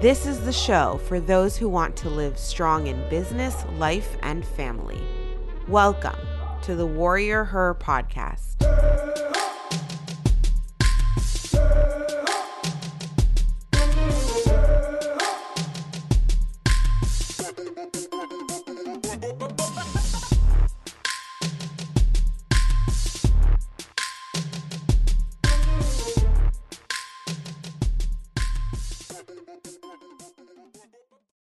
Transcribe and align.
This 0.00 0.26
is 0.26 0.44
the 0.44 0.52
show 0.52 1.00
for 1.08 1.18
those 1.18 1.56
who 1.56 1.68
want 1.68 1.96
to 1.96 2.08
live 2.08 2.38
strong 2.38 2.86
in 2.86 3.08
business, 3.08 3.64
life, 3.78 4.16
and 4.22 4.46
family. 4.46 5.02
Welcome 5.66 6.14
to 6.62 6.76
the 6.76 6.86
Warrior 6.86 7.42
Her 7.42 7.74
podcast. 7.74 8.54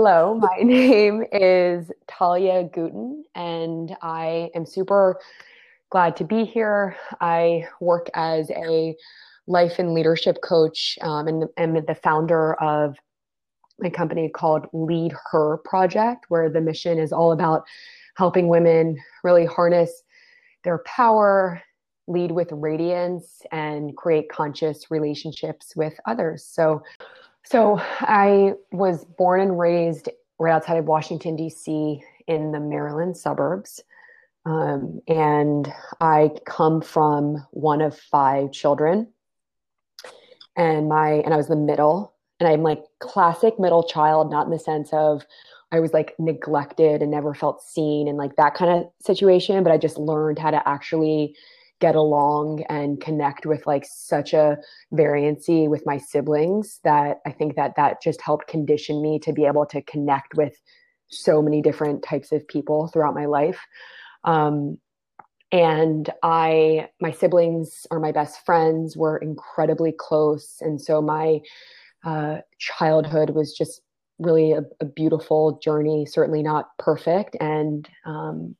Hello, 0.09 0.35
my 0.35 0.59
name 0.63 1.25
is 1.33 1.91
Talia 2.07 2.63
Gutin, 2.63 3.23
and 3.35 3.97
I 4.03 4.51
am 4.55 4.65
super 4.65 5.19
glad 5.91 6.15
to 6.19 6.25
be 6.25 6.45
here. 6.45 6.95
I 7.21 7.67
work 7.81 8.09
as 8.15 8.49
a 8.51 8.95
life 9.49 9.81
and 9.81 9.95
leadership 9.95 10.39
coach 10.45 10.97
um, 11.01 11.27
and 11.27 11.45
am 11.57 11.75
the 11.75 11.99
founder 12.05 12.55
of 12.63 12.95
a 13.85 13.91
company 13.91 14.29
called 14.29 14.67
Lead 14.73 15.13
Her 15.33 15.57
Project, 15.65 16.27
where 16.29 16.49
the 16.51 16.61
mission 16.61 17.01
is 17.01 17.13
all 17.13 17.33
about 17.33 17.65
helping 18.17 18.47
women 18.47 18.97
really 19.25 19.45
harness 19.45 20.05
their 20.63 20.85
power, 20.87 21.61
lead 22.07 22.31
with 22.31 22.53
radiance, 22.53 23.43
and 23.51 23.97
create 23.97 24.29
conscious 24.29 24.89
relationships 24.89 25.75
with 25.75 25.95
others. 26.07 26.45
So, 26.45 26.85
so 27.47 27.79
I 27.81 28.53
was 28.73 29.05
born 29.05 29.41
and 29.41 29.59
raised 29.59 30.09
right 30.39 30.53
outside 30.53 30.77
of 30.77 30.87
Washington, 30.87 31.37
D.C., 31.37 32.03
in 32.27 32.53
the 32.53 32.61
Maryland 32.61 33.17
suburbs. 33.17 33.81
Um, 34.45 35.01
and 35.09 35.73
I 36.01 36.31
come 36.45 36.81
from 36.81 37.45
one 37.51 37.81
of 37.81 37.99
five 37.99 38.53
children. 38.53 39.09
And 40.57 40.89
my 40.89 41.11
and 41.11 41.35
I 41.35 41.37
was 41.37 41.49
the 41.49 41.57
middle. 41.57 42.15
And 42.41 42.49
I'm 42.49 42.63
like 42.63 42.83
classic 43.01 43.59
middle 43.59 43.83
child, 43.83 44.31
not 44.31 44.47
in 44.47 44.53
the 44.53 44.59
sense 44.59 44.93
of 44.93 45.25
I 45.73 45.81
was 45.81 45.93
like 45.93 46.15
neglected 46.19 47.03
and 47.03 47.11
never 47.11 47.35
felt 47.35 47.63
seen 47.63 48.09
and 48.09 48.19
like 48.19 48.37
that 48.37 48.55
kind 48.55 48.71
of 48.71 48.91
situation, 49.05 49.63
but 49.65 49.73
I 49.73 49.79
just 49.79 49.99
learned 49.99 50.39
how 50.39 50.51
to 50.51 50.69
actually 50.69 51.35
get 51.81 51.95
along 51.95 52.63
and 52.69 53.01
connect 53.01 53.45
with 53.45 53.67
like 53.67 53.85
such 53.87 54.33
a 54.33 54.57
variancy 54.93 55.69
with 55.69 55.85
my 55.85 55.99
siblings 55.99 56.81
that 56.85 57.19
I 57.27 57.33
think 57.33 57.57
that 57.57 57.75
that 57.77 58.03
just 58.03 58.21
helped 58.21 58.49
condition 58.49 59.03
me 59.03 59.19
to 59.21 59.33
be 59.33 59.45
able 59.45 59.67
to 59.67 59.83
connect 59.83 60.35
with 60.35 60.61
so 61.09 61.43
many 61.43 61.61
different 61.63 62.03
types 62.03 62.33
of 62.33 62.47
people 62.49 62.89
throughout 62.89 63.15
my 63.15 63.27
life. 63.27 63.61
Um, 64.25 64.79
and 65.53 66.11
I, 66.23 66.89
my 67.01 67.13
siblings 67.13 67.87
are 67.91 68.01
my 68.01 68.11
best 68.11 68.45
friends. 68.45 68.97
We're 68.97 69.19
incredibly 69.19 69.93
close, 69.93 70.57
and 70.61 70.81
so 70.81 71.01
my 71.01 71.41
uh, 72.05 72.39
childhood 72.59 73.31
was 73.31 73.57
just 73.57 73.81
really 74.19 74.53
a, 74.53 74.63
a, 74.81 74.85
beautiful 74.85 75.59
journey. 75.63 76.05
Certainly 76.05 76.43
not 76.43 76.77
perfect, 76.79 77.37
and 77.41 77.89
um, 78.05 78.57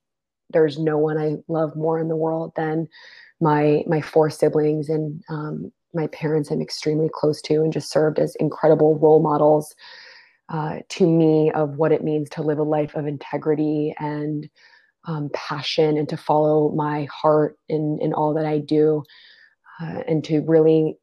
there's 0.51 0.79
no 0.79 0.99
one 0.99 1.19
I 1.19 1.37
love 1.49 1.77
more 1.77 1.99
in 1.99 2.09
the 2.09 2.17
world 2.17 2.53
than 2.57 2.89
my 3.41 3.85
my 3.87 4.01
four 4.01 4.31
siblings 4.31 4.89
and 4.89 5.23
um, 5.29 5.73
my 5.95 6.07
parents. 6.09 6.51
I'm 6.51 6.63
extremely 6.63 7.09
close 7.13 7.41
to, 7.43 7.63
and 7.63 7.73
just 7.73 7.91
served 7.91 8.19
as 8.19 8.37
incredible 8.37 8.99
role 8.99 9.23
models 9.23 9.75
uh, 10.49 10.79
to 10.91 11.07
me 11.07 11.51
of 11.53 11.77
what 11.77 11.93
it 11.93 12.05
means 12.05 12.29
to 12.31 12.43
live 12.43 12.59
a 12.59 12.63
life 12.63 12.95
of 12.95 13.07
integrity 13.07 13.95
and 13.99 14.49
um, 15.07 15.31
passion, 15.33 15.97
and 15.97 16.09
to 16.09 16.17
follow 16.17 16.71
my 16.75 17.07
heart 17.13 17.59
in 17.69 17.99
in 18.01 18.13
all 18.13 18.35
that 18.35 18.47
I 18.47 18.59
do, 18.59 19.03
uh, 19.81 20.03
and 20.09 20.25
to 20.25 20.43
really 20.47 20.99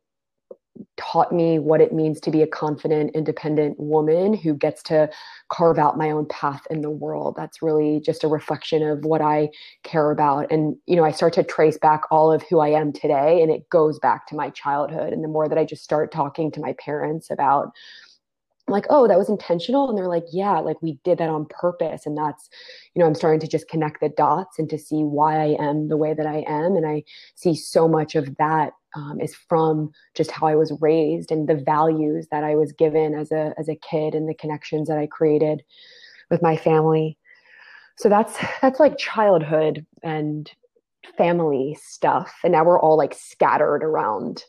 taught 0.98 1.32
me 1.32 1.60
what 1.60 1.82
it 1.82 1.94
means 1.94 2.20
to 2.20 2.32
be 2.32 2.42
a 2.42 2.48
confident, 2.48 3.12
independent 3.14 3.80
woman 3.80 4.34
who 4.34 4.54
gets 4.56 4.82
to 4.84 5.10
carve 5.50 5.78
out 5.78 5.98
my 5.98 6.10
own 6.10 6.26
path 6.28 6.62
in 6.70 6.82
the 6.82 6.90
world. 6.90 7.36
That's 7.38 7.62
really 7.62 8.00
just 8.00 8.24
a 8.24 8.28
reflection 8.28 8.82
of 8.82 9.06
what 9.06 9.22
I 9.22 9.50
care 9.84 10.12
about. 10.12 10.52
And, 10.52 10.76
you 10.88 10.96
know, 10.96 11.04
I 11.04 11.12
start 11.12 11.34
to 11.34 11.44
trace 11.44 11.78
back 11.78 12.02
all 12.10 12.32
of 12.32 12.44
who 12.44 12.60
I 12.60 12.70
am 12.70 12.92
today, 12.92 13.42
and 13.42 13.52
it 13.52 13.70
goes 13.70 14.00
back 14.00 14.28
to 14.28 14.36
my 14.36 14.50
childhood. 14.50 15.14
And 15.14 15.24
the 15.24 15.28
more 15.28 15.48
that 15.48 15.58
I 15.58 15.66
just 15.66 15.84
start 15.84 16.12
talking 16.12 16.52
to 16.52 16.62
my 16.62 16.74
parents 16.80 17.30
about, 17.30 17.72
like, 18.68 18.86
oh, 18.90 19.08
that 19.08 19.18
was 19.18 19.30
intentional. 19.30 19.90
And 19.90 19.98
they're 19.98 20.08
like, 20.08 20.26
yeah, 20.32 20.58
like 20.60 20.82
we 20.82 20.98
did 21.04 21.18
that 21.18 21.30
on 21.30 21.46
purpose. 21.50 22.06
And 22.06 22.18
that's, 22.18 22.50
you 22.96 23.00
know, 23.02 23.06
I'm 23.06 23.14
starting 23.14 23.42
to 23.42 23.48
just 23.48 23.68
connect 23.68 24.00
the 24.00 24.10
dots 24.10 24.58
and 24.58 24.70
to 24.70 24.78
see 24.78 25.04
why 25.04 25.36
I 25.36 25.58
am 25.62 25.90
the 25.90 25.98
way 25.98 26.14
that 26.14 26.26
I 26.26 26.46
am. 26.48 26.78
And 26.78 26.86
I 26.86 27.04
see 27.36 27.56
so 27.56 27.88
much 27.90 28.16
of 28.16 28.38
that 28.38 28.72
um, 28.96 29.20
is 29.20 29.36
from 29.36 29.92
just 30.14 30.32
how 30.32 30.48
I 30.48 30.56
was 30.56 30.72
raised 30.80 31.32
and 31.32 31.48
the 31.48 31.56
values 31.56 32.28
that 32.32 32.44
I 32.44 32.56
was 32.56 32.72
given 32.74 33.16
as 33.16 33.32
a 33.32 33.54
as 33.58 33.70
a 33.70 33.76
kid 33.76 34.16
and 34.16 34.28
the 34.28 34.34
connections 34.34 34.88
that 34.88 34.98
I 34.98 35.08
created 35.08 35.64
with 36.30 36.42
my 36.42 36.58
family. 36.58 37.18
So 37.98 38.10
that's 38.10 38.38
that's 38.62 38.80
like 38.80 38.98
childhood 38.98 39.86
and 40.02 40.50
family 41.18 41.78
stuff. 41.82 42.34
And 42.44 42.54
now 42.54 42.64
we're 42.64 42.80
all 42.80 42.98
like 42.98 43.14
scattered 43.14 43.84
around 43.84 44.44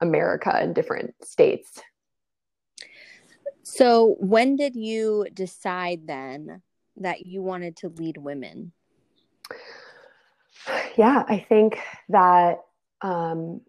America 0.00 0.58
in 0.62 0.72
different 0.72 1.14
states. 1.24 1.80
So 3.62 4.16
when 4.18 4.56
did 4.56 4.74
you 4.74 5.26
decide 5.32 6.06
then 6.06 6.62
that 6.96 7.26
you 7.26 7.42
wanted 7.42 7.76
to 7.78 7.88
lead 7.88 8.16
women? 8.16 8.72
Yeah, 10.96 11.24
I 11.26 11.44
think 11.48 11.78
that 12.08 12.58
um, 13.00 13.60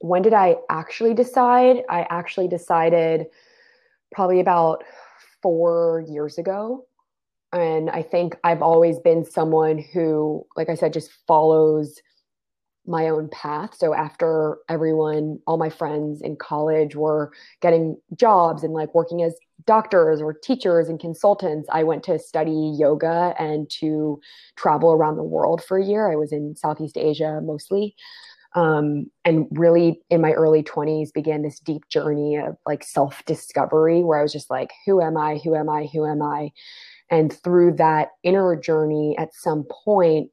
when 0.00 0.22
did 0.22 0.32
I 0.32 0.56
actually 0.68 1.14
decide? 1.14 1.82
I 1.88 2.06
actually 2.10 2.48
decided 2.48 3.26
probably 4.12 4.40
about 4.40 4.84
four 5.42 6.04
years 6.08 6.38
ago. 6.38 6.86
And 7.52 7.90
I 7.90 8.02
think 8.02 8.36
I've 8.44 8.62
always 8.62 8.98
been 8.98 9.24
someone 9.24 9.78
who, 9.78 10.46
like 10.56 10.68
I 10.68 10.74
said, 10.74 10.92
just 10.92 11.10
follows 11.26 12.00
my 12.86 13.08
own 13.08 13.28
path. 13.30 13.74
So 13.76 13.94
after 13.94 14.58
everyone, 14.68 15.40
all 15.46 15.56
my 15.56 15.70
friends 15.70 16.22
in 16.22 16.36
college 16.36 16.94
were 16.94 17.32
getting 17.60 17.96
jobs 18.16 18.62
and 18.62 18.72
like 18.72 18.94
working 18.94 19.22
as 19.22 19.36
doctors 19.64 20.20
or 20.20 20.32
teachers 20.32 20.88
and 20.88 21.00
consultants, 21.00 21.68
I 21.72 21.82
went 21.82 22.04
to 22.04 22.18
study 22.18 22.74
yoga 22.78 23.34
and 23.38 23.68
to 23.80 24.20
travel 24.56 24.92
around 24.92 25.16
the 25.16 25.24
world 25.24 25.64
for 25.64 25.78
a 25.78 25.84
year. 25.84 26.10
I 26.10 26.16
was 26.16 26.32
in 26.32 26.54
Southeast 26.54 26.96
Asia 26.96 27.40
mostly 27.42 27.96
um, 28.54 29.10
and 29.24 29.46
really 29.50 30.00
in 30.08 30.20
my 30.20 30.32
early 30.32 30.62
20s 30.62 31.12
began 31.12 31.42
this 31.42 31.58
deep 31.58 31.88
journey 31.88 32.36
of 32.36 32.56
like 32.64 32.82
self 32.84 33.24
discovery 33.24 34.02
where 34.02 34.18
I 34.18 34.22
was 34.22 34.32
just 34.32 34.50
like, 34.50 34.72
who 34.86 35.02
am 35.02 35.16
I? 35.16 35.38
Who 35.38 35.54
am 35.54 35.68
I? 35.68 35.86
Who 35.92 36.06
am 36.06 36.22
I? 36.22 36.52
And 37.10 37.32
through 37.32 37.74
that 37.74 38.10
inner 38.22 38.56
journey, 38.56 39.16
at 39.18 39.34
some 39.34 39.64
point, 39.64 40.30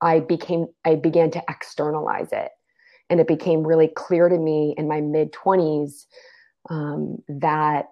I 0.00 0.20
became, 0.20 0.66
I 0.84 0.96
began 0.96 1.30
to 1.32 1.42
externalize 1.48 2.28
it. 2.32 2.50
And 3.08 3.20
it 3.20 3.28
became 3.28 3.66
really 3.66 3.88
clear 3.88 4.28
to 4.28 4.36
me 4.36 4.74
in 4.76 4.88
my 4.88 5.00
mid 5.00 5.32
20s 5.32 6.06
um, 6.68 7.22
that 7.28 7.86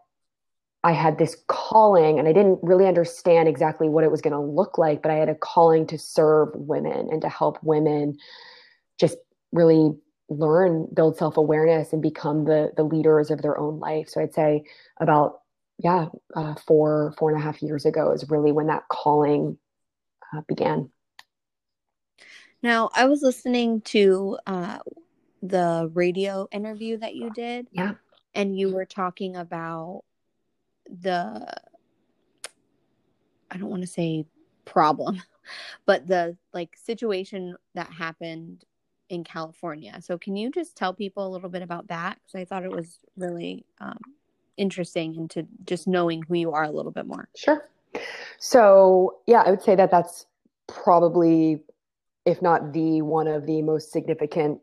I 0.82 0.92
had 0.92 1.16
this 1.18 1.36
calling, 1.46 2.18
and 2.18 2.28
I 2.28 2.32
didn't 2.32 2.58
really 2.62 2.86
understand 2.86 3.48
exactly 3.48 3.88
what 3.88 4.04
it 4.04 4.10
was 4.10 4.20
going 4.20 4.34
to 4.34 4.40
look 4.40 4.76
like, 4.76 5.00
but 5.00 5.10
I 5.10 5.14
had 5.14 5.30
a 5.30 5.34
calling 5.34 5.86
to 5.86 5.98
serve 5.98 6.50
women 6.54 7.08
and 7.10 7.22
to 7.22 7.28
help 7.28 7.58
women 7.62 8.18
just 9.00 9.16
really 9.54 9.92
learn 10.28 10.88
build 10.92 11.16
self-awareness 11.16 11.92
and 11.92 12.02
become 12.02 12.44
the 12.44 12.72
the 12.76 12.82
leaders 12.82 13.30
of 13.30 13.40
their 13.40 13.56
own 13.58 13.78
life. 13.78 14.08
So 14.08 14.20
i'd 14.20 14.34
say 14.34 14.64
about 15.00 15.40
yeah 15.78 16.06
uh, 16.34 16.54
four 16.66 17.14
four 17.18 17.30
and 17.30 17.38
a 17.38 17.42
half 17.42 17.62
years 17.62 17.86
ago 17.86 18.12
is 18.12 18.28
really 18.28 18.52
when 18.52 18.66
that 18.66 18.84
calling 18.88 19.56
uh, 20.34 20.42
began. 20.48 20.90
Now 22.62 22.90
i 22.94 23.06
was 23.06 23.22
listening 23.22 23.80
to 23.82 24.38
uh, 24.46 24.78
the 25.42 25.90
radio 25.94 26.48
interview 26.52 26.98
that 26.98 27.14
you 27.14 27.30
did. 27.30 27.68
Yeah. 27.72 27.92
And 28.34 28.58
you 28.58 28.72
were 28.74 28.86
talking 28.86 29.36
about 29.36 30.02
the 30.90 31.46
i 33.50 33.56
don't 33.56 33.70
want 33.70 33.82
to 33.82 33.86
say 33.88 34.26
problem 34.64 35.22
but 35.86 36.06
the 36.06 36.36
like 36.52 36.76
situation 36.76 37.56
that 37.74 37.90
happened 37.90 38.64
in 39.08 39.24
California. 39.24 40.00
So, 40.00 40.18
can 40.18 40.36
you 40.36 40.50
just 40.50 40.76
tell 40.76 40.94
people 40.94 41.26
a 41.26 41.30
little 41.30 41.50
bit 41.50 41.62
about 41.62 41.88
that? 41.88 42.18
Because 42.22 42.40
I 42.40 42.44
thought 42.44 42.64
it 42.64 42.70
was 42.70 42.98
really 43.16 43.64
um, 43.80 43.98
interesting 44.56 45.14
into 45.14 45.46
just 45.64 45.86
knowing 45.86 46.22
who 46.22 46.34
you 46.34 46.52
are 46.52 46.64
a 46.64 46.70
little 46.70 46.92
bit 46.92 47.06
more. 47.06 47.28
Sure. 47.36 47.68
So, 48.38 49.18
yeah, 49.26 49.42
I 49.46 49.50
would 49.50 49.62
say 49.62 49.74
that 49.76 49.90
that's 49.90 50.26
probably, 50.66 51.62
if 52.24 52.42
not 52.42 52.72
the 52.72 53.02
one 53.02 53.28
of 53.28 53.46
the 53.46 53.62
most 53.62 53.92
significant 53.92 54.60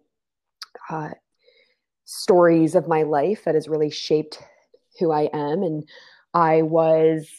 uh, 0.90 1.10
stories 2.06 2.76
of 2.76 2.88
my 2.88 3.04
life 3.04 3.44
that 3.46 3.56
has 3.56 3.68
really 3.68 3.90
shaped 3.90 4.40
who 5.00 5.12
I 5.12 5.30
am. 5.34 5.64
And 5.64 5.88
I 6.34 6.62
was 6.62 7.30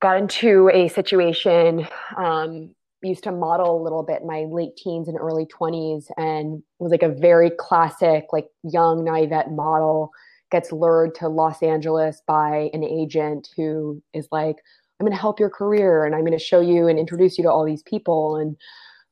got 0.00 0.16
into 0.16 0.70
a 0.72 0.88
situation, 0.88 1.86
um, 2.16 2.74
used 3.02 3.24
to 3.24 3.32
model 3.32 3.80
a 3.80 3.82
little 3.82 4.02
bit 4.02 4.22
in 4.22 4.26
my 4.26 4.44
late 4.48 4.76
teens 4.76 5.08
and 5.08 5.18
early 5.18 5.46
20s, 5.46 6.06
and 6.16 6.62
was 6.78 6.92
like 6.92 7.02
a 7.02 7.08
very 7.08 7.50
classic, 7.50 8.26
like 8.32 8.48
young 8.62 9.04
naivete 9.04 9.50
model 9.50 10.10
gets 10.50 10.72
lured 10.72 11.14
to 11.14 11.28
Los 11.28 11.62
Angeles 11.62 12.22
by 12.26 12.70
an 12.72 12.82
agent 12.82 13.48
who 13.56 14.02
is 14.12 14.28
like, 14.32 14.56
I'm 14.98 15.06
going 15.06 15.16
to 15.16 15.20
help 15.20 15.40
your 15.40 15.50
career 15.50 16.04
and 16.04 16.14
I'm 16.14 16.22
going 16.22 16.38
to 16.38 16.44
show 16.44 16.60
you 16.60 16.88
and 16.88 16.98
introduce 16.98 17.38
you 17.38 17.44
to 17.44 17.50
all 17.50 17.64
these 17.64 17.82
people. 17.84 18.36
And 18.36 18.56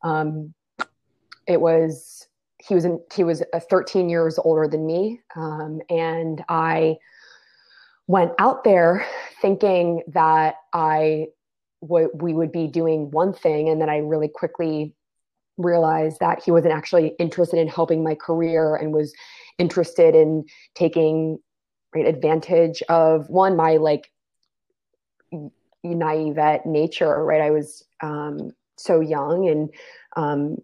um, 0.02 0.54
it 1.46 1.60
was 1.60 2.28
he 2.60 2.74
was 2.74 2.84
in, 2.84 3.00
he 3.14 3.24
was 3.24 3.42
13 3.70 4.08
years 4.08 4.38
older 4.38 4.68
than 4.68 4.84
me, 4.84 5.20
um, 5.36 5.80
and 5.88 6.44
I 6.48 6.96
went 8.08 8.32
out 8.38 8.64
there 8.64 9.06
thinking 9.40 10.02
that 10.08 10.56
I 10.72 11.28
w- 11.80 12.10
we 12.14 12.34
would 12.34 12.52
be 12.52 12.66
doing 12.66 13.10
one 13.10 13.32
thing, 13.32 13.68
and 13.68 13.80
then 13.80 13.88
I 13.88 13.98
really 13.98 14.28
quickly 14.28 14.94
realized 15.56 16.20
that 16.20 16.42
he 16.42 16.50
wasn't 16.50 16.72
actually 16.72 17.14
interested 17.18 17.58
in 17.58 17.68
helping 17.68 18.04
my 18.04 18.14
career 18.14 18.76
and 18.76 18.92
was 18.92 19.12
interested 19.58 20.14
in 20.14 20.44
taking 20.74 21.38
right, 21.94 22.06
advantage 22.06 22.80
of 22.88 23.28
one 23.28 23.56
my 23.56 23.76
like 23.76 24.10
naive 25.82 26.38
at 26.38 26.64
nature 26.64 27.24
right 27.24 27.40
i 27.40 27.50
was 27.50 27.84
um, 28.02 28.52
so 28.76 29.00
young 29.00 29.48
and 29.48 29.70
um, 30.16 30.58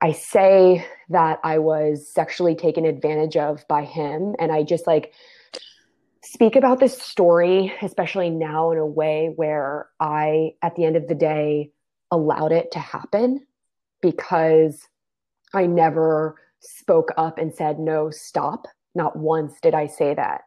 I 0.00 0.12
say 0.12 0.86
that 1.08 1.40
I 1.42 1.58
was 1.58 2.08
sexually 2.08 2.54
taken 2.54 2.84
advantage 2.84 3.36
of 3.36 3.66
by 3.68 3.84
him. 3.84 4.36
And 4.38 4.52
I 4.52 4.62
just 4.62 4.86
like 4.86 5.12
speak 6.32 6.56
about 6.56 6.78
this 6.78 7.00
story, 7.00 7.72
especially 7.80 8.28
now 8.28 8.70
in 8.70 8.78
a 8.78 8.86
way 8.86 9.32
where 9.34 9.88
I, 9.98 10.52
at 10.62 10.74
the 10.76 10.84
end 10.84 10.96
of 10.96 11.08
the 11.08 11.14
day, 11.14 11.72
allowed 12.10 12.52
it 12.52 12.70
to 12.72 12.78
happen 12.78 13.46
because 14.02 14.86
I 15.54 15.66
never 15.66 16.36
spoke 16.60 17.10
up 17.16 17.38
and 17.38 17.54
said, 17.54 17.78
no, 17.78 18.10
stop. 18.10 18.66
Not 18.94 19.16
once 19.16 19.54
did 19.62 19.74
I 19.74 19.86
say 19.86 20.14
that. 20.14 20.42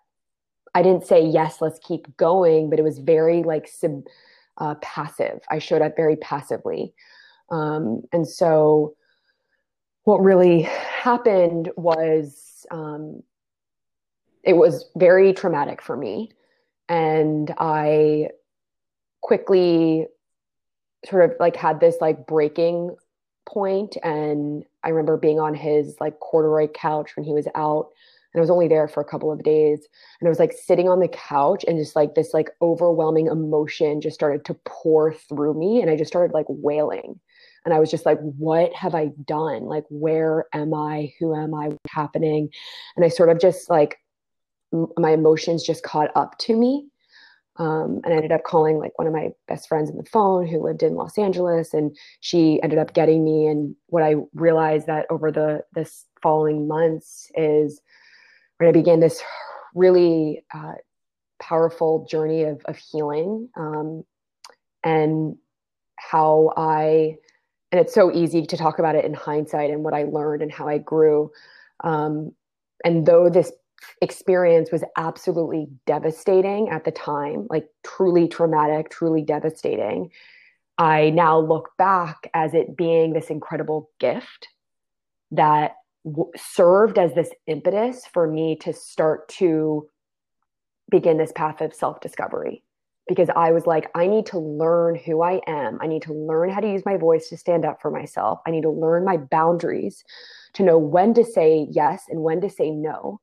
I 0.76 0.84
didn't 0.84 1.08
say, 1.08 1.26
yes, 1.26 1.62
let's 1.62 1.80
keep 1.80 2.16
going, 2.16 2.70
but 2.70 2.80
it 2.80 2.84
was 2.84 3.00
very 3.00 3.44
like 3.44 3.68
sub, 3.68 4.04
uh, 4.58 4.76
passive. 4.76 5.40
I 5.50 5.60
showed 5.60 5.82
up 5.82 5.96
very 5.96 6.16
passively. 6.16 6.94
Um, 7.50 8.04
and 8.14 8.28
so, 8.28 8.96
what 10.04 10.22
really 10.22 10.62
happened 10.62 11.72
was 11.76 12.66
um, 12.72 13.24
it 14.44 14.54
was 14.54 14.90
very 14.96 15.34
traumatic 15.34 15.82
for 15.82 15.96
me. 15.96 16.32
And 16.90 17.54
I 17.58 18.30
quickly 19.22 20.08
sort 21.06 21.30
of 21.30 21.38
like 21.40 21.56
had 21.56 21.80
this 21.80 21.98
like 22.02 22.28
breaking 22.28 22.96
point. 23.48 23.98
And 24.04 24.64
i 24.84 24.90
remember 24.90 25.18
being 25.18 25.40
on 25.40 25.54
his 25.54 25.96
like 26.00 26.20
corduroy 26.20 26.68
couch 26.68 27.16
when 27.16 27.24
he 27.24 27.34
was 27.34 27.48
out 27.56 27.90
and 28.34 28.40
i 28.40 28.42
was 28.42 28.50
only 28.50 28.68
there 28.68 28.88
for 28.88 29.02
a 29.02 29.06
couple 29.06 29.32
of 29.32 29.44
days. 29.44 29.88
And 30.20 30.28
i 30.28 30.30
was 30.30 30.40
like 30.40 30.54
sitting 30.54 30.90
on 30.90 31.00
the 31.00 31.08
couch 31.08 31.66
and 31.68 31.78
just 31.78 31.96
like 31.96 32.16
this 32.16 32.34
like 32.34 32.50
overwhelming 32.62 33.28
emotion 33.28 34.02
just 34.02 34.16
started 34.16 34.46
to 34.46 34.54
pour 34.66 35.14
through 35.14 35.54
me 35.54 35.82
and 35.82 35.90
i 35.90 35.96
just 35.96 36.12
started 36.12 36.34
like 36.34 36.46
wailing. 36.50 37.20
And 37.66 37.74
i 37.74 37.80
was 37.80 37.92
just 37.92 38.06
like 38.06 38.20
what 38.20 38.74
have 38.74 38.96
i 38.96 39.12
done? 39.26 39.64
Like 39.66 39.86
where 39.90 40.46
am 40.54 40.74
i? 40.74 41.14
Who 41.20 41.36
am 41.36 41.54
i? 41.54 41.68
What's 41.68 41.94
happening? 41.94 42.50
And 42.96 43.06
i 43.06 43.10
sort 43.10 43.30
of 43.30 43.40
just 43.40 43.70
like 43.70 44.01
my 44.98 45.12
emotions 45.12 45.64
just 45.64 45.84
caught 45.84 46.10
up 46.16 46.38
to 46.40 46.56
me 46.56 46.88
um, 47.58 48.02
and 48.04 48.14
I 48.14 48.18
ended 48.18 48.32
up 48.32 48.44
calling 48.44 48.80
like 48.80 48.98
one 48.98 49.08
of 49.08 49.14
my 49.14 49.30
best 49.48 49.68
friends 49.68 49.90
on 49.92 49.98
the 49.98 50.04
phone 50.04 50.48
who 50.48 50.64
lived 50.64 50.84
in 50.84 50.96
Los 50.96 51.18
Angeles, 51.18 51.74
and 51.74 51.96
she 52.22 52.60
ended 52.64 52.80
up 52.80 52.94
getting 52.94 53.24
me. 53.24 53.46
And 53.46 53.76
what 53.88 54.04
I 54.04 54.16
realized 54.34 54.88
that 54.88 55.06
over 55.10 55.32
the 55.32 55.64
this 55.74 56.06
following 56.24 56.68
months 56.68 57.30
is 57.36 57.82
when 58.58 58.70
I 58.70 58.72
began 58.72 59.00
this 59.00 59.22
really 59.76 60.44
uh, 60.54 60.74
powerful 61.40 62.08
journey 62.10 62.44
of, 62.44 62.62
of 62.66 62.78
healing, 62.78 63.50
um, 63.58 64.04
and 64.84 65.36
how 65.98 66.54
I 66.56 67.18
and 67.72 67.80
it's 67.80 67.94
so 67.94 68.12
easy 68.12 68.46
to 68.46 68.58
talk 68.58 68.80
about 68.80 68.96
it 68.96 69.06
in 69.06 69.14
hindsight 69.14 69.70
and 69.70 69.84
what 69.84 69.94
I 69.94 70.04
learned 70.04 70.42
and 70.42 70.52
how 70.52 70.68
I 70.68 70.78
grew. 70.78 71.32
Um, 71.84 72.32
and 72.84 73.06
though 73.06 73.30
this 73.30 73.52
experience 74.02 74.72
was 74.72 74.84
absolutely 74.98 75.68
devastating 75.86 76.70
at 76.70 76.86
the 76.86 76.92
time, 76.92 77.48
like 77.50 77.68
truly 77.84 78.28
traumatic, 78.28 78.90
truly 78.90 79.22
devastating, 79.22 80.12
I 80.78 81.12
now 81.12 81.40
look 81.40 81.70
back 81.78 82.30
as 82.34 82.54
it 82.54 82.76
being 82.76 83.14
this 83.14 83.30
incredible 83.30 83.90
gift 84.00 84.48
that 85.32 85.76
w- 86.06 86.32
served 86.36 86.98
as 86.98 87.14
this 87.14 87.30
impetus 87.48 88.08
for 88.12 88.28
me 88.28 88.56
to 88.58 88.74
start 88.74 89.30
to 89.30 89.88
begin 90.90 91.18
this 91.18 91.32
path 91.34 91.62
of 91.62 91.74
self 91.74 92.00
discovery 92.02 92.64
because 93.08 93.30
I 93.36 93.52
was 93.52 93.68
like, 93.68 93.90
I 93.96 94.08
need 94.08 94.26
to 94.28 94.40
learn 94.40 94.96
who 94.96 95.22
I 95.22 95.42
am. 95.48 95.78
I 95.82 95.88
need 95.88 96.02
to 96.04 96.14
learn 96.14 96.50
how 96.50 96.62
to 96.62 96.72
use 96.72 96.84
my 96.86 96.98
voice 96.98 97.30
to 97.30 97.38
stand 97.38 97.66
up 97.66 97.82
for 97.82 97.92
myself. 97.92 98.40
I 98.48 98.52
need 98.52 98.64
to 98.64 98.70
learn 98.70 99.06
my 99.06 99.18
boundaries 99.18 100.04
to 100.54 100.64
know 100.64 100.78
when 100.78 101.14
to 101.16 101.24
say 101.24 101.68
yes 101.70 102.06
and 102.10 102.22
when 102.24 102.42
to 102.42 102.50
say 102.50 102.72
no. 102.72 103.20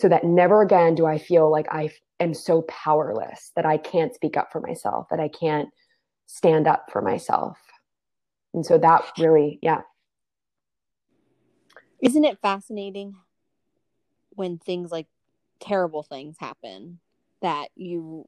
So 0.00 0.08
that 0.08 0.24
never 0.24 0.62
again 0.62 0.94
do 0.94 1.04
I 1.04 1.18
feel 1.18 1.50
like 1.50 1.66
I 1.70 1.90
am 2.20 2.32
so 2.32 2.62
powerless 2.62 3.52
that 3.54 3.66
I 3.66 3.76
can't 3.76 4.14
speak 4.14 4.34
up 4.34 4.50
for 4.50 4.58
myself, 4.58 5.08
that 5.10 5.20
I 5.20 5.28
can't 5.28 5.68
stand 6.24 6.66
up 6.66 6.86
for 6.90 7.02
myself. 7.02 7.58
And 8.54 8.64
so 8.64 8.78
that 8.78 9.12
really, 9.18 9.58
yeah. 9.60 9.82
Isn't 12.00 12.24
it 12.24 12.38
fascinating 12.40 13.14
when 14.30 14.56
things 14.56 14.90
like 14.90 15.06
terrible 15.60 16.02
things 16.02 16.36
happen 16.40 16.98
that 17.42 17.68
you 17.76 18.26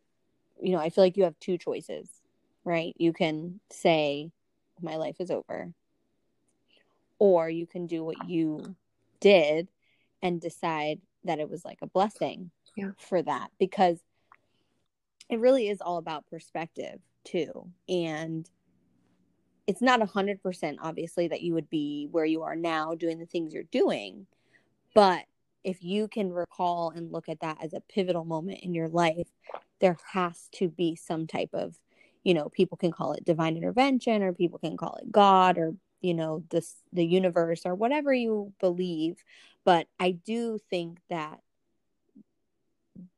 you 0.60 0.72
know, 0.72 0.78
I 0.78 0.90
feel 0.90 1.02
like 1.02 1.16
you 1.16 1.24
have 1.24 1.38
two 1.40 1.56
choices, 1.56 2.06
right? 2.64 2.94
You 2.98 3.14
can 3.14 3.60
say, 3.70 4.30
my 4.80 4.96
life 4.96 5.16
is 5.20 5.30
over, 5.30 5.72
or 7.18 7.48
you 7.48 7.66
can 7.66 7.86
do 7.86 8.04
what 8.04 8.28
you 8.28 8.76
did 9.20 9.68
and 10.22 10.38
decide 10.40 11.00
that 11.24 11.38
it 11.38 11.48
was 11.48 11.64
like 11.64 11.78
a 11.82 11.86
blessing 11.86 12.50
yeah. 12.76 12.90
for 12.98 13.22
that 13.22 13.50
because 13.58 13.98
it 15.28 15.38
really 15.38 15.68
is 15.68 15.80
all 15.80 15.98
about 15.98 16.26
perspective 16.28 17.00
too. 17.24 17.70
And 17.88 18.48
it's 19.66 19.80
not 19.80 20.02
a 20.02 20.06
hundred 20.06 20.42
percent 20.42 20.78
obviously 20.82 21.28
that 21.28 21.42
you 21.42 21.54
would 21.54 21.70
be 21.70 22.08
where 22.10 22.24
you 22.24 22.42
are 22.42 22.56
now 22.56 22.94
doing 22.94 23.18
the 23.18 23.26
things 23.26 23.54
you're 23.54 23.62
doing, 23.64 24.26
but 24.94 25.24
if 25.64 25.82
you 25.82 26.08
can 26.08 26.32
recall 26.32 26.90
and 26.90 27.12
look 27.12 27.28
at 27.28 27.40
that 27.40 27.58
as 27.62 27.72
a 27.72 27.80
pivotal 27.80 28.24
moment 28.24 28.60
in 28.62 28.74
your 28.74 28.88
life, 28.88 29.28
there 29.80 29.96
has 30.12 30.48
to 30.52 30.68
be 30.68 30.96
some 30.96 31.26
type 31.26 31.50
of, 31.52 31.76
you 32.24 32.34
know, 32.34 32.48
people 32.48 32.76
can 32.76 32.90
call 32.90 33.12
it 33.12 33.24
divine 33.24 33.56
intervention 33.56 34.22
or 34.22 34.32
people 34.32 34.58
can 34.58 34.76
call 34.76 34.96
it 34.96 35.12
God 35.12 35.58
or, 35.58 35.74
you 36.02 36.14
know, 36.14 36.42
this 36.50 36.74
the 36.92 37.04
universe 37.04 37.62
or 37.64 37.74
whatever 37.74 38.12
you 38.12 38.52
believe. 38.60 39.22
But 39.64 39.86
I 39.98 40.12
do 40.12 40.58
think 40.70 40.98
that 41.08 41.40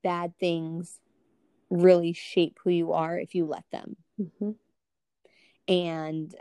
bad 0.02 0.34
things 0.38 1.00
really 1.70 2.12
shape 2.12 2.58
who 2.62 2.70
you 2.70 2.92
are 2.92 3.18
if 3.18 3.34
you 3.34 3.46
let 3.46 3.64
them. 3.72 3.96
Mm-hmm. 4.20 4.50
And 5.66 6.34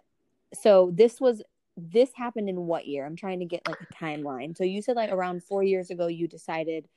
so 0.53 0.91
this 0.93 1.19
was 1.19 1.41
this 1.75 2.11
happened 2.15 2.49
in 2.49 2.67
what 2.67 2.85
year? 2.85 3.05
I'm 3.05 3.15
trying 3.15 3.39
to 3.39 3.45
get 3.45 3.67
like 3.67 3.79
a 3.81 3.93
timeline. 3.93 4.55
So 4.55 4.63
you 4.63 4.81
said 4.81 4.95
like 4.95 5.11
around 5.11 5.43
four 5.43 5.63
years 5.63 5.89
ago 5.89 6.07
you 6.07 6.27
decided 6.27 6.87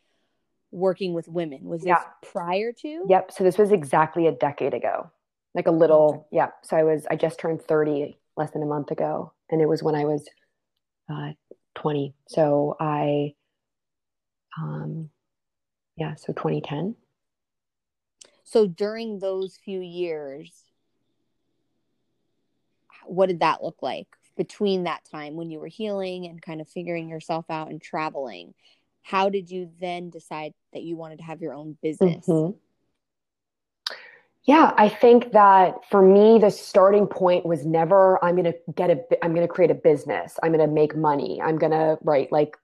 working 0.71 1.15
with 1.15 1.29
women. 1.29 1.65
Was 1.65 1.83
this 1.83 1.89
Yeah. 1.89 2.03
prior 2.23 2.73
to? 2.73 3.07
Yep. 3.09 3.33
So 3.33 3.45
this 3.45 3.57
was 3.57 3.73
exactly 3.73 4.27
a 4.27 4.33
decade 4.33 4.75
ago, 4.75 5.11
like 5.55 5.67
a 5.67 5.71
little, 5.71 6.29
yeah. 6.31 6.49
So 6.63 6.77
I 6.77 6.83
was, 6.83 7.07
I 7.11 7.17
just 7.17 7.39
turned 7.39 7.63
30 7.63 8.19
less 8.37 8.51
than 8.51 8.63
a 8.63 8.67
month 8.67 8.91
ago. 8.91 9.33
And 9.51 9.61
it 9.61 9.69
was 9.69 9.83
when 9.83 9.95
I 9.95 10.05
was 10.05 10.29
uh, 11.11 11.33
20. 11.77 12.15
So 12.29 12.77
I, 12.81 13.35
um, 14.59 15.11
yeah, 15.97 16.15
so 16.17 16.33
2010. 16.33 16.97
So 18.45 18.67
during 18.67 19.19
those 19.19 19.57
few 19.57 19.81
years, 19.81 20.65
what 23.05 23.27
did 23.27 23.41
that 23.41 23.63
look 23.63 23.83
like 23.83 24.07
between 24.37 24.85
that 24.85 25.05
time 25.05 25.35
when 25.37 25.51
you 25.51 25.59
were 25.59 25.67
healing 25.67 26.27
and 26.27 26.41
kind 26.43 26.61
of 26.61 26.69
figuring 26.69 27.09
yourself 27.09 27.47
out 27.51 27.71
and 27.71 27.81
traveling? 27.81 28.55
How 29.03 29.29
did 29.29 29.51
you 29.51 29.71
then 29.81 30.11
decide 30.11 30.53
that 30.73 30.83
you 30.83 30.97
wanted 30.97 31.19
to 31.19 31.25
have 31.25 31.41
your 31.41 31.55
own 31.55 31.79
business? 31.83 32.27
Mhm. 32.27 32.57
Yeah, 34.47 34.73
I 34.77 34.89
think 34.89 35.33
that 35.33 35.75
for 35.91 36.01
me, 36.03 36.39
the 36.39 36.51
starting 36.51 37.07
point 37.09 37.45
was 37.45 37.67
never, 37.67 38.23
I'm 38.25 38.37
going 38.37 38.53
to 38.53 38.55
get 38.77 38.91
a, 38.91 39.25
I'm 39.25 39.35
going 39.35 39.47
to 39.47 39.53
create 39.53 39.73
a 39.73 39.75
business. 39.75 40.39
I'm 40.43 40.53
going 40.53 40.67
to 40.67 40.73
make 40.73 40.97
money. 40.97 41.41
I'm 41.43 41.59
going 41.59 41.73
to, 41.73 41.99
right, 42.03 42.31
like 42.31 42.57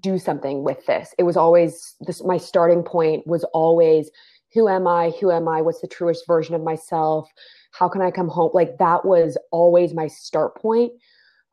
do 0.00 0.18
something 0.18 0.64
with 0.64 0.84
this. 0.86 1.14
It 1.18 1.24
was 1.24 1.36
always 1.36 1.94
this 2.00 2.22
my 2.24 2.38
starting 2.38 2.82
point 2.82 3.26
was 3.26 3.44
always 3.52 4.10
who 4.54 4.68
am 4.68 4.86
I? 4.86 5.10
Who 5.20 5.30
am 5.30 5.48
I? 5.48 5.62
What's 5.62 5.80
the 5.80 5.88
truest 5.88 6.26
version 6.26 6.54
of 6.54 6.62
myself? 6.62 7.28
How 7.72 7.88
can 7.88 8.02
I 8.02 8.10
come 8.10 8.28
home? 8.28 8.50
Like 8.52 8.78
that 8.78 9.04
was 9.04 9.38
always 9.50 9.94
my 9.94 10.06
start 10.08 10.56
point. 10.56 10.92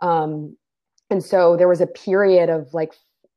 Um, 0.01 0.57
and 1.09 1.23
so 1.23 1.55
there 1.57 1.67
was 1.67 1.81
a 1.81 1.87
period 1.87 2.49
of 2.49 2.73
like 2.73 2.93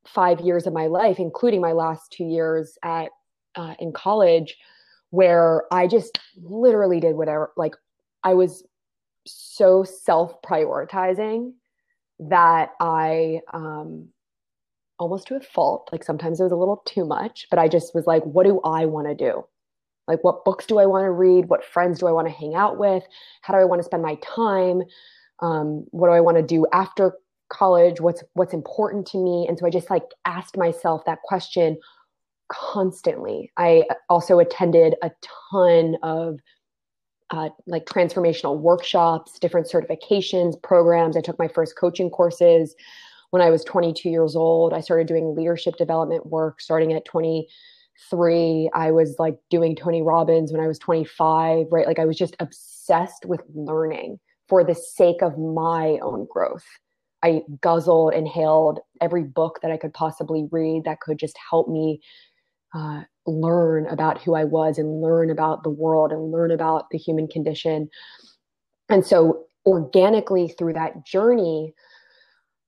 five 0.07 0.41
years 0.41 0.67
of 0.67 0.73
my 0.73 0.89
life, 0.89 1.19
including 1.19 1.61
my 1.61 1.73
last 1.73 2.13
two 2.13 2.25
years 2.25 2.77
at 2.83 3.11
uh, 3.55 3.75
in 3.79 3.93
college, 3.93 4.57
where 5.13 5.65
I 5.71 5.87
just 5.87 6.19
literally 6.43 6.99
did 6.99 7.17
whatever. 7.17 7.53
Like 7.55 7.75
I 8.25 8.33
was 8.33 8.65
so 9.27 9.85
self 9.85 10.41
prioritizing 10.41 11.53
that 12.19 12.71
I 12.81 13.41
um, 13.53 14.09
almost 14.99 15.27
to 15.27 15.37
a 15.37 15.41
fault. 15.41 15.91
Like 15.93 16.03
sometimes 16.03 16.41
it 16.41 16.45
was 16.45 16.53
a 16.53 16.57
little 16.57 16.83
too 16.87 17.05
much, 17.05 17.47
but 17.51 17.59
I 17.59 17.69
just 17.69 17.95
was 17.95 18.07
like, 18.07 18.23
what 18.25 18.47
do 18.47 18.59
I 18.65 18.87
want 18.87 19.07
to 19.07 19.15
do? 19.15 19.45
Like, 20.09 20.25
what 20.25 20.47
books 20.47 20.65
do 20.65 20.79
I 20.79 20.87
want 20.87 21.05
to 21.05 21.11
read? 21.11 21.51
What 21.51 21.63
friends 21.63 21.99
do 21.99 22.07
I 22.07 22.13
want 22.13 22.27
to 22.27 22.33
hang 22.33 22.55
out 22.55 22.79
with? 22.79 23.05
How 23.43 23.53
do 23.53 23.61
I 23.61 23.65
want 23.67 23.81
to 23.81 23.85
spend 23.85 24.03
my 24.03 24.17
time? 24.23 24.81
Um, 25.41 25.85
what 25.91 26.09
do 26.09 26.13
I 26.15 26.21
want 26.21 26.39
to 26.39 26.43
do 26.43 26.67
after 26.73 27.13
college? 27.51 28.01
What's 28.01 28.25
what's 28.33 28.55
important 28.55 29.07
to 29.09 29.19
me? 29.19 29.45
And 29.47 29.59
so 29.59 29.67
I 29.67 29.71
just 29.71 29.91
like 29.91 30.05
asked 30.25 30.57
myself 30.57 31.05
that 31.05 31.21
question 31.23 31.77
constantly. 32.53 33.51
I 33.57 33.85
also 34.09 34.39
attended 34.39 34.95
a 35.03 35.11
ton 35.51 35.97
of 36.03 36.39
uh, 37.31 37.49
like 37.67 37.87
transformational 37.87 38.59
workshops, 38.59 39.39
different 39.39 39.67
certifications, 39.67 40.61
programs. 40.63 41.17
I 41.17 41.23
took 41.23 41.39
my 41.39 41.49
first 41.49 41.77
coaching 41.79 42.11
courses 42.11 42.75
when 43.31 43.41
I 43.41 43.49
was 43.49 43.65
22 43.65 44.11
years 44.11 44.37
old. 44.37 44.75
I 44.75 44.81
started 44.81 45.07
doing 45.07 45.35
leadership 45.35 45.77
development 45.77 46.27
work 46.27 46.61
starting 46.61 46.93
at 46.93 47.07
23. 47.07 48.71
I 48.75 48.91
was 48.91 49.17
like 49.19 49.39
doing 49.49 49.75
Tony 49.75 50.03
Robbins 50.03 50.53
when 50.53 50.61
I 50.61 50.69
was 50.69 50.79
25, 50.79 51.67
right? 51.71 51.87
Like 51.87 51.99
I 51.99 52.05
was 52.05 52.19
just 52.19 52.37
obsessed 52.39 53.25
with 53.25 53.41
learning 53.55 54.21
for 54.49 54.63
the 54.63 54.75
sake 54.75 55.23
of 55.23 55.39
my 55.39 55.99
own 56.03 56.27
growth. 56.31 56.67
I 57.23 57.43
guzzled, 57.63 58.13
inhaled 58.13 58.81
every 59.01 59.23
book 59.23 59.61
that 59.63 59.71
I 59.71 59.79
could 59.79 59.95
possibly 59.95 60.49
read 60.51 60.85
that 60.85 61.01
could 61.01 61.19
just 61.19 61.39
help 61.51 61.69
me 61.69 62.01
uh, 62.75 63.03
learn 63.27 63.87
about 63.87 64.23
who 64.23 64.35
I 64.35 64.45
was 64.45 64.79
and 64.79 65.03
learn 65.03 65.31
about 65.31 65.63
the 65.63 65.71
world 65.71 66.13
and 66.13 66.33
learn 66.33 66.51
about 66.51 66.91
the 66.91 66.99
human 66.99 67.29
condition. 67.29 67.89
And 68.89 69.05
so, 69.05 69.45
organically, 69.65 70.49
through 70.49 70.73
that 70.73 71.07
journey, 71.07 71.75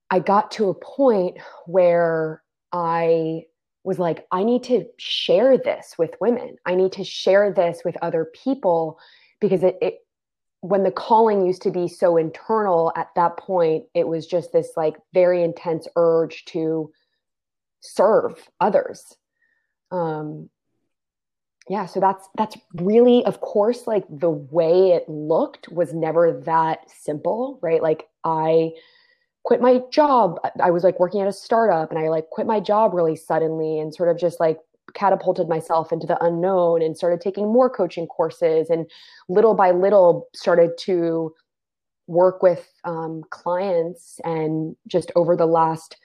I 0.09 0.19
got 0.19 0.51
to 0.51 0.69
a 0.69 0.73
point 0.73 1.37
where 1.65 2.41
I 2.71 3.43
was 3.83 3.99
like, 3.99 4.25
I 4.31 4.43
need 4.43 4.63
to 4.63 4.85
share 4.97 5.57
this 5.57 5.95
with 5.97 6.11
women. 6.19 6.55
I 6.65 6.75
need 6.75 6.93
to 6.93 7.03
share 7.03 7.51
this 7.51 7.81
with 7.85 7.95
other 8.01 8.25
people 8.33 8.99
because 9.39 9.63
it, 9.63 9.77
it 9.81 9.95
when 10.61 10.83
the 10.83 10.91
calling 10.91 11.45
used 11.45 11.61
to 11.61 11.71
be 11.71 11.87
so 11.87 12.17
internal 12.17 12.91
at 12.95 13.09
that 13.15 13.37
point, 13.37 13.85
it 13.93 14.07
was 14.07 14.25
just 14.25 14.51
this 14.51 14.71
like 14.75 14.95
very 15.13 15.43
intense 15.43 15.87
urge 15.95 16.43
to 16.45 16.91
serve 17.81 18.49
others. 18.59 19.15
Um, 19.95 20.49
yeah, 21.67 21.87
so 21.87 21.99
that's 21.99 22.27
that's 22.35 22.57
really, 22.75 23.25
of 23.25 23.41
course, 23.41 23.87
like 23.87 24.05
the 24.09 24.29
way 24.29 24.91
it 24.91 25.09
looked 25.09 25.69
was 25.69 25.93
never 25.93 26.41
that 26.45 26.79
simple, 26.91 27.57
right? 27.61 27.81
Like 27.81 28.07
I 28.23 28.71
quit 29.43 29.61
my 29.61 29.81
job. 29.91 30.39
I 30.61 30.71
was 30.71 30.83
like 30.83 30.99
working 30.99 31.21
at 31.21 31.27
a 31.27 31.33
startup 31.33 31.89
and 31.89 31.99
I 31.99 32.09
like 32.09 32.29
quit 32.29 32.45
my 32.45 32.59
job 32.59 32.93
really 32.93 33.15
suddenly 33.15 33.79
and 33.79 33.93
sort 33.93 34.09
of 34.09 34.19
just 34.19 34.39
like 34.39 34.59
catapulted 34.93 35.49
myself 35.49 35.91
into 35.91 36.07
the 36.07 36.23
unknown 36.23 36.81
and 36.81 36.95
started 36.95 37.21
taking 37.21 37.51
more 37.51 37.69
coaching 37.69 38.07
courses 38.07 38.69
and 38.69 38.89
little 39.27 39.55
by 39.55 39.71
little 39.71 40.27
started 40.35 40.71
to 40.79 41.33
work 42.07 42.43
with 42.43 42.67
um, 42.83 43.23
clients 43.31 44.19
and 44.23 44.75
just 44.87 45.11
over 45.15 45.35
the 45.35 45.47
last 45.47 45.97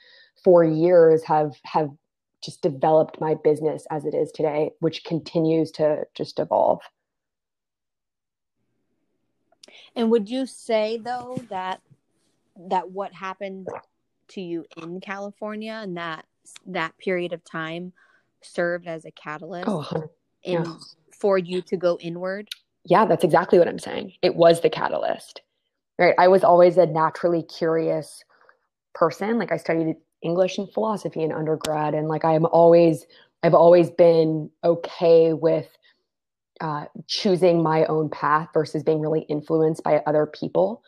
four 0.43 0.63
years 0.63 1.23
have 1.23 1.53
have 1.63 1.89
just 2.43 2.61
developed 2.61 3.21
my 3.21 3.35
business 3.43 3.85
as 3.91 4.05
it 4.05 4.13
is 4.13 4.31
today 4.31 4.71
which 4.79 5.03
continues 5.03 5.71
to 5.71 6.03
just 6.15 6.39
evolve 6.39 6.81
and 9.95 10.09
would 10.11 10.29
you 10.29 10.45
say 10.45 10.97
though 10.97 11.41
that 11.49 11.81
that 12.69 12.91
what 12.91 13.13
happened 13.13 13.67
to 14.29 14.41
you 14.41 14.65
in 14.77 14.99
California 14.99 15.79
and 15.81 15.97
that 15.97 16.25
that 16.65 16.97
period 16.97 17.33
of 17.33 17.43
time 17.43 17.93
served 18.41 18.87
as 18.87 19.05
a 19.05 19.11
catalyst 19.11 19.67
oh, 19.67 20.09
in 20.43 20.63
yeah. 20.63 20.73
for 21.11 21.37
you 21.37 21.61
to 21.61 21.77
go 21.77 21.97
inward? 21.99 22.49
Yeah, 22.83 23.05
that's 23.05 23.23
exactly 23.23 23.59
what 23.59 23.67
I'm 23.67 23.79
saying. 23.79 24.13
It 24.21 24.35
was 24.35 24.61
the 24.61 24.69
catalyst. 24.69 25.41
Right? 25.99 26.15
I 26.17 26.29
was 26.29 26.43
always 26.43 26.77
a 26.77 26.87
naturally 26.87 27.43
curious 27.43 28.23
person. 28.93 29.37
Like 29.37 29.51
I 29.51 29.57
studied 29.57 29.97
English 30.23 30.57
and 30.57 30.71
philosophy 30.71 31.23
in 31.23 31.31
undergrad 31.31 31.93
and 31.93 32.07
like 32.07 32.25
I'm 32.25 32.45
always 32.47 33.05
I've 33.43 33.53
always 33.53 33.89
been 33.89 34.49
okay 34.63 35.33
with 35.33 35.67
uh, 36.61 36.85
choosing 37.07 37.63
my 37.63 37.85
own 37.85 38.09
path 38.09 38.49
versus 38.53 38.83
being 38.83 38.99
really 39.01 39.21
influenced 39.21 39.83
by 39.83 40.01
other 40.05 40.27
people. 40.27 40.83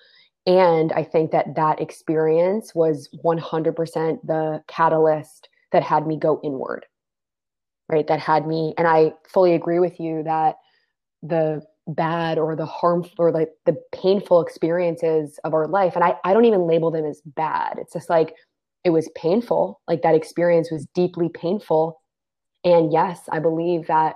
And 0.45 0.91
I 0.91 1.03
think 1.03 1.31
that 1.31 1.55
that 1.55 1.81
experience 1.81 2.75
was 2.75 3.09
100% 3.25 4.19
the 4.23 4.63
catalyst 4.67 5.49
that 5.71 5.81
had 5.81 6.05
me 6.05 6.17
go 6.17 6.39
inward, 6.43 6.85
right? 7.89 8.05
That 8.05 8.19
had 8.19 8.45
me, 8.45 8.75
and 8.77 8.87
I 8.87 9.13
fully 9.27 9.55
agree 9.55 9.79
with 9.79 9.99
you 9.99 10.21
that 10.23 10.57
the 11.23 11.65
bad 11.87 12.37
or 12.37 12.55
the 12.55 12.65
harmful 12.65 13.15
or 13.17 13.31
like 13.31 13.49
the 13.65 13.75
painful 13.91 14.41
experiences 14.41 15.39
of 15.43 15.53
our 15.53 15.67
life, 15.67 15.95
and 15.95 16.03
I, 16.03 16.17
I 16.23 16.33
don't 16.33 16.45
even 16.45 16.67
label 16.67 16.91
them 16.91 17.05
as 17.05 17.21
bad. 17.25 17.77
It's 17.79 17.93
just 17.93 18.09
like 18.09 18.35
it 18.83 18.89
was 18.91 19.09
painful. 19.15 19.81
Like 19.87 20.01
that 20.01 20.15
experience 20.15 20.71
was 20.71 20.87
deeply 20.93 21.29
painful. 21.29 22.01
And 22.63 22.91
yes, 22.91 23.21
I 23.31 23.39
believe 23.39 23.87
that 23.87 24.15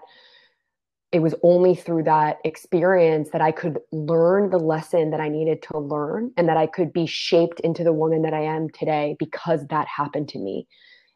it 1.12 1.19
was 1.19 1.33
only 1.41 1.74
through 1.74 2.03
that 2.03 2.38
experience 2.43 3.29
that 3.29 3.41
I 3.41 3.51
could 3.51 3.79
learn 3.93 4.50
the 4.50 4.59
lesson 4.59 5.12
that 5.12 5.21
I 5.21 5.29
needed 5.29 5.62
to 5.63 5.79
learn 5.79 6.31
and 6.36 6.50
that 6.50 6.57
I 6.57 6.67
could 6.67 6.91
be 6.91 7.05
shaped 7.05 7.62
into 7.62 7.83
the 7.83 7.93
woman 7.93 8.24
that 8.24 8.33
I 8.33 8.41
am 8.41 8.69
today 8.69 9.15
because 9.17 9.65
that 9.67 9.88
happened 9.88 10.27
to 10.29 10.39
me. 10.39 10.67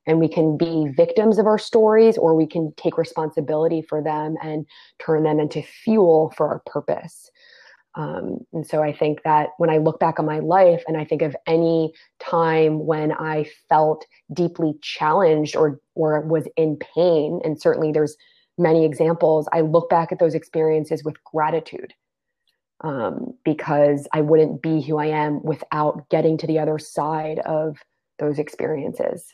And 0.07 0.19
we 0.19 0.29
can 0.29 0.57
be 0.57 0.87
victims 0.95 1.37
of 1.37 1.45
our 1.45 1.59
stories 1.59 2.17
or 2.17 2.35
we 2.35 2.47
can 2.47 2.73
take 2.77 2.97
responsibility 2.97 3.81
for 3.81 4.01
them 4.01 4.35
and 4.41 4.65
turn 4.99 5.23
them 5.23 5.39
into 5.39 5.61
fuel 5.61 6.33
for 6.35 6.47
our 6.47 6.61
purpose. 6.65 7.29
Um, 7.95 8.45
and 8.53 8.65
so 8.65 8.81
I 8.81 8.93
think 8.93 9.23
that 9.23 9.49
when 9.57 9.69
I 9.69 9.77
look 9.77 9.99
back 9.99 10.19
on 10.19 10.25
my 10.25 10.39
life 10.39 10.83
and 10.87 10.95
I 10.95 11.03
think 11.03 11.21
of 11.21 11.35
any 11.45 11.93
time 12.19 12.85
when 12.85 13.11
I 13.11 13.47
felt 13.67 14.05
deeply 14.33 14.75
challenged 14.81 15.55
or 15.55 15.81
or 15.93 16.21
was 16.21 16.47
in 16.55 16.77
pain, 16.77 17.41
and 17.43 17.59
certainly 17.59 17.91
there's 17.91 18.15
many 18.57 18.85
examples, 18.85 19.47
I 19.51 19.61
look 19.61 19.89
back 19.89 20.11
at 20.11 20.19
those 20.19 20.35
experiences 20.35 21.03
with 21.03 21.21
gratitude 21.23 21.93
um, 22.81 23.33
because 23.43 24.07
I 24.13 24.21
wouldn't 24.21 24.61
be 24.61 24.81
who 24.81 24.97
I 24.97 25.07
am 25.07 25.43
without 25.43 26.09
getting 26.09 26.37
to 26.39 26.47
the 26.47 26.59
other 26.59 26.79
side 26.79 27.39
of 27.39 27.77
those 28.19 28.39
experiences. 28.39 29.33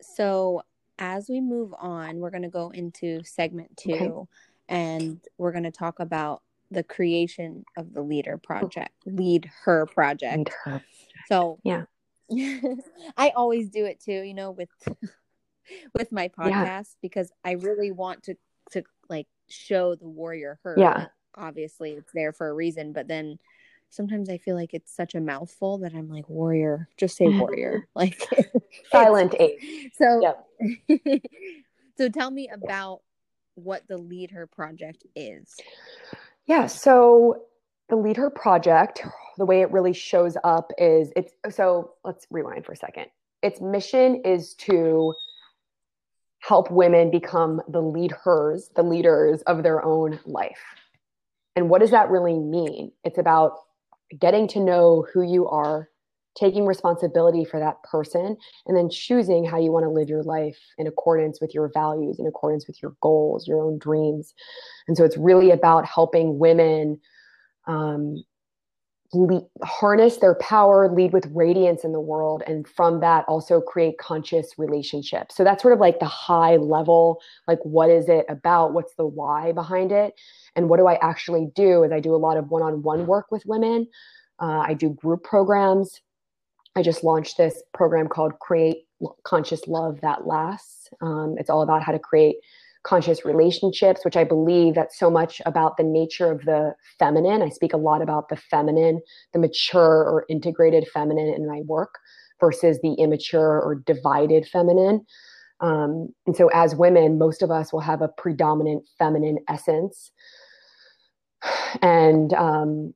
So, 0.00 0.62
as 0.98 1.28
we 1.28 1.40
move 1.40 1.72
on, 1.78 2.18
we're 2.18 2.30
going 2.30 2.42
to 2.42 2.48
go 2.48 2.70
into 2.70 3.22
segment 3.24 3.76
two 3.76 3.92
okay. 3.92 4.12
And 4.68 5.20
we're 5.38 5.52
going 5.52 5.64
to 5.64 5.70
talk 5.70 6.00
about 6.00 6.42
the 6.70 6.82
creation 6.82 7.64
of 7.76 7.92
the 7.94 8.02
leader 8.02 8.36
project, 8.36 8.94
lead 9.06 9.50
her 9.64 9.86
project. 9.86 10.36
Lead 10.36 10.50
her. 10.64 10.84
So, 11.28 11.58
yeah. 11.64 11.84
I 13.16 13.30
always 13.34 13.70
do 13.70 13.86
it 13.86 14.00
too, 14.00 14.20
you 14.20 14.34
know, 14.34 14.50
with 14.50 14.68
with 15.94 16.12
my 16.12 16.28
podcast 16.28 16.50
yeah. 16.50 16.82
because 17.00 17.32
I 17.44 17.52
really 17.52 17.90
want 17.90 18.24
to 18.24 18.34
to 18.72 18.82
like 19.08 19.26
show 19.48 19.94
the 19.94 20.08
warrior 20.08 20.60
her. 20.62 20.74
Yeah. 20.76 21.06
Obviously, 21.34 21.92
it's 21.92 22.12
there 22.12 22.32
for 22.32 22.48
a 22.48 22.54
reason, 22.54 22.92
but 22.92 23.08
then 23.08 23.38
sometimes 23.90 24.28
I 24.28 24.38
feel 24.38 24.56
like 24.56 24.74
it's 24.74 24.94
such 24.94 25.14
a 25.14 25.20
mouthful 25.20 25.78
that 25.78 25.94
I'm 25.94 26.08
like 26.08 26.28
warrior. 26.28 26.88
Just 26.96 27.16
say 27.16 27.28
warrior. 27.38 27.88
like 27.94 28.22
silent 28.90 29.34
A. 29.40 29.90
So 29.94 30.36
so 31.96 32.08
tell 32.08 32.30
me 32.30 32.48
about 32.52 33.00
what 33.58 33.86
the 33.88 33.98
Lead 33.98 34.30
Her 34.30 34.46
project 34.46 35.04
is. 35.16 35.56
Yeah, 36.46 36.66
so 36.66 37.42
the 37.88 37.96
Lead 37.96 38.16
Her 38.16 38.30
project, 38.30 39.02
the 39.36 39.44
way 39.44 39.60
it 39.60 39.70
really 39.70 39.92
shows 39.92 40.36
up 40.44 40.72
is 40.78 41.12
it's 41.16 41.32
so 41.50 41.92
let's 42.04 42.26
rewind 42.30 42.64
for 42.64 42.72
a 42.72 42.76
second. 42.76 43.06
Its 43.42 43.60
mission 43.60 44.22
is 44.24 44.54
to 44.54 45.14
help 46.40 46.70
women 46.70 47.10
become 47.10 47.60
the 47.68 47.82
leaders, 47.82 48.70
the 48.76 48.82
leaders 48.82 49.42
of 49.42 49.62
their 49.62 49.84
own 49.84 50.18
life. 50.24 50.62
And 51.56 51.68
what 51.68 51.80
does 51.80 51.90
that 51.90 52.10
really 52.10 52.38
mean? 52.38 52.92
It's 53.04 53.18
about 53.18 53.54
getting 54.18 54.48
to 54.48 54.60
know 54.60 55.06
who 55.12 55.22
you 55.22 55.48
are 55.48 55.88
taking 56.38 56.64
responsibility 56.64 57.44
for 57.44 57.58
that 57.58 57.82
person 57.82 58.36
and 58.66 58.76
then 58.76 58.88
choosing 58.88 59.44
how 59.44 59.58
you 59.58 59.72
want 59.72 59.84
to 59.84 59.90
live 59.90 60.08
your 60.08 60.22
life 60.22 60.58
in 60.78 60.86
accordance 60.86 61.40
with 61.40 61.54
your 61.54 61.70
values 61.74 62.18
in 62.18 62.26
accordance 62.26 62.66
with 62.66 62.80
your 62.82 62.94
goals 63.00 63.48
your 63.48 63.60
own 63.60 63.78
dreams 63.78 64.34
and 64.86 64.96
so 64.96 65.04
it's 65.04 65.16
really 65.16 65.50
about 65.50 65.84
helping 65.84 66.38
women 66.38 67.00
um, 67.66 68.22
lead, 69.12 69.42
harness 69.62 70.18
their 70.18 70.34
power, 70.36 70.92
lead 70.92 71.12
with 71.12 71.26
radiance 71.34 71.84
in 71.84 71.92
the 71.92 72.00
world, 72.00 72.42
and 72.46 72.68
from 72.68 73.00
that 73.00 73.24
also 73.26 73.60
create 73.60 73.98
conscious 73.98 74.52
relationships. 74.58 75.36
So 75.36 75.44
that's 75.44 75.62
sort 75.62 75.74
of 75.74 75.80
like 75.80 75.98
the 75.98 76.06
high 76.06 76.56
level, 76.56 77.20
like 77.46 77.60
what 77.62 77.90
is 77.90 78.08
it 78.08 78.26
about? 78.28 78.74
What's 78.74 78.94
the 78.94 79.06
why 79.06 79.52
behind 79.52 79.92
it? 79.92 80.14
And 80.56 80.68
what 80.68 80.78
do 80.78 80.86
I 80.86 80.98
actually 81.00 81.48
do? 81.54 81.84
Is 81.84 81.92
I 81.92 82.00
do 82.00 82.14
a 82.14 82.16
lot 82.16 82.36
of 82.36 82.50
one-on-one 82.50 83.06
work 83.06 83.30
with 83.30 83.44
women. 83.46 83.86
Uh, 84.40 84.64
I 84.66 84.74
do 84.74 84.90
group 84.90 85.24
programs. 85.24 86.00
I 86.78 86.82
just 86.82 87.02
launched 87.02 87.36
this 87.36 87.60
program 87.74 88.06
called 88.06 88.38
Create 88.38 88.86
Conscious 89.24 89.66
Love 89.66 90.00
That 90.00 90.28
Lasts. 90.28 90.88
Um, 91.00 91.34
it's 91.36 91.50
all 91.50 91.62
about 91.62 91.82
how 91.82 91.90
to 91.90 91.98
create 91.98 92.36
conscious 92.84 93.24
relationships, 93.24 94.04
which 94.04 94.16
I 94.16 94.22
believe 94.22 94.76
that's 94.76 94.96
so 94.96 95.10
much 95.10 95.42
about 95.44 95.76
the 95.76 95.82
nature 95.82 96.30
of 96.30 96.44
the 96.44 96.76
feminine. 96.96 97.42
I 97.42 97.48
speak 97.48 97.72
a 97.72 97.78
lot 97.78 98.00
about 98.00 98.28
the 98.28 98.36
feminine, 98.36 99.00
the 99.32 99.40
mature 99.40 100.04
or 100.04 100.24
integrated 100.28 100.86
feminine 100.86 101.34
in 101.34 101.48
my 101.48 101.62
work 101.62 101.98
versus 102.38 102.78
the 102.80 102.92
immature 102.94 103.60
or 103.60 103.74
divided 103.74 104.46
feminine. 104.46 105.04
Um, 105.58 106.14
and 106.28 106.36
so, 106.36 106.48
as 106.54 106.76
women, 106.76 107.18
most 107.18 107.42
of 107.42 107.50
us 107.50 107.72
will 107.72 107.80
have 107.80 108.02
a 108.02 108.08
predominant 108.16 108.84
feminine 108.96 109.38
essence. 109.48 110.12
And 111.82 112.32
um, 112.34 112.94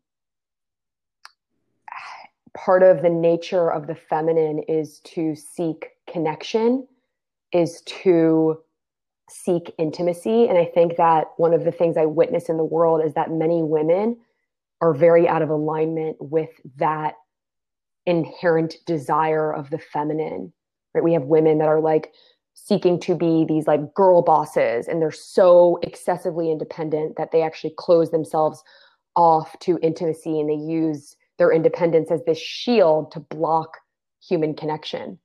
part 2.56 2.82
of 2.82 3.02
the 3.02 3.10
nature 3.10 3.70
of 3.70 3.86
the 3.86 3.94
feminine 3.94 4.60
is 4.68 5.00
to 5.00 5.34
seek 5.34 5.90
connection, 6.08 6.86
is 7.52 7.82
to 7.82 8.58
seek 9.30 9.72
intimacy. 9.78 10.46
And 10.48 10.58
I 10.58 10.66
think 10.66 10.96
that 10.96 11.28
one 11.36 11.54
of 11.54 11.64
the 11.64 11.72
things 11.72 11.96
I 11.96 12.06
witness 12.06 12.48
in 12.48 12.56
the 12.56 12.64
world 12.64 13.02
is 13.04 13.14
that 13.14 13.30
many 13.30 13.62
women 13.62 14.18
are 14.80 14.92
very 14.92 15.28
out 15.28 15.42
of 15.42 15.48
alignment 15.48 16.16
with 16.20 16.50
that 16.76 17.14
inherent 18.04 18.76
desire 18.84 19.52
of 19.54 19.70
the 19.70 19.78
feminine. 19.78 20.52
Right? 20.94 21.04
We 21.04 21.12
have 21.14 21.22
women 21.22 21.58
that 21.58 21.68
are 21.68 21.80
like 21.80 22.12
seeking 22.54 23.00
to 23.00 23.14
be 23.14 23.44
these 23.48 23.66
like 23.66 23.94
girl 23.94 24.22
bosses 24.22 24.86
and 24.86 25.00
they're 25.00 25.10
so 25.10 25.78
excessively 25.82 26.50
independent 26.50 27.16
that 27.16 27.32
they 27.32 27.42
actually 27.42 27.74
close 27.78 28.10
themselves 28.10 28.62
off 29.16 29.58
to 29.60 29.78
intimacy 29.82 30.38
and 30.38 30.50
they 30.50 30.54
use 30.54 31.16
their 31.38 31.52
independence 31.52 32.10
as 32.10 32.22
this 32.24 32.38
shield 32.38 33.12
to 33.12 33.20
block 33.20 33.78
human 34.26 34.54
connection. 34.54 35.18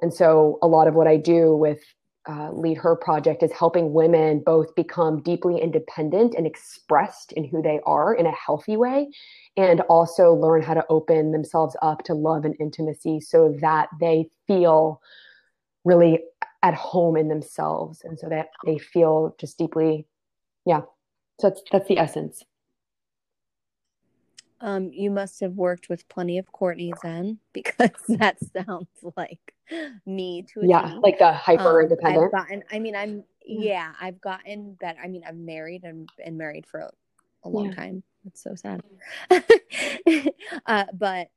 And 0.00 0.12
so 0.12 0.58
a 0.62 0.66
lot 0.66 0.88
of 0.88 0.94
what 0.94 1.06
I 1.06 1.16
do 1.16 1.54
with 1.54 1.80
uh, 2.28 2.52
lead 2.52 2.78
her 2.78 2.94
project 2.94 3.42
is 3.42 3.50
helping 3.52 3.92
women 3.92 4.42
both 4.44 4.74
become 4.76 5.20
deeply 5.22 5.60
independent 5.60 6.34
and 6.36 6.46
expressed 6.46 7.32
in 7.32 7.44
who 7.44 7.60
they 7.60 7.80
are 7.84 8.14
in 8.14 8.26
a 8.26 8.32
healthy 8.32 8.76
way 8.76 9.08
and 9.56 9.80
also 9.82 10.32
learn 10.32 10.62
how 10.62 10.74
to 10.74 10.84
open 10.88 11.32
themselves 11.32 11.76
up 11.82 12.04
to 12.04 12.14
love 12.14 12.44
and 12.44 12.54
intimacy 12.60 13.20
so 13.20 13.54
that 13.60 13.88
they 14.00 14.28
feel 14.46 15.00
really 15.84 16.20
at 16.62 16.74
home 16.74 17.16
in 17.16 17.28
themselves 17.28 18.02
and 18.04 18.18
so 18.18 18.28
that 18.28 18.48
they 18.64 18.78
feel 18.78 19.34
just 19.40 19.58
deeply 19.58 20.06
yeah 20.64 20.82
so 21.40 21.48
that's 21.48 21.62
that's 21.72 21.88
the 21.88 21.98
essence 21.98 22.44
um, 24.62 24.90
you 24.92 25.10
must 25.10 25.40
have 25.40 25.54
worked 25.54 25.88
with 25.88 26.08
plenty 26.08 26.38
of 26.38 26.50
Courtney's 26.52 26.94
then 27.02 27.38
because 27.52 27.90
that 28.08 28.38
sounds 28.54 28.88
like 29.16 29.54
me 30.06 30.42
to 30.54 30.60
yeah, 30.62 30.94
like 31.02 31.18
the 31.18 31.32
hyper 31.32 31.80
um, 31.80 31.84
independent. 31.84 32.26
I've 32.26 32.40
gotten, 32.40 32.62
I 32.70 32.78
mean, 32.78 32.96
I'm 32.96 33.24
yeah, 33.44 33.92
I've 34.00 34.20
gotten 34.20 34.74
better. 34.74 35.00
I 35.02 35.08
mean, 35.08 35.24
I'm 35.26 35.44
married 35.44 35.82
and 35.84 36.08
been 36.16 36.36
married 36.36 36.66
for 36.66 36.80
a, 36.80 36.90
a 37.44 37.48
long 37.48 37.66
yeah. 37.66 37.74
time. 37.74 38.02
It's 38.24 38.40
so 38.40 38.54
sad, 38.54 38.82
uh, 40.66 40.84
but 40.94 41.28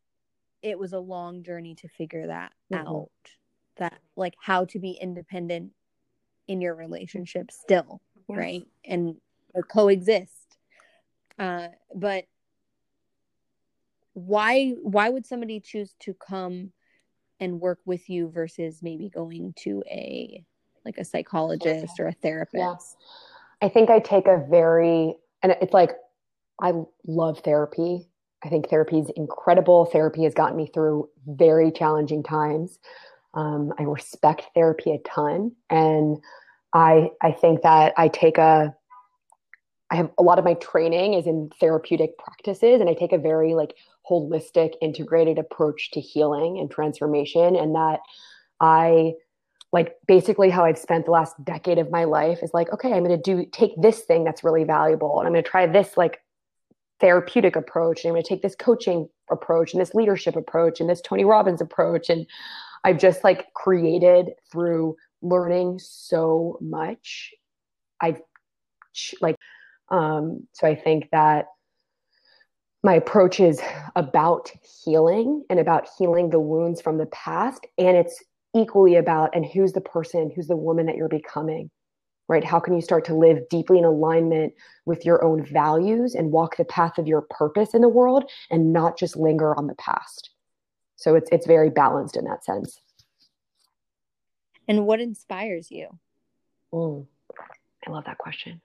it 0.62 0.78
was 0.78 0.94
a 0.94 1.00
long 1.00 1.42
journey 1.42 1.74
to 1.76 1.88
figure 1.88 2.28
that 2.28 2.54
mm-hmm. 2.72 2.88
out. 2.88 3.10
That 3.78 3.98
like 4.16 4.36
how 4.40 4.66
to 4.66 4.80
be 4.80 4.92
independent 4.92 5.72
in 6.48 6.62
your 6.62 6.76
relationship 6.76 7.50
still, 7.50 8.02
yes. 8.30 8.38
right, 8.38 8.68
and 8.86 9.16
coexist. 9.68 10.32
Uh, 11.40 11.70
but 11.94 12.26
why 14.16 14.70
why 14.82 15.10
would 15.10 15.26
somebody 15.26 15.60
choose 15.60 15.94
to 16.00 16.14
come 16.14 16.72
and 17.42 17.60
work 17.60 17.80
with 17.86 18.10
you 18.10 18.30
versus 18.30 18.80
maybe 18.82 19.10
going 19.10 19.54
to 19.58 19.84
a 19.92 20.44
like 20.86 20.98
a 20.98 21.04
psychologist 21.04 22.00
or 22.00 22.08
a 22.08 22.14
therapist? 22.14 22.56
Yeah. 23.62 23.68
i 23.68 23.70
think 23.70 23.90
i 23.90 24.00
take 24.00 24.26
a 24.26 24.44
very 24.50 25.16
and 25.44 25.56
it's 25.62 25.74
like 25.74 25.92
i 26.62 26.74
love 27.06 27.40
therapy. 27.40 28.10
I 28.44 28.50
think 28.50 28.70
therapy 28.70 29.00
is 29.00 29.10
incredible. 29.16 29.86
Therapy 29.86 30.24
has 30.24 30.36
gotten 30.36 30.56
me 30.56 30.70
through 30.72 31.10
very 31.26 31.72
challenging 31.72 32.24
times. 32.24 32.80
Um, 33.34 33.74
i 33.78 33.84
respect 33.84 34.44
therapy 34.56 34.94
a 34.94 35.00
ton. 35.00 35.52
And 35.70 36.18
i 36.74 37.10
i 37.22 37.34
think 37.34 37.64
that 37.64 37.94
i 37.98 38.08
take 38.08 38.38
a 38.38 38.74
I 39.92 39.98
have 39.98 40.10
a 40.18 40.24
lot 40.24 40.40
of 40.40 40.46
my 40.46 40.56
training 40.56 41.14
is 41.14 41.28
in 41.28 41.52
therapeutic 41.60 42.18
practices 42.18 42.82
and 42.82 42.90
I 42.90 42.96
take 42.96 43.14
a 43.14 43.20
very 43.20 43.54
like 43.54 43.76
holistic 44.10 44.74
integrated 44.82 45.38
approach 45.38 45.92
to 45.92 46.00
healing 46.00 46.58
and 46.60 46.70
transformation 46.70 47.56
and 47.56 47.76
that 47.76 48.00
I 48.60 49.14
like 49.72 49.96
basically 50.08 50.50
how 50.50 50.64
I've 50.64 50.78
spent 50.78 51.06
the 51.06 51.12
last 51.12 51.36
decade 51.44 51.78
of 51.80 51.92
my 51.92 52.04
life 52.04 52.40
is 52.42 52.52
like 52.54 52.72
okay 52.74 52.94
I'm 52.94 53.04
going 53.04 53.22
to 53.22 53.36
do 53.36 53.46
take 53.52 53.72
this 53.82 54.02
thing 54.02 54.24
that's 54.24 54.44
really 54.44 54.64
valuable 54.64 55.20
and 55.20 55.28
I'm 55.28 55.34
going 55.34 55.44
to 55.44 55.50
try 55.50 55.68
this 55.68 55.98
like 55.98 56.20
therapeutic 57.00 57.56
approach 57.56 58.04
and 58.04 58.10
I'm 58.10 58.14
going 58.14 58.24
to 58.24 58.30
take 58.30 58.42
this 58.42 58.56
coaching 58.56 59.10
approach 59.30 59.74
and 59.74 59.82
this 59.82 59.94
leadership 59.94 60.36
approach 60.36 60.80
and 60.80 60.90
this 60.90 61.02
Tony 61.02 61.26
Robbins 61.26 61.62
approach 61.62 62.10
and 62.10 62.26
I've 62.84 63.00
just 63.00 63.24
like 63.24 63.52
created 63.54 64.30
through 64.52 64.96
learning 65.22 65.80
so 65.80 66.58
much. 66.62 67.34
I've 68.00 68.22
like 69.22 69.36
um, 69.90 70.48
so 70.54 70.68
I 70.68 70.76
think 70.76 71.10
that 71.12 71.48
my 72.86 72.94
approach 72.94 73.40
is 73.40 73.60
about 73.96 74.52
healing 74.84 75.44
and 75.50 75.60
about 75.60 75.88
healing 75.98 76.30
the 76.30 76.40
wounds 76.40 76.80
from 76.80 77.00
the 77.00 77.08
past. 77.08 77.66
And 77.80 77.98
it's 77.98 78.24
equally 78.56 78.96
about, 78.96 79.36
and 79.36 79.44
who's 79.44 79.74
the 79.74 79.82
person, 79.82 80.32
who's 80.34 80.48
the 80.48 80.56
woman 80.56 80.86
that 80.86 80.96
you're 80.96 81.10
becoming, 81.10 81.72
right? 82.28 82.44
How 82.44 82.60
can 82.60 82.76
you 82.76 82.82
start 82.82 83.04
to 83.06 83.16
live 83.16 83.50
deeply 83.50 83.80
in 83.80 83.86
alignment 83.86 84.54
with 84.86 85.04
your 85.04 85.24
own 85.24 85.44
values 85.44 86.14
and 86.14 86.32
walk 86.32 86.58
the 86.58 86.66
path 86.66 87.00
of 87.00 87.08
your 87.08 87.24
purpose 87.32 87.74
in 87.74 87.82
the 87.82 87.90
world 87.90 88.30
and 88.52 88.72
not 88.72 89.00
just 89.00 89.18
linger 89.18 89.58
on 89.58 89.66
the 89.66 89.76
past? 89.76 90.30
So 90.96 91.16
it's, 91.16 91.30
it's 91.32 91.48
very 91.48 91.72
balanced 91.72 92.16
in 92.16 92.26
that 92.26 92.46
sense. 92.46 92.80
And 94.68 94.86
what 94.86 95.02
inspires 95.02 95.72
you? 95.72 95.90
Mm, 96.72 97.08
I 97.88 97.92
love 97.92 98.06
that 98.06 98.20
question 98.20 98.62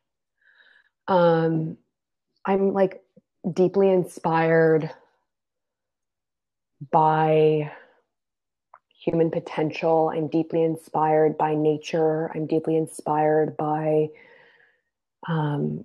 um, 1.08 1.76
I'm 2.44 2.72
like 2.72 3.02
deeply 3.52 3.90
inspired 3.90 4.90
by 6.90 7.72
human 8.98 9.30
potential. 9.30 10.12
I'm 10.14 10.28
deeply 10.28 10.62
inspired 10.62 11.38
by 11.38 11.54
nature. 11.54 12.30
I'm 12.34 12.46
deeply 12.46 12.76
inspired 12.76 13.56
by 13.56 14.08
um, 15.28 15.84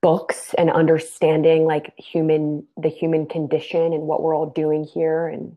books 0.00 0.54
and 0.58 0.70
understanding 0.70 1.64
like 1.64 1.94
human 1.96 2.66
the 2.76 2.88
human 2.88 3.26
condition 3.26 3.92
and 3.92 4.02
what 4.02 4.22
we're 4.22 4.36
all 4.36 4.50
doing 4.50 4.84
here 4.84 5.28
and 5.28 5.56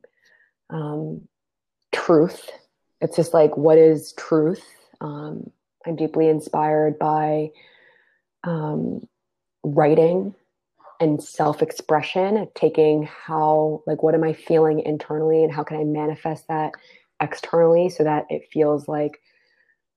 um, 0.69 1.27
truth. 1.91 2.51
It's 3.01 3.15
just 3.15 3.33
like 3.33 3.57
what 3.57 3.77
is 3.77 4.13
truth. 4.13 4.63
Um, 5.01 5.51
I'm 5.85 5.95
deeply 5.95 6.29
inspired 6.29 6.97
by 6.99 7.51
um, 8.43 9.07
writing 9.65 10.35
and 10.99 11.21
self 11.21 11.61
expression, 11.61 12.47
taking 12.55 13.03
how, 13.03 13.83
like, 13.85 14.03
what 14.03 14.15
am 14.15 14.23
I 14.23 14.33
feeling 14.33 14.79
internally 14.79 15.43
and 15.43 15.51
how 15.51 15.63
can 15.63 15.77
I 15.77 15.83
manifest 15.83 16.47
that 16.47 16.73
externally 17.21 17.89
so 17.89 18.03
that 18.03 18.25
it 18.29 18.47
feels 18.51 18.87
like 18.87 19.19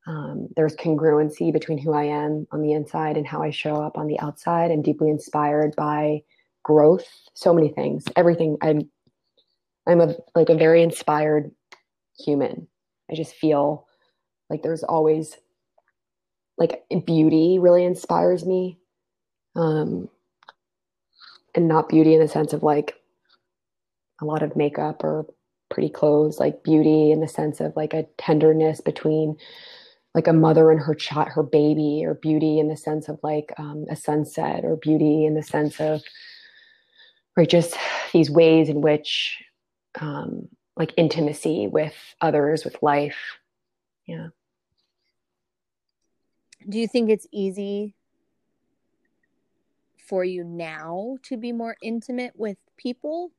um, 0.06 0.48
there's 0.56 0.74
congruency 0.76 1.52
between 1.52 1.78
who 1.78 1.92
I 1.92 2.04
am 2.04 2.46
on 2.50 2.62
the 2.62 2.72
inside 2.72 3.16
and 3.16 3.26
how 3.26 3.42
I 3.42 3.50
show 3.50 3.76
up 3.76 3.98
on 3.98 4.06
the 4.06 4.18
outside. 4.20 4.70
I'm 4.70 4.82
deeply 4.82 5.10
inspired 5.10 5.76
by 5.76 6.22
growth, 6.62 7.06
so 7.34 7.52
many 7.52 7.68
things, 7.68 8.04
everything. 8.16 8.56
I'm, 8.62 8.90
I'm 9.86 10.00
a 10.00 10.14
like 10.34 10.48
a 10.48 10.56
very 10.56 10.82
inspired 10.82 11.50
human. 12.18 12.68
I 13.10 13.14
just 13.14 13.34
feel 13.34 13.86
like 14.50 14.62
there's 14.62 14.82
always 14.82 15.36
like 16.56 16.82
beauty 17.06 17.58
really 17.58 17.84
inspires 17.84 18.44
me 18.44 18.77
um 19.58 20.08
and 21.54 21.68
not 21.68 21.88
beauty 21.88 22.14
in 22.14 22.20
the 22.20 22.28
sense 22.28 22.52
of 22.52 22.62
like 22.62 22.94
a 24.22 24.24
lot 24.24 24.42
of 24.42 24.56
makeup 24.56 25.02
or 25.04 25.26
pretty 25.70 25.88
clothes, 25.88 26.38
like 26.38 26.62
beauty 26.62 27.10
in 27.10 27.20
the 27.20 27.28
sense 27.28 27.60
of 27.60 27.74
like 27.76 27.92
a 27.92 28.06
tenderness 28.16 28.80
between 28.80 29.36
like 30.14 30.26
a 30.26 30.32
mother 30.32 30.70
and 30.70 30.80
her 30.80 30.94
child, 30.94 31.28
her 31.28 31.42
baby, 31.42 32.02
or 32.04 32.14
beauty 32.14 32.58
in 32.58 32.68
the 32.68 32.76
sense 32.76 33.08
of 33.08 33.18
like 33.22 33.52
um, 33.58 33.84
a 33.90 33.96
sunset, 33.96 34.64
or 34.64 34.76
beauty 34.76 35.26
in 35.26 35.34
the 35.34 35.42
sense 35.42 35.80
of, 35.80 36.00
or 37.36 37.44
just 37.44 37.76
these 38.12 38.30
ways 38.30 38.68
in 38.68 38.80
which, 38.80 39.38
um, 40.00 40.48
like 40.76 40.94
intimacy 40.96 41.66
with 41.66 41.94
others, 42.20 42.64
with 42.64 42.82
life. 42.82 43.38
Yeah. 44.06 44.28
Do 46.68 46.78
you 46.78 46.88
think 46.88 47.10
it's 47.10 47.26
easy 47.30 47.94
for 50.08 50.24
you 50.24 50.42
now 50.42 51.16
to 51.24 51.36
be 51.36 51.52
more 51.52 51.76
intimate 51.82 52.32
with 52.34 52.56
people? 52.76 53.30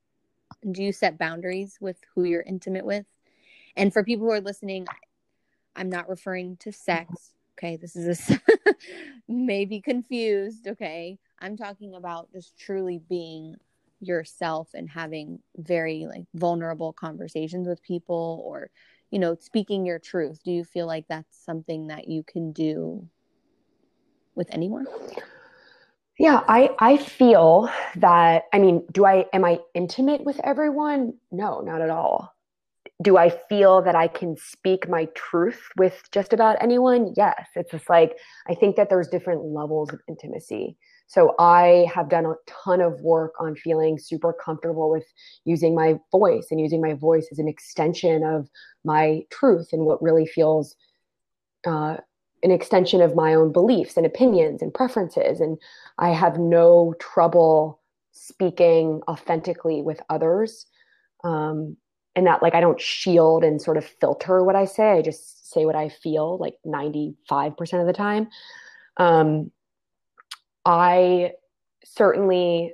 Do 0.70 0.84
you 0.84 0.92
set 0.92 1.18
boundaries 1.18 1.78
with 1.82 1.98
who 2.14 2.24
you're 2.24 2.42
intimate 2.42 2.86
with? 2.86 3.06
And 3.76 3.92
for 3.92 4.04
people 4.04 4.28
who 4.28 4.34
are 4.34 4.42
listening, 4.42 4.88
I'm 5.76 5.90
not 5.90 6.10
referring 6.10 6.58
to 6.58 6.72
sex. 6.72 7.34
Okay, 7.58 7.76
this 7.76 7.96
is 7.96 8.30
a 8.30 8.42
maybe 9.28 9.82
confused. 9.82 10.68
Okay, 10.68 11.18
I'm 11.40 11.58
talking 11.58 11.96
about 11.96 12.32
just 12.32 12.58
truly 12.58 13.00
being 13.10 13.56
yourself 14.02 14.70
and 14.74 14.90
having 14.90 15.40
very 15.58 16.06
like 16.08 16.26
vulnerable 16.34 16.94
conversations 16.94 17.68
with 17.68 17.84
people 17.84 18.42
or 18.46 18.70
you 19.12 19.20
know 19.20 19.36
speaking 19.40 19.86
your 19.86 20.00
truth 20.00 20.40
do 20.44 20.52
you 20.52 20.64
feel 20.64 20.88
like 20.88 21.06
that's 21.10 21.44
something 21.44 21.88
that 21.88 22.08
you 22.08 22.24
can 22.24 22.54
do 22.54 23.06
with 24.36 24.48
anyone 24.52 24.86
yeah, 26.20 26.42
I 26.50 26.72
I 26.80 26.98
feel 26.98 27.70
that 27.96 28.44
I 28.54 28.60
mean, 28.60 28.86
do 28.92 29.06
I 29.06 29.26
am 29.32 29.46
I 29.46 29.60
intimate 29.74 30.26
with 30.26 30.40
everyone? 30.44 31.14
No, 31.32 31.62
not 31.62 31.82
at 31.82 31.90
all. 31.90 32.36
Do 33.02 33.16
I 33.18 33.30
feel 33.48 33.82
that 33.84 33.96
I 33.96 34.10
can 34.10 34.36
speak 34.36 34.90
my 34.90 35.06
truth 35.16 35.62
with 35.78 36.04
just 36.12 36.34
about 36.34 36.58
anyone? 36.62 37.14
Yes. 37.16 37.48
It's 37.56 37.72
just 37.72 37.90
like 37.90 38.18
I 38.50 38.54
think 38.54 38.76
that 38.76 38.90
there's 38.90 39.08
different 39.08 39.46
levels 39.46 39.94
of 39.94 40.02
intimacy. 40.10 40.78
So 41.08 41.36
I 41.40 41.88
have 41.96 42.10
done 42.10 42.26
a 42.26 42.36
ton 42.48 42.82
of 42.82 43.00
work 43.00 43.34
on 43.40 43.56
feeling 43.56 43.98
super 43.98 44.34
comfortable 44.34 44.92
with 44.92 45.06
using 45.46 45.74
my 45.74 45.96
voice 46.12 46.48
and 46.52 46.60
using 46.60 46.82
my 46.82 46.94
voice 46.96 47.30
as 47.32 47.40
an 47.40 47.48
extension 47.48 48.24
of 48.24 48.50
my 48.84 49.22
truth 49.32 49.70
and 49.72 49.86
what 49.86 50.04
really 50.04 50.28
feels 50.28 50.76
uh, 51.66 51.98
an 52.44 52.52
extension 52.52 53.02
of 53.02 53.16
my 53.16 53.34
own 53.34 53.52
beliefs 53.52 53.98
and 53.98 54.06
opinions 54.06 54.62
and 54.62 54.74
preferences. 54.74 55.40
And 55.40 55.58
I 55.98 56.10
have 56.10 56.38
no 56.40 56.94
trouble 57.00 57.80
speaking 58.12 59.02
authentically 59.08 59.82
with 59.82 60.02
others. 60.10 60.66
Um, 61.24 61.78
and 62.16 62.26
that, 62.28 62.42
like, 62.42 62.56
I 62.56 62.62
don't 62.62 62.80
shield 62.80 63.44
and 63.44 63.62
sort 63.62 63.78
of 63.78 63.86
filter 63.86 64.44
what 64.44 64.56
I 64.56 64.66
say. 64.66 64.92
I 64.92 65.02
just 65.02 65.52
say 65.52 65.66
what 65.66 65.76
I 65.76 65.90
feel, 65.90 66.38
like 66.38 66.56
95% 66.66 67.16
of 67.80 67.88
the 67.88 67.94
time. 67.94 68.30
Um, 68.98 69.52
I 70.66 71.34
certainly 71.84 72.74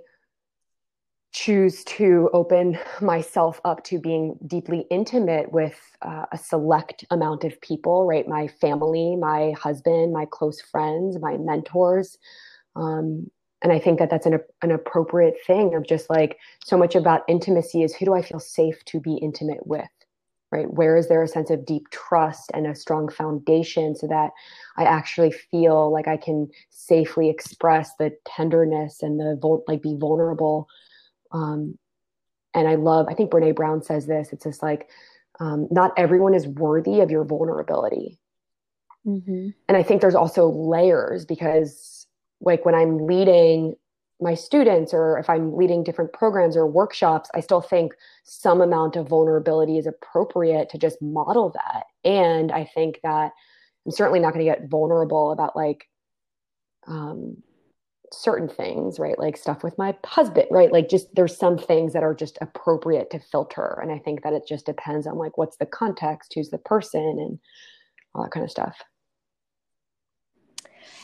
choose 1.35 1.83
to 1.83 2.29
open 2.31 2.79
myself 3.01 3.59
up 3.65 3.83
to 3.83 3.99
being 3.99 4.37
deeply 4.47 4.87
intimate 4.89 5.51
with 5.51 5.77
uh, 6.01 6.25
a 6.31 6.37
select 6.37 7.03
amount 7.11 7.43
of 7.43 7.59
people, 7.59 8.07
right? 8.07 8.25
My 8.25 8.47
family, 8.47 9.17
my 9.17 9.51
husband, 9.51 10.13
my 10.13 10.25
close 10.31 10.61
friends, 10.61 11.19
my 11.19 11.35
mentors. 11.35 12.17
Um, 12.77 13.29
and 13.61 13.73
I 13.73 13.79
think 13.79 13.99
that 13.99 14.09
that's 14.09 14.25
an, 14.25 14.39
an 14.61 14.71
appropriate 14.71 15.35
thing 15.45 15.75
of 15.75 15.85
just 15.85 16.09
like 16.09 16.37
so 16.63 16.77
much 16.77 16.95
about 16.95 17.23
intimacy 17.27 17.83
is 17.83 17.93
who 17.93 18.05
do 18.05 18.13
I 18.13 18.21
feel 18.21 18.39
safe 18.39 18.85
to 18.85 19.01
be 19.01 19.15
intimate 19.15 19.67
with? 19.67 19.89
Right? 20.53 20.71
Where 20.71 20.95
is 20.95 21.09
there 21.09 21.21
a 21.21 21.27
sense 21.27 21.49
of 21.49 21.65
deep 21.65 21.89
trust 21.89 22.49
and 22.53 22.65
a 22.65 22.75
strong 22.75 23.09
foundation 23.09 23.93
so 23.93 24.07
that 24.07 24.31
I 24.77 24.85
actually 24.85 25.31
feel 25.31 25.91
like 25.91 26.07
I 26.07 26.15
can 26.15 26.49
safely 26.69 27.29
express 27.29 27.91
the 27.99 28.15
tenderness 28.23 29.03
and 29.03 29.19
the 29.19 29.37
like 29.67 29.81
be 29.81 29.97
vulnerable 29.99 30.69
um, 31.31 31.77
and 32.53 32.67
I 32.67 32.75
love, 32.75 33.07
I 33.09 33.13
think 33.13 33.31
Brene 33.31 33.55
Brown 33.55 33.83
says 33.83 34.05
this. 34.05 34.31
It's 34.31 34.45
just 34.45 34.63
like, 34.63 34.89
um, 35.39 35.67
not 35.69 35.91
everyone 35.97 36.33
is 36.33 36.47
worthy 36.47 37.01
of 37.01 37.11
your 37.11 37.25
vulnerability. 37.25 38.17
Mm-hmm. 39.05 39.49
And 39.67 39.77
I 39.77 39.83
think 39.83 40.01
there's 40.01 40.15
also 40.15 40.47
layers 40.47 41.25
because, 41.25 42.07
like, 42.39 42.65
when 42.65 42.73
I'm 42.73 43.05
leading 43.05 43.75
my 44.21 44.33
students 44.33 44.93
or 44.93 45.19
if 45.19 45.29
I'm 45.29 45.55
leading 45.55 45.83
different 45.83 46.13
programs 46.13 46.55
or 46.55 46.65
workshops, 46.65 47.29
I 47.35 47.41
still 47.41 47.61
think 47.61 47.93
some 48.23 48.61
amount 48.61 48.95
of 48.95 49.09
vulnerability 49.09 49.77
is 49.77 49.85
appropriate 49.85 50.69
to 50.69 50.77
just 50.77 51.01
model 51.01 51.49
that. 51.49 51.83
And 52.09 52.51
I 52.51 52.63
think 52.63 53.01
that 53.03 53.33
I'm 53.85 53.91
certainly 53.91 54.21
not 54.21 54.33
going 54.33 54.45
to 54.45 54.51
get 54.51 54.69
vulnerable 54.69 55.31
about 55.31 55.55
like 55.55 55.89
um, 56.87 57.43
certain 58.15 58.49
things, 58.49 58.99
right? 58.99 59.17
Like 59.17 59.37
stuff 59.37 59.63
with 59.63 59.77
my 59.77 59.95
husband, 60.05 60.47
right? 60.51 60.71
Like 60.71 60.89
just 60.89 61.13
there's 61.15 61.37
some 61.37 61.57
things 61.57 61.93
that 61.93 62.03
are 62.03 62.13
just 62.13 62.37
appropriate 62.41 63.09
to 63.11 63.19
filter. 63.19 63.79
And 63.81 63.91
I 63.91 63.99
think 63.99 64.23
that 64.23 64.33
it 64.33 64.43
just 64.47 64.65
depends 64.65 65.07
on 65.07 65.17
like 65.17 65.37
what's 65.37 65.57
the 65.57 65.65
context, 65.65 66.33
who's 66.33 66.49
the 66.49 66.57
person, 66.57 67.01
and 67.01 67.39
all 68.13 68.23
that 68.23 68.31
kind 68.31 68.43
of 68.43 68.51
stuff. 68.51 68.77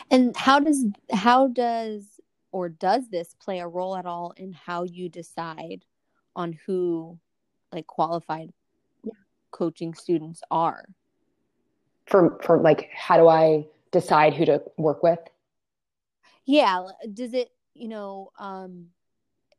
And 0.09 0.35
how 0.35 0.59
does 0.59 0.85
how 1.11 1.47
does 1.47 2.19
or 2.51 2.69
does 2.69 3.09
this 3.09 3.33
play 3.39 3.59
a 3.59 3.67
role 3.67 3.95
at 3.95 4.05
all 4.05 4.33
in 4.35 4.53
how 4.53 4.83
you 4.83 5.09
decide 5.09 5.85
on 6.35 6.57
who 6.65 7.17
like 7.71 7.87
qualified 7.87 8.51
yeah. 9.03 9.11
coaching 9.51 9.93
students 9.93 10.41
are? 10.51 10.85
For 12.07 12.39
for 12.43 12.59
like 12.59 12.89
how 12.93 13.17
do 13.17 13.27
I 13.27 13.65
decide 13.91 14.33
who 14.33 14.45
to 14.45 14.61
work 14.77 15.03
with? 15.03 15.19
Yeah 16.45 16.83
does 17.13 17.33
it 17.33 17.49
you 17.73 17.87
know 17.87 18.31
um 18.39 18.87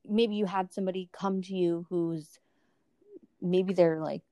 maybe 0.08 0.34
you 0.34 0.46
had 0.46 0.72
somebody 0.72 1.08
come 1.12 1.42
to 1.42 1.54
you 1.54 1.86
who's 1.88 2.38
maybe 3.40 3.72
they're 3.72 4.00
like 4.00 4.22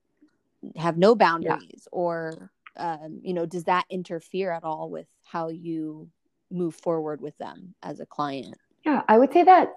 have 0.75 0.97
no 0.97 1.15
boundaries 1.15 1.69
yeah. 1.71 1.91
or 1.91 2.51
um 2.77 3.19
you 3.23 3.33
know 3.33 3.45
does 3.45 3.65
that 3.65 3.85
interfere 3.89 4.51
at 4.51 4.63
all 4.63 4.89
with 4.89 5.07
how 5.23 5.49
you 5.49 6.09
move 6.49 6.75
forward 6.75 7.21
with 7.21 7.37
them 7.37 7.73
as 7.83 7.99
a 7.99 8.05
client 8.05 8.55
yeah 8.85 9.01
i 9.07 9.17
would 9.17 9.31
say 9.31 9.43
that 9.43 9.75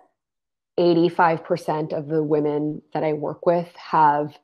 85% 0.77 1.93
of 1.93 2.09
the 2.09 2.23
women 2.23 2.83
that 2.93 3.05
i 3.05 3.13
work 3.13 3.47
with 3.47 3.75
have 3.77 4.37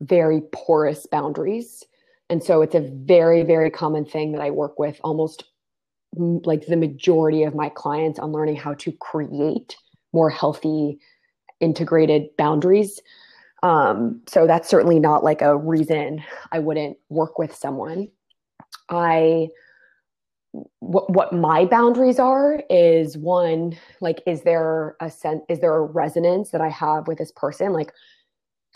very 0.00 0.42
porous 0.52 1.06
boundaries 1.06 1.84
and 2.28 2.42
so 2.42 2.62
it's 2.62 2.74
a 2.74 2.80
very 2.80 3.42
very 3.42 3.70
common 3.70 4.04
thing 4.04 4.32
that 4.32 4.40
i 4.40 4.50
work 4.50 4.78
with 4.78 5.00
almost 5.04 5.44
like 6.16 6.66
the 6.66 6.76
majority 6.76 7.44
of 7.44 7.54
my 7.54 7.68
clients 7.68 8.18
on 8.18 8.32
learning 8.32 8.56
how 8.56 8.74
to 8.74 8.92
create 8.92 9.76
more 10.12 10.30
healthy 10.30 10.98
integrated 11.60 12.36
boundaries. 12.36 13.00
Um, 13.62 14.22
so 14.26 14.46
that's 14.46 14.68
certainly 14.68 14.98
not 14.98 15.22
like 15.22 15.42
a 15.42 15.56
reason 15.56 16.24
i 16.50 16.58
wouldn't 16.58 16.96
work 17.10 17.38
with 17.38 17.54
someone. 17.54 18.08
I 18.88 19.48
what, 20.80 21.10
what 21.10 21.32
my 21.32 21.64
boundaries 21.64 22.18
are 22.18 22.60
is 22.68 23.16
one 23.16 23.78
like 24.00 24.20
is 24.26 24.42
there 24.42 24.96
a 25.00 25.08
sense 25.08 25.42
is 25.48 25.60
there 25.60 25.76
a 25.76 25.82
resonance 25.82 26.50
that 26.50 26.60
i 26.60 26.68
have 26.68 27.06
with 27.06 27.18
this 27.18 27.32
person? 27.32 27.72
Like 27.72 27.92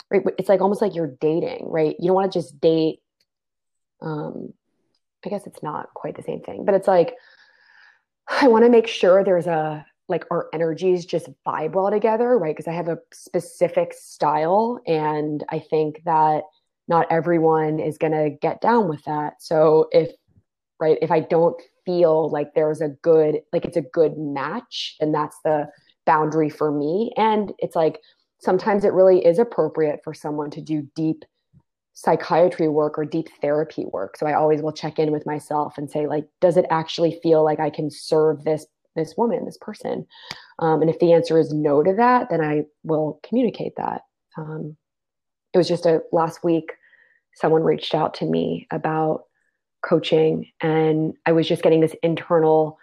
right, 0.09 0.21
it's 0.37 0.47
like 0.47 0.61
almost 0.61 0.81
like 0.81 0.95
you're 0.95 1.15
dating 1.19 1.65
right? 1.67 1.95
You 1.99 2.07
don't 2.07 2.15
want 2.15 2.31
to 2.31 2.39
just 2.39 2.61
date 2.61 2.99
um 4.01 4.53
I 5.25 5.29
guess 5.29 5.47
it's 5.47 5.63
not 5.63 5.93
quite 5.93 6.15
the 6.15 6.23
same 6.23 6.41
thing, 6.41 6.65
but 6.65 6.75
it's 6.75 6.87
like 6.87 7.15
I 8.27 8.47
want 8.47 8.65
to 8.65 8.71
make 8.71 8.87
sure 8.87 9.23
there's 9.23 9.47
a 9.47 9.85
like 10.07 10.25
our 10.29 10.47
energies 10.53 11.05
just 11.05 11.29
vibe 11.47 11.73
well 11.73 11.89
together, 11.89 12.37
right? 12.37 12.55
Because 12.55 12.67
I 12.67 12.73
have 12.73 12.89
a 12.89 12.99
specific 13.11 13.91
style 13.93 14.79
and 14.85 15.43
I 15.49 15.59
think 15.59 16.03
that 16.05 16.43
not 16.87 17.07
everyone 17.11 17.79
is 17.79 17.97
going 17.97 18.13
to 18.13 18.29
get 18.29 18.61
down 18.61 18.87
with 18.87 19.03
that. 19.05 19.41
So 19.41 19.87
if 19.91 20.11
right, 20.79 20.97
if 21.01 21.09
I 21.09 21.21
don't 21.21 21.59
feel 21.85 22.29
like 22.29 22.53
there's 22.53 22.81
a 22.81 22.89
good 22.89 23.41
like 23.51 23.65
it's 23.65 23.77
a 23.77 23.81
good 23.81 24.17
match, 24.17 24.95
and 24.99 25.13
that's 25.13 25.37
the 25.43 25.67
boundary 26.05 26.49
for 26.49 26.71
me 26.71 27.11
and 27.17 27.51
it's 27.57 27.75
like 27.75 27.99
sometimes 28.39 28.83
it 28.85 28.93
really 28.93 29.25
is 29.25 29.39
appropriate 29.39 30.01
for 30.03 30.13
someone 30.13 30.51
to 30.51 30.61
do 30.61 30.87
deep 30.95 31.25
psychiatry 31.95 32.67
work 32.67 32.97
or 32.97 33.05
deep 33.05 33.29
therapy 33.41 33.85
work. 33.85 34.17
So 34.17 34.27
i 34.27 34.33
always 34.33 34.61
will 34.61 34.73
check 34.73 34.99
in 34.99 35.11
with 35.11 35.25
myself 35.25 35.77
and 35.77 35.89
say 35.89 36.07
like 36.07 36.27
does 36.41 36.57
it 36.57 36.65
actually 36.69 37.19
feel 37.23 37.43
like 37.43 37.59
i 37.59 37.69
can 37.69 37.89
serve 37.89 38.43
this 38.43 38.65
this 38.95 39.15
woman 39.17 39.45
this 39.45 39.57
person? 39.59 40.05
Um, 40.59 40.81
and 40.81 40.89
if 40.89 40.99
the 40.99 41.13
answer 41.13 41.39
is 41.39 41.53
no 41.53 41.81
to 41.81 41.93
that 41.93 42.29
then 42.29 42.41
i 42.41 42.63
will 42.83 43.19
communicate 43.27 43.77
that. 43.77 44.01
Um, 44.37 44.75
it 45.53 45.57
was 45.57 45.69
just 45.69 45.85
a 45.85 46.01
last 46.11 46.43
week 46.43 46.73
someone 47.33 47.63
reached 47.63 47.95
out 47.95 48.13
to 48.15 48.25
me 48.25 48.67
about 48.71 49.23
coaching 49.81 50.47
and 50.61 51.13
i 51.25 51.31
was 51.31 51.47
just 51.47 51.63
getting 51.63 51.79
this 51.79 51.95
internal 52.03 52.77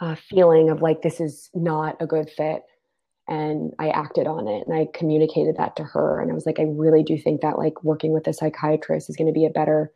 uh, 0.00 0.16
feeling 0.16 0.70
of 0.70 0.82
like 0.82 1.02
this 1.02 1.20
is 1.20 1.50
not 1.54 1.96
a 2.00 2.06
good 2.06 2.28
fit 2.30 2.62
and 3.28 3.72
I 3.78 3.88
acted 3.88 4.26
on 4.26 4.46
it 4.46 4.66
and 4.66 4.76
I 4.76 4.86
communicated 4.94 5.56
that 5.56 5.76
to 5.76 5.84
her. 5.84 6.20
And 6.20 6.30
I 6.30 6.34
was 6.34 6.46
like, 6.46 6.60
I 6.60 6.64
really 6.64 7.02
do 7.02 7.18
think 7.18 7.40
that 7.40 7.58
like 7.58 7.82
working 7.82 8.12
with 8.12 8.26
a 8.28 8.32
psychiatrist 8.32 9.10
is 9.10 9.16
going 9.16 9.26
to 9.26 9.32
be 9.32 9.46
a 9.46 9.50
better 9.50 9.92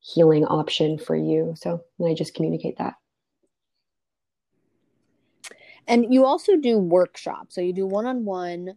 healing 0.00 0.44
option 0.44 0.98
for 0.98 1.16
you. 1.16 1.54
So 1.56 1.82
I 2.04 2.14
just 2.14 2.34
communicate 2.34 2.78
that. 2.78 2.94
And 5.86 6.12
you 6.12 6.26
also 6.26 6.56
do 6.56 6.78
workshops. 6.78 7.54
So 7.54 7.62
you 7.62 7.72
do 7.72 7.86
one 7.86 8.04
on 8.04 8.26
one 8.26 8.76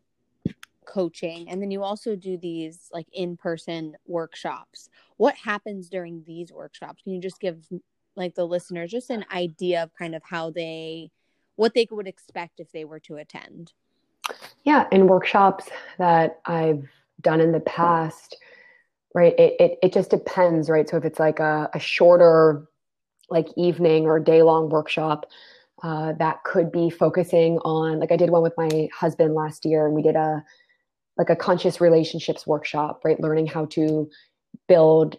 coaching 0.86 1.50
and 1.50 1.62
then 1.62 1.72
you 1.72 1.84
also 1.84 2.16
do 2.16 2.38
these 2.38 2.90
like 2.94 3.08
in 3.12 3.36
person 3.36 3.96
workshops. 4.08 4.90
What 5.18 5.36
happens 5.36 5.90
during 5.90 6.24
these 6.26 6.52
workshops? 6.52 7.04
Can 7.04 7.14
you 7.14 7.22
just 7.22 7.40
give 7.40 7.68
like 8.16 8.36
the 8.36 8.48
listeners 8.48 8.92
just 8.92 9.10
an 9.10 9.26
idea 9.32 9.84
of 9.84 9.94
kind 9.94 10.16
of 10.16 10.22
how 10.24 10.50
they 10.50 11.12
what 11.56 11.74
they 11.74 11.88
would 11.92 12.08
expect 12.08 12.60
if 12.60 12.72
they 12.72 12.86
were 12.86 13.00
to 13.02 13.18
attend? 13.18 13.74
Yeah, 14.64 14.88
in 14.92 15.08
workshops 15.08 15.70
that 15.98 16.40
I've 16.46 16.84
done 17.22 17.42
in 17.42 17.52
the 17.52 17.60
past, 17.60 18.38
right, 19.16 19.38
it, 19.40 19.56
it, 19.60 19.80
it 19.84 19.94
just 19.94 20.10
depends, 20.10 20.70
right? 20.70 20.88
So 20.90 20.98
if 20.98 21.06
it's 21.06 21.20
like 21.20 21.40
a, 21.40 21.70
a 21.74 21.80
shorter, 21.80 22.68
like 23.30 23.48
evening 23.56 24.06
or 24.06 24.20
day 24.20 24.44
long 24.44 24.70
workshop, 24.70 25.26
uh, 25.84 26.14
that 26.14 26.44
could 26.44 26.72
be 26.72 26.90
focusing 26.90 27.58
on, 27.60 28.00
like 28.00 28.12
I 28.12 28.18
did 28.18 28.30
one 28.30 28.44
with 28.44 28.54
my 28.58 28.88
husband 28.94 29.34
last 29.34 29.66
year, 29.66 29.86
and 29.86 29.96
we 29.96 30.02
did 30.02 30.16
a 30.16 30.44
like 31.18 31.30
a 31.30 31.36
conscious 31.36 31.82
relationships 31.82 32.48
workshop, 32.48 33.02
right? 33.04 33.20
Learning 33.20 33.46
how 33.46 33.66
to 33.66 34.10
build, 34.68 35.18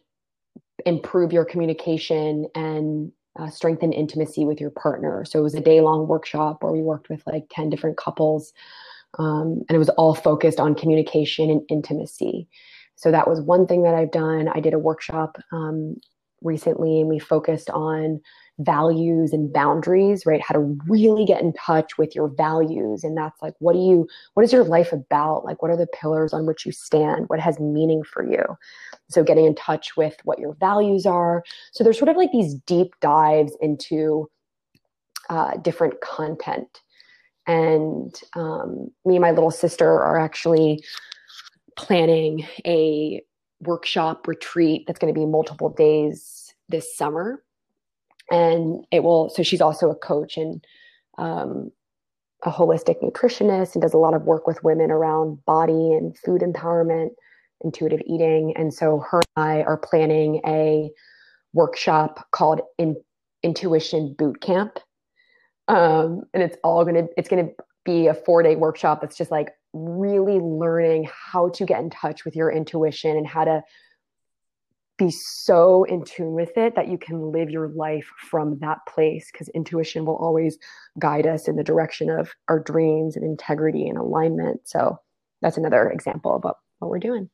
improve 0.87 1.33
your 1.33 1.45
communication 1.45 2.47
and 2.55 3.13
uh, 3.39 3.49
strengthen 3.49 3.93
intimacy 3.93 4.45
with 4.45 4.61
your 4.61 4.71
partner. 4.71 5.25
So 5.25 5.39
it 5.39 5.43
was 5.43 5.55
a 5.55 5.61
day 5.61 5.81
long 5.81 6.07
workshop 6.07 6.63
where 6.63 6.73
we 6.73 6.83
worked 6.83 7.09
with 7.09 7.23
like 7.27 7.45
10 7.51 7.71
different 7.71 7.97
couples. 7.97 8.53
Um, 9.19 9.63
and 9.69 9.77
it 9.77 9.79
was 9.79 9.91
all 9.91 10.15
focused 10.15 10.59
on 10.61 10.75
communication 10.75 11.51
and 11.51 11.63
intimacy. 11.69 12.49
So 12.97 13.11
that 13.11 13.29
was 13.29 13.41
one 13.41 13.67
thing 13.67 13.83
that 13.83 13.95
I've 13.95 14.11
done. 14.11 14.49
I 14.49 14.61
did 14.61 14.75
a 14.75 14.79
workshop 14.79 15.39
um, 15.53 15.97
recently 16.41 17.01
and 17.01 17.09
we 17.09 17.19
focused 17.19 17.71
on 17.71 18.21
values 18.59 19.33
and 19.33 19.53
boundaries, 19.53 20.25
right? 20.27 20.41
How 20.41 20.55
to 20.55 20.79
really 20.87 21.25
get 21.25 21.43
in 21.43 21.53
touch 21.55 21.99
with 21.99 22.15
your 22.15 22.29
values. 22.29 23.03
And 23.03 23.17
that's 23.17 23.41
like, 23.43 23.55
what 23.59 23.73
do 23.73 23.79
you, 23.79 24.07
what 24.35 24.45
is 24.45 24.53
your 24.53 24.65
life 24.65 24.93
about? 24.93 25.45
Like, 25.45 25.63
what 25.63 25.71
are 25.71 25.77
the 25.77 25.87
pillars 25.87 26.33
on 26.33 26.47
which 26.47 26.67
you 26.67 26.73
stand? 26.73 27.29
What 27.29 27.41
has 27.41 27.59
meaning 27.59 28.03
for 28.05 28.25
you? 28.25 28.45
So, 29.09 29.23
getting 29.23 29.47
in 29.47 29.55
touch 29.55 29.97
with 29.97 30.17
what 30.25 30.39
your 30.39 30.55
values 30.55 31.07
are. 31.07 31.43
So, 31.73 31.83
there's 31.83 31.99
sort 31.99 32.11
of 32.11 32.17
like 32.17 32.31
these 32.33 32.55
deep 32.55 32.95
dives 33.01 33.57
into 33.61 34.31
uh, 35.31 35.57
different 35.57 36.01
content. 36.01 36.81
And 37.47 38.15
um, 38.35 38.91
me 39.05 39.17
and 39.17 39.23
my 39.23 39.33
little 39.33 39.51
sister 39.51 39.89
are 39.89 40.19
actually 40.19 40.85
planning 41.77 42.47
a 42.67 43.23
workshop 43.61 44.27
retreat 44.27 44.85
that's 44.87 44.99
going 44.99 45.13
to 45.13 45.19
be 45.19 45.27
multiple 45.27 45.71
days 45.71 46.53
this 46.69 46.97
summer. 46.97 47.43
And 48.31 48.85
it 48.91 49.03
will 49.03 49.31
so 49.31 49.43
she's 49.43 49.61
also 49.61 49.91
a 49.91 49.97
coach 49.97 50.37
and 50.37 50.65
um, 51.19 51.71
a 52.45 52.51
holistic 52.51 53.03
nutritionist 53.03 53.75
and 53.75 53.83
does 53.83 53.95
a 53.95 53.99
lot 53.99 54.15
of 54.15 54.23
work 54.23 54.47
with 54.47 54.63
women 54.65 54.91
around 54.91 55.45
body 55.45 55.93
and 55.93 56.17
food 56.19 56.43
empowerment 56.43 57.11
intuitive 57.63 58.01
eating. 58.07 58.53
And 58.57 58.75
so 58.75 59.05
her 59.11 59.21
and 59.37 59.45
i 59.45 59.63
are 59.63 59.77
planning 59.77 60.41
a 60.47 60.91
workshop 61.53 62.27
called 62.33 62.61
In- 62.79 63.03
intuition 63.43 64.15
boot 64.19 64.41
camp 64.41 64.79
um, 65.69 66.23
and 66.35 66.43
it's 66.43 66.57
all 66.65 66.85
to 66.85 67.09
it's 67.17 67.29
to 67.47 67.55
be 67.85 68.07
a 68.07 68.15
four 68.15 68.43
day 68.43 68.57
workshop 68.57 69.01
that's 69.01 69.17
just 69.17 69.31
like 69.31 69.51
really 69.73 70.39
learning 70.39 71.09
how 71.13 71.49
to 71.51 71.65
get 71.65 71.81
in 71.81 71.91
touch 71.91 72.25
with 72.25 72.37
your 72.37 72.51
intuition 72.51 73.17
and 73.17 73.27
how 73.27 73.45
to 73.45 73.63
be 74.99 75.11
so 75.11 75.85
in 75.85 76.05
tune 76.05 76.33
with 76.33 76.57
it 76.57 76.77
that 76.77 76.89
you 76.89 76.99
can 76.99 77.33
live 77.33 77.51
your 77.51 77.69
life 77.69 78.09
from 78.19 78.59
that 78.59 78.79
place 78.87 79.31
because 79.33 79.49
intuition 79.49 80.05
will 80.05 80.17
always 80.17 80.59
guide 80.99 81.27
us 81.27 81.49
in 81.49 81.57
the 81.57 81.65
direction 81.65 82.11
of 82.11 82.31
our 82.49 82.61
dreams 82.61 83.17
and 83.17 83.25
integrity 83.25 83.89
and 83.89 83.99
alignment. 83.99 84.61
So 84.65 84.99
that's 85.41 85.57
another 85.57 85.91
example 85.91 86.37
of 86.37 86.45
what, 86.45 86.57
what 86.79 86.91
we're 86.91 86.99
doing. 86.99 87.31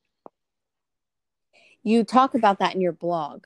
You 1.82 2.04
talk 2.04 2.34
about 2.34 2.60
that 2.60 2.74
in 2.74 2.80
your 2.80 2.92
blog. 2.92 3.44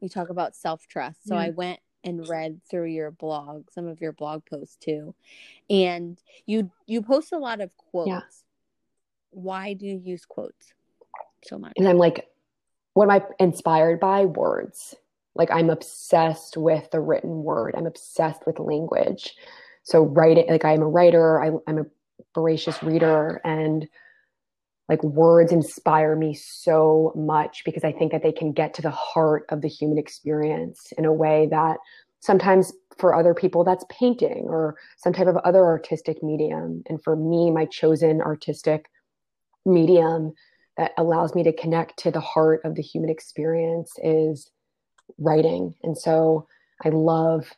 You 0.00 0.08
talk 0.08 0.28
about 0.28 0.54
self 0.54 0.86
trust. 0.86 1.26
So 1.26 1.34
yeah. 1.34 1.40
I 1.42 1.50
went 1.50 1.80
and 2.04 2.28
read 2.28 2.60
through 2.70 2.86
your 2.86 3.10
blog, 3.10 3.70
some 3.72 3.86
of 3.86 4.00
your 4.00 4.12
blog 4.12 4.44
posts 4.44 4.76
too. 4.76 5.14
And 5.68 6.20
you 6.46 6.70
you 6.86 7.02
post 7.02 7.32
a 7.32 7.38
lot 7.38 7.60
of 7.60 7.76
quotes. 7.76 8.08
Yeah. 8.08 8.20
Why 9.30 9.72
do 9.72 9.86
you 9.86 10.00
use 10.02 10.24
quotes 10.26 10.72
so 11.42 11.58
much? 11.58 11.72
And 11.76 11.88
I'm 11.88 11.98
like 11.98 12.28
what 12.94 13.04
am 13.04 13.10
I 13.10 13.22
inspired 13.42 14.00
by? 14.00 14.24
Words. 14.24 14.94
Like 15.34 15.50
I'm 15.50 15.68
obsessed 15.68 16.56
with 16.56 16.90
the 16.90 17.00
written 17.00 17.42
word. 17.42 17.74
I'm 17.76 17.86
obsessed 17.86 18.46
with 18.46 18.60
language. 18.60 19.34
So 19.82 20.04
writing, 20.04 20.46
like 20.48 20.64
I'm 20.64 20.80
a 20.80 20.88
writer. 20.88 21.42
I, 21.42 21.50
I'm 21.66 21.78
a 21.78 21.86
voracious 22.34 22.82
reader, 22.82 23.40
and 23.44 23.86
like 24.88 25.02
words 25.02 25.52
inspire 25.52 26.14
me 26.14 26.34
so 26.34 27.12
much 27.16 27.62
because 27.64 27.84
I 27.84 27.92
think 27.92 28.12
that 28.12 28.22
they 28.22 28.32
can 28.32 28.52
get 28.52 28.74
to 28.74 28.82
the 28.82 28.90
heart 28.90 29.44
of 29.48 29.62
the 29.62 29.68
human 29.68 29.98
experience 29.98 30.92
in 30.98 31.04
a 31.04 31.12
way 31.12 31.48
that 31.50 31.78
sometimes 32.20 32.72
for 32.98 33.14
other 33.14 33.34
people 33.34 33.64
that's 33.64 33.84
painting 33.90 34.44
or 34.46 34.76
some 34.96 35.12
type 35.12 35.26
of 35.26 35.36
other 35.38 35.64
artistic 35.64 36.22
medium. 36.22 36.82
And 36.88 37.02
for 37.02 37.16
me, 37.16 37.50
my 37.50 37.64
chosen 37.66 38.20
artistic 38.20 38.86
medium 39.66 40.32
that 40.76 40.92
allows 40.98 41.34
me 41.34 41.42
to 41.44 41.52
connect 41.52 41.98
to 42.00 42.10
the 42.10 42.20
heart 42.20 42.60
of 42.64 42.74
the 42.74 42.82
human 42.82 43.10
experience 43.10 43.92
is 44.02 44.50
writing. 45.18 45.74
And 45.82 45.96
so 45.96 46.46
I 46.84 46.90
love 46.90 47.52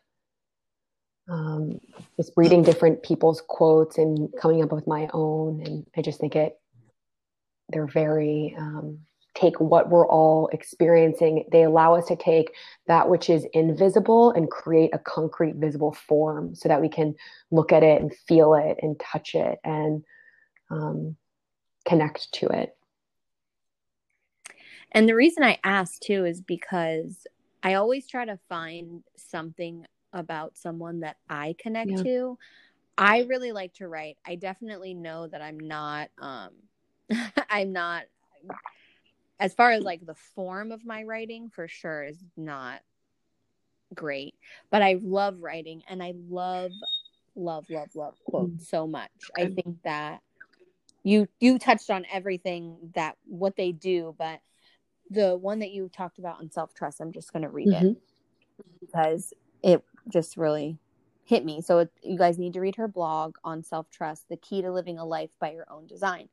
um, 1.28 1.80
just 2.16 2.32
reading 2.36 2.62
different 2.62 3.02
people's 3.02 3.42
quotes 3.48 3.98
and 3.98 4.28
coming 4.40 4.62
up 4.62 4.72
with 4.72 4.86
my 4.86 5.08
own. 5.12 5.62
And 5.64 5.86
I 5.96 6.02
just 6.02 6.20
think 6.20 6.36
it, 6.36 6.58
they're 7.68 7.86
very, 7.86 8.54
um, 8.58 8.98
take 9.34 9.60
what 9.60 9.90
we're 9.90 10.08
all 10.08 10.48
experiencing. 10.52 11.44
They 11.52 11.64
allow 11.64 11.94
us 11.94 12.06
to 12.06 12.16
take 12.16 12.52
that 12.86 13.08
which 13.08 13.28
is 13.28 13.46
invisible 13.52 14.30
and 14.32 14.50
create 14.50 14.90
a 14.94 14.98
concrete, 14.98 15.56
visible 15.56 15.92
form 15.92 16.54
so 16.54 16.68
that 16.68 16.80
we 16.80 16.88
can 16.88 17.14
look 17.50 17.72
at 17.72 17.82
it 17.82 18.00
and 18.00 18.14
feel 18.26 18.54
it 18.54 18.78
and 18.82 18.98
touch 18.98 19.34
it 19.34 19.58
and 19.62 20.02
um, 20.70 21.16
connect 21.84 22.32
to 22.32 22.46
it. 22.46 22.76
And 24.92 25.08
the 25.08 25.14
reason 25.14 25.42
I 25.42 25.58
ask 25.62 26.00
too 26.00 26.24
is 26.24 26.40
because 26.40 27.26
I 27.62 27.74
always 27.74 28.06
try 28.06 28.24
to 28.24 28.38
find 28.48 29.02
something 29.16 29.84
about 30.12 30.56
someone 30.56 31.00
that 31.00 31.16
I 31.28 31.54
connect 31.58 31.90
yeah. 31.90 32.02
to. 32.02 32.38
I 32.96 33.24
really 33.28 33.52
like 33.52 33.74
to 33.74 33.88
write. 33.88 34.16
I 34.24 34.36
definitely 34.36 34.94
know 34.94 35.26
that 35.26 35.42
I'm 35.42 35.60
not 35.60 36.08
um 36.18 36.50
I'm 37.50 37.72
not 37.72 38.04
as 39.38 39.54
far 39.54 39.70
as 39.72 39.82
like 39.82 40.04
the 40.04 40.14
form 40.14 40.72
of 40.72 40.84
my 40.84 41.02
writing 41.02 41.50
for 41.50 41.68
sure 41.68 42.04
is 42.04 42.18
not 42.36 42.80
great. 43.94 44.34
But 44.70 44.82
I 44.82 44.98
love 45.02 45.36
writing 45.40 45.82
and 45.88 46.02
I 46.02 46.14
love 46.28 46.72
love 47.34 47.66
love 47.68 47.94
love 47.94 48.14
quotes 48.24 48.68
so 48.68 48.86
much. 48.86 49.10
I 49.36 49.46
think 49.46 49.82
that 49.84 50.20
you 51.02 51.28
you 51.38 51.58
touched 51.58 51.90
on 51.90 52.06
everything 52.12 52.76
that 52.94 53.16
what 53.26 53.56
they 53.56 53.72
do, 53.72 54.14
but 54.18 54.40
the 55.10 55.36
one 55.36 55.60
that 55.60 55.70
you 55.70 55.88
talked 55.88 56.18
about 56.18 56.38
on 56.38 56.50
self 56.50 56.74
trust, 56.74 57.00
I'm 57.00 57.12
just 57.12 57.32
going 57.32 57.42
to 57.42 57.48
read 57.48 57.68
mm-hmm. 57.68 57.86
it 57.86 58.02
because 58.80 59.32
it 59.62 59.84
just 60.08 60.36
really 60.36 60.78
hit 61.24 61.44
me. 61.44 61.60
So 61.60 61.80
it, 61.80 61.92
you 62.02 62.18
guys 62.18 62.38
need 62.38 62.54
to 62.54 62.60
read 62.60 62.76
her 62.76 62.88
blog 62.88 63.36
on 63.44 63.62
self 63.62 63.90
trust, 63.90 64.28
the 64.28 64.36
key 64.36 64.62
to 64.62 64.72
living 64.72 64.98
a 64.98 65.04
life 65.04 65.30
by 65.38 65.52
your 65.52 65.66
own 65.70 65.86
design. 65.86 66.28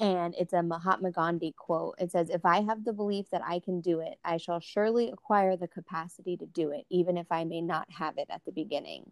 And 0.00 0.34
it's 0.38 0.54
a 0.54 0.62
Mahatma 0.62 1.10
Gandhi 1.10 1.54
quote. 1.56 1.96
It 1.98 2.10
says, 2.10 2.30
If 2.30 2.46
I 2.46 2.62
have 2.62 2.84
the 2.84 2.92
belief 2.92 3.28
that 3.30 3.42
I 3.44 3.60
can 3.60 3.82
do 3.82 4.00
it, 4.00 4.18
I 4.24 4.38
shall 4.38 4.58
surely 4.58 5.10
acquire 5.10 5.58
the 5.58 5.68
capacity 5.68 6.38
to 6.38 6.46
do 6.46 6.70
it, 6.70 6.86
even 6.88 7.18
if 7.18 7.26
I 7.30 7.44
may 7.44 7.60
not 7.60 7.86
have 7.92 8.16
it 8.16 8.28
at 8.30 8.42
the 8.46 8.52
beginning. 8.52 9.10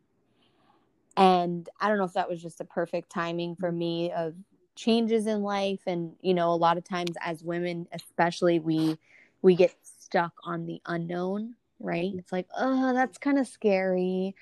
And 1.14 1.68
I 1.78 1.88
don't 1.88 1.98
know 1.98 2.04
if 2.04 2.14
that 2.14 2.30
was 2.30 2.40
just 2.40 2.62
a 2.62 2.64
perfect 2.64 3.10
timing 3.10 3.54
for 3.56 3.70
me 3.70 4.12
of 4.12 4.34
changes 4.76 5.26
in 5.26 5.42
life. 5.42 5.80
And 5.86 6.12
you 6.22 6.32
know 6.32 6.52
a 6.52 6.56
lot 6.56 6.78
of 6.78 6.84
times 6.84 7.16
as 7.20 7.42
women 7.42 7.86
especially 7.92 8.58
we 8.58 8.96
we 9.42 9.56
get 9.56 9.74
stuck 9.82 10.32
on 10.44 10.66
the 10.66 10.80
unknown 10.86 11.54
right? 11.80 12.12
It's 12.16 12.32
like 12.32 12.46
oh 12.56 12.94
that's 12.94 13.18
kind 13.18 13.38
of 13.38 13.46
scary. 13.46 14.34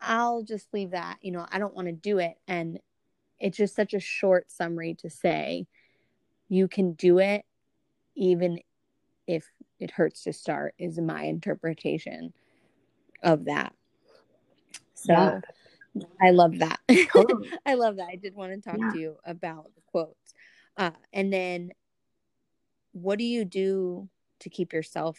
I'll 0.00 0.42
just 0.42 0.72
leave 0.72 0.92
that. 0.92 1.18
You 1.20 1.32
know 1.32 1.46
i 1.50 1.58
don't 1.58 1.74
want 1.74 1.88
to 1.88 1.92
do 1.92 2.18
it. 2.18 2.38
And 2.46 2.78
it's 3.40 3.56
just 3.56 3.74
such 3.74 3.94
a 3.94 4.00
short 4.00 4.50
summary 4.50 4.94
to 5.00 5.10
say 5.10 5.66
you 6.50 6.68
can 6.68 6.92
do 6.92 7.18
it 7.18 7.46
even 8.14 8.58
if 9.26 9.46
it 9.78 9.90
hurts 9.90 10.24
to 10.24 10.32
start 10.34 10.74
is 10.78 10.98
my 10.98 11.22
interpretation 11.22 12.34
of 13.22 13.46
that 13.46 13.72
so 14.94 15.12
yeah. 15.14 15.40
I 16.20 16.30
love 16.30 16.58
that. 16.58 16.78
I 17.66 17.74
love 17.74 17.96
that. 17.96 18.08
I 18.08 18.16
did 18.16 18.34
want 18.34 18.52
to 18.52 18.60
talk 18.60 18.78
yeah. 18.78 18.90
to 18.92 18.98
you 18.98 19.16
about 19.24 19.70
the 19.74 19.80
quotes. 19.86 20.34
Uh, 20.76 20.90
and 21.12 21.32
then 21.32 21.70
what 22.92 23.18
do 23.18 23.24
you 23.24 23.44
do 23.44 24.08
to 24.40 24.50
keep 24.50 24.72
yourself 24.72 25.18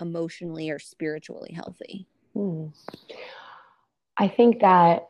emotionally 0.00 0.70
or 0.70 0.78
spiritually 0.78 1.52
healthy? 1.52 2.06
Hmm. 2.34 2.66
I 4.16 4.28
think 4.28 4.60
that 4.60 5.08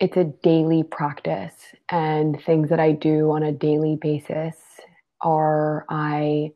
it's 0.00 0.16
a 0.16 0.24
daily 0.24 0.82
practice, 0.82 1.54
and 1.90 2.42
things 2.42 2.70
that 2.70 2.80
I 2.80 2.92
do 2.92 3.30
on 3.30 3.42
a 3.42 3.52
daily 3.52 3.96
basis 3.96 4.56
are 5.20 5.84
I 5.90 6.52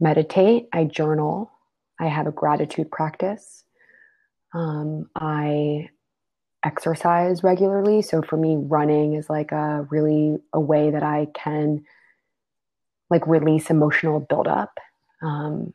meditate, 0.00 0.68
I 0.72 0.84
journal, 0.84 1.50
I 1.98 2.06
have 2.06 2.26
a 2.26 2.32
gratitude 2.32 2.90
practice, 2.90 3.64
um, 4.54 5.08
I 5.16 5.88
exercise 6.64 7.42
regularly. 7.42 8.02
So 8.02 8.20
for 8.20 8.36
me, 8.36 8.56
running 8.58 9.14
is 9.14 9.30
like 9.30 9.52
a 9.52 9.86
really 9.90 10.36
a 10.52 10.60
way 10.60 10.90
that 10.90 11.02
I 11.02 11.28
can 11.34 11.84
like 13.10 13.26
release 13.26 13.70
emotional 13.70 14.20
buildup. 14.20 14.78
Um, 15.22 15.72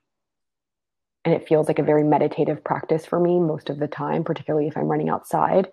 and 1.25 1.33
it 1.33 1.47
feels 1.47 1.67
like 1.67 1.79
a 1.79 1.83
very 1.83 2.03
meditative 2.03 2.63
practice 2.63 3.05
for 3.05 3.19
me 3.19 3.39
most 3.39 3.69
of 3.69 3.79
the 3.79 3.87
time, 3.87 4.23
particularly 4.23 4.67
if 4.67 4.77
I'm 4.77 4.87
running 4.87 5.09
outside. 5.09 5.69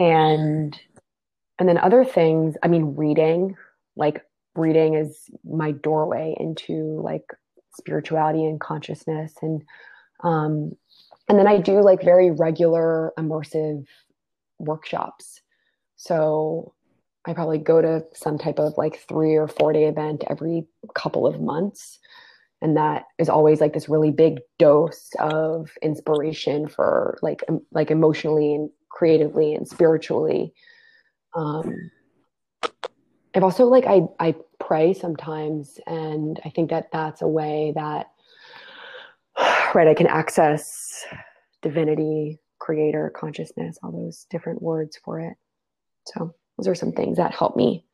And 0.00 0.78
and 1.58 1.68
then 1.68 1.78
other 1.78 2.04
things, 2.04 2.56
I 2.62 2.68
mean, 2.68 2.96
reading, 2.96 3.56
like 3.96 4.24
reading 4.56 4.94
is 4.94 5.30
my 5.44 5.72
doorway 5.72 6.34
into 6.40 7.00
like 7.04 7.24
spirituality 7.76 8.44
and 8.44 8.60
consciousness 8.60 9.32
and 9.42 9.62
um 10.24 10.72
and 11.28 11.38
then 11.38 11.46
I 11.46 11.58
do 11.58 11.80
like 11.80 12.02
very 12.02 12.32
regular 12.32 13.12
immersive 13.16 13.86
workshops. 14.58 15.40
So 15.94 16.74
I 17.24 17.34
probably 17.34 17.58
go 17.58 17.80
to 17.80 18.04
some 18.14 18.38
type 18.38 18.58
of 18.58 18.76
like 18.76 18.98
three 19.08 19.36
or 19.36 19.46
four 19.46 19.72
day 19.72 19.84
event 19.84 20.24
every 20.28 20.66
couple 20.94 21.26
of 21.26 21.40
months. 21.40 21.98
And 22.62 22.76
that 22.76 23.04
is 23.18 23.28
always 23.28 23.60
like 23.60 23.72
this 23.72 23.88
really 23.88 24.10
big 24.10 24.40
dose 24.58 25.10
of 25.20 25.70
inspiration 25.82 26.66
for 26.66 27.18
like, 27.22 27.44
like 27.70 27.90
emotionally 27.90 28.54
and 28.54 28.70
creatively 28.90 29.54
and 29.54 29.66
spiritually. 29.66 30.52
Um, 31.34 31.90
I've 33.34 33.44
also 33.44 33.66
like, 33.66 33.86
I, 33.86 34.02
I 34.18 34.34
pray 34.58 34.92
sometimes. 34.92 35.78
And 35.86 36.40
I 36.44 36.50
think 36.50 36.70
that 36.70 36.88
that's 36.92 37.22
a 37.22 37.28
way 37.28 37.72
that, 37.76 38.10
right, 39.74 39.88
I 39.88 39.94
can 39.94 40.06
access 40.06 41.04
divinity, 41.62 42.40
creator, 42.58 43.12
consciousness, 43.14 43.78
all 43.82 43.92
those 43.92 44.26
different 44.30 44.62
words 44.62 44.98
for 45.04 45.20
it. 45.20 45.34
So 46.06 46.34
those 46.58 46.68
are 46.68 46.74
some 46.74 46.92
things 46.92 47.16
that 47.16 47.34
help 47.34 47.56
me. 47.56 47.84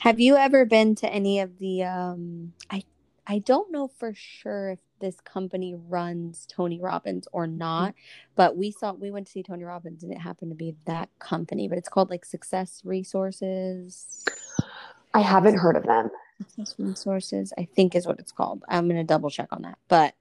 Have 0.00 0.20
you 0.20 0.36
ever 0.36 0.64
been 0.64 0.94
to 0.96 1.08
any 1.08 1.40
of 1.40 1.58
the 1.58 1.84
um 1.84 2.52
I 2.70 2.82
I 3.26 3.40
don't 3.40 3.72
know 3.72 3.88
for 3.88 4.14
sure 4.14 4.70
if 4.70 4.78
this 5.00 5.20
company 5.20 5.74
runs 5.74 6.46
Tony 6.48 6.80
Robbins 6.80 7.26
or 7.32 7.46
not, 7.46 7.94
but 8.34 8.56
we 8.56 8.70
saw 8.70 8.92
we 8.92 9.10
went 9.10 9.26
to 9.26 9.32
see 9.32 9.42
Tony 9.42 9.64
Robbins 9.64 10.02
and 10.02 10.12
it 10.12 10.18
happened 10.18 10.52
to 10.52 10.56
be 10.56 10.76
that 10.86 11.08
company, 11.18 11.68
but 11.68 11.76
it's 11.76 11.88
called 11.88 12.10
like 12.10 12.24
Success 12.24 12.82
Resources. 12.84 14.24
I 15.12 15.20
haven't 15.20 15.58
heard 15.58 15.76
of 15.76 15.84
them. 15.84 16.10
Success 16.38 16.74
Resources, 16.78 17.52
I 17.58 17.66
think 17.74 17.94
is 17.94 18.06
what 18.06 18.18
it's 18.18 18.32
called. 18.32 18.64
I'm 18.68 18.88
gonna 18.88 19.04
double 19.04 19.30
check 19.30 19.48
on 19.52 19.62
that. 19.62 19.78
But 19.88 20.14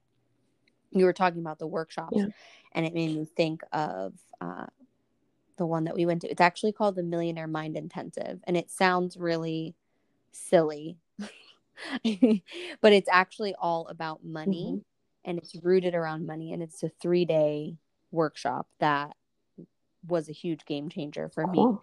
you 0.92 1.06
were 1.06 1.14
talking 1.14 1.40
about 1.40 1.60
the 1.60 1.68
workshops 1.68 2.18
yeah. 2.18 2.28
and 2.72 2.86
it 2.86 2.94
made 2.94 3.16
me 3.16 3.26
think 3.26 3.62
of 3.72 4.14
uh, 4.42 4.66
the 5.58 5.66
one 5.66 5.86
that 5.86 5.96
we 5.96 6.06
went 6.06 6.22
to. 6.22 6.30
It's 6.30 6.42
actually 6.42 6.72
called 6.72 6.96
the 6.96 7.04
Millionaire 7.04 7.48
Mind 7.48 7.78
Intensive, 7.78 8.40
and 8.46 8.58
it 8.58 8.72
sounds 8.72 9.18
really 9.18 9.76
silly, 10.32 10.98
but 12.82 12.94
it's 12.94 13.10
actually 13.12 13.56
all 13.60 13.88
about 13.88 14.24
money 14.24 14.72
mm-hmm. 14.72 15.30
and 15.30 15.38
it's 15.38 15.56
rooted 15.62 15.96
around 15.96 16.26
money. 16.26 16.54
And 16.54 16.62
it's 16.62 16.84
a 16.84 16.90
three 17.02 17.26
day 17.26 17.78
workshop 18.12 18.68
that 18.80 19.16
was 20.08 20.30
a 20.30 20.34
huge 20.34 20.66
game 20.66 20.90
changer 20.90 21.30
for 21.30 21.46
cool. 21.46 21.74
me 21.74 21.78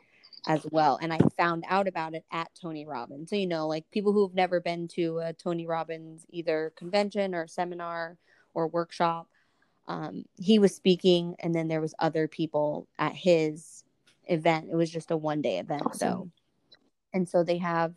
as 0.47 0.67
well. 0.71 0.99
And 1.01 1.13
I 1.13 1.19
found 1.37 1.65
out 1.69 1.89
about 1.89 2.15
it 2.15 2.25
at 2.33 2.51
Tony 2.61 2.87
Robbins. 2.87 3.31
So, 3.31 3.37
you 3.37 3.47
know, 3.47 3.67
like 3.67 3.85
people 3.91 4.13
who've 4.13 4.35
never 4.35 4.61
been 4.61 4.89
to 4.89 5.19
a 5.19 5.33
Tony 5.33 5.67
Robbins 5.67 6.25
either 6.31 6.73
convention 6.77 7.35
or 7.35 7.47
seminar 7.47 8.17
or 8.55 8.69
workshop 8.69 9.29
um, 9.89 10.25
he 10.39 10.59
was 10.59 10.75
speaking 10.75 11.35
and 11.41 11.55
then 11.55 11.69
there 11.69 11.81
was 11.81 11.95
other 11.99 12.29
people 12.29 12.87
at 12.99 13.15
his 13.15 13.85
event 14.27 14.69
it 14.71 14.77
was 14.77 14.91
just 14.91 15.11
a 15.11 15.17
one 15.17 15.43
day 15.43 15.59
event 15.59 15.83
awesome. 15.85 15.99
so 15.99 16.31
and 17.13 17.29
so 17.29 17.43
they 17.43 17.59
have 17.59 17.93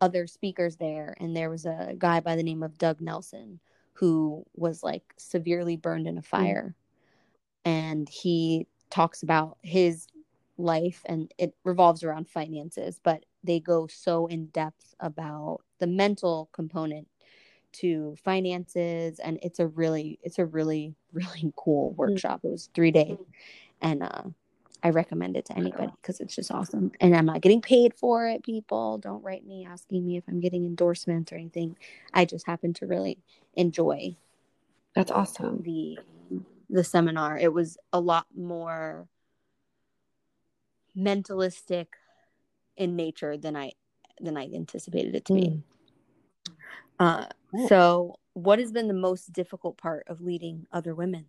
other 0.00 0.26
speakers 0.26 0.76
there 0.76 1.14
and 1.18 1.36
there 1.36 1.50
was 1.50 1.66
a 1.66 1.94
guy 1.98 2.20
by 2.20 2.36
the 2.36 2.42
name 2.42 2.62
of 2.62 2.78
doug 2.78 3.00
nelson 3.00 3.60
who 3.94 4.44
was 4.54 4.82
like 4.82 5.02
severely 5.16 5.76
burned 5.76 6.06
in 6.06 6.18
a 6.18 6.22
mm. 6.22 6.26
fire 6.26 6.74
mm. 6.74 7.70
and 7.70 8.08
he 8.08 8.66
talks 8.90 9.22
about 9.22 9.58
his 9.62 10.06
life 10.56 11.02
and 11.06 11.32
it 11.38 11.54
revolves 11.64 12.02
around 12.02 12.28
finances 12.28 13.00
but 13.02 13.24
they 13.44 13.60
go 13.60 13.86
so 13.86 14.26
in 14.26 14.46
depth 14.46 14.94
about 15.00 15.60
the 15.78 15.86
mental 15.86 16.48
component 16.52 17.06
to 17.72 18.16
finances 18.24 19.18
and 19.20 19.38
it's 19.42 19.60
a 19.60 19.66
really 19.66 20.18
it's 20.22 20.38
a 20.38 20.46
really 20.46 20.94
really 21.12 21.52
cool 21.56 21.92
mm. 21.92 21.96
workshop 21.96 22.40
it 22.44 22.50
was 22.50 22.70
three 22.74 22.90
days 22.90 23.18
and 23.80 24.02
uh 24.02 24.22
i 24.82 24.90
recommend 24.90 25.36
it 25.36 25.44
to 25.44 25.56
anybody 25.56 25.92
because 26.00 26.20
it's 26.20 26.34
just 26.34 26.50
awesome 26.50 26.92
and 27.00 27.16
i'm 27.16 27.26
not 27.26 27.40
getting 27.40 27.60
paid 27.60 27.94
for 27.94 28.28
it 28.28 28.42
people. 28.42 28.98
Don't 28.98 29.22
write 29.22 29.46
me 29.46 29.66
asking 29.68 30.06
me 30.06 30.16
if 30.16 30.24
i'm 30.28 30.40
getting 30.40 30.64
endorsements 30.64 31.32
or 31.32 31.36
anything. 31.36 31.76
I 32.14 32.24
just 32.24 32.46
happen 32.46 32.74
to 32.74 32.86
really 32.86 33.18
enjoy 33.54 34.16
that's 34.94 35.10
awesome. 35.10 35.62
the 35.62 35.98
the 36.70 36.84
seminar. 36.84 37.38
It 37.38 37.52
was 37.52 37.78
a 37.92 38.00
lot 38.00 38.26
more 38.36 39.08
mentalistic 40.96 41.86
in 42.76 42.96
nature 42.96 43.36
than 43.36 43.56
i 43.56 43.72
than 44.20 44.36
i 44.36 44.48
anticipated 44.52 45.14
it 45.14 45.24
to 45.24 45.32
mm. 45.32 45.40
be 45.40 45.62
uh, 46.98 47.26
so, 47.68 48.18
what 48.32 48.58
has 48.58 48.72
been 48.72 48.88
the 48.88 48.94
most 48.94 49.32
difficult 49.32 49.76
part 49.76 50.04
of 50.08 50.20
leading 50.20 50.66
other 50.72 50.94
women? 50.94 51.26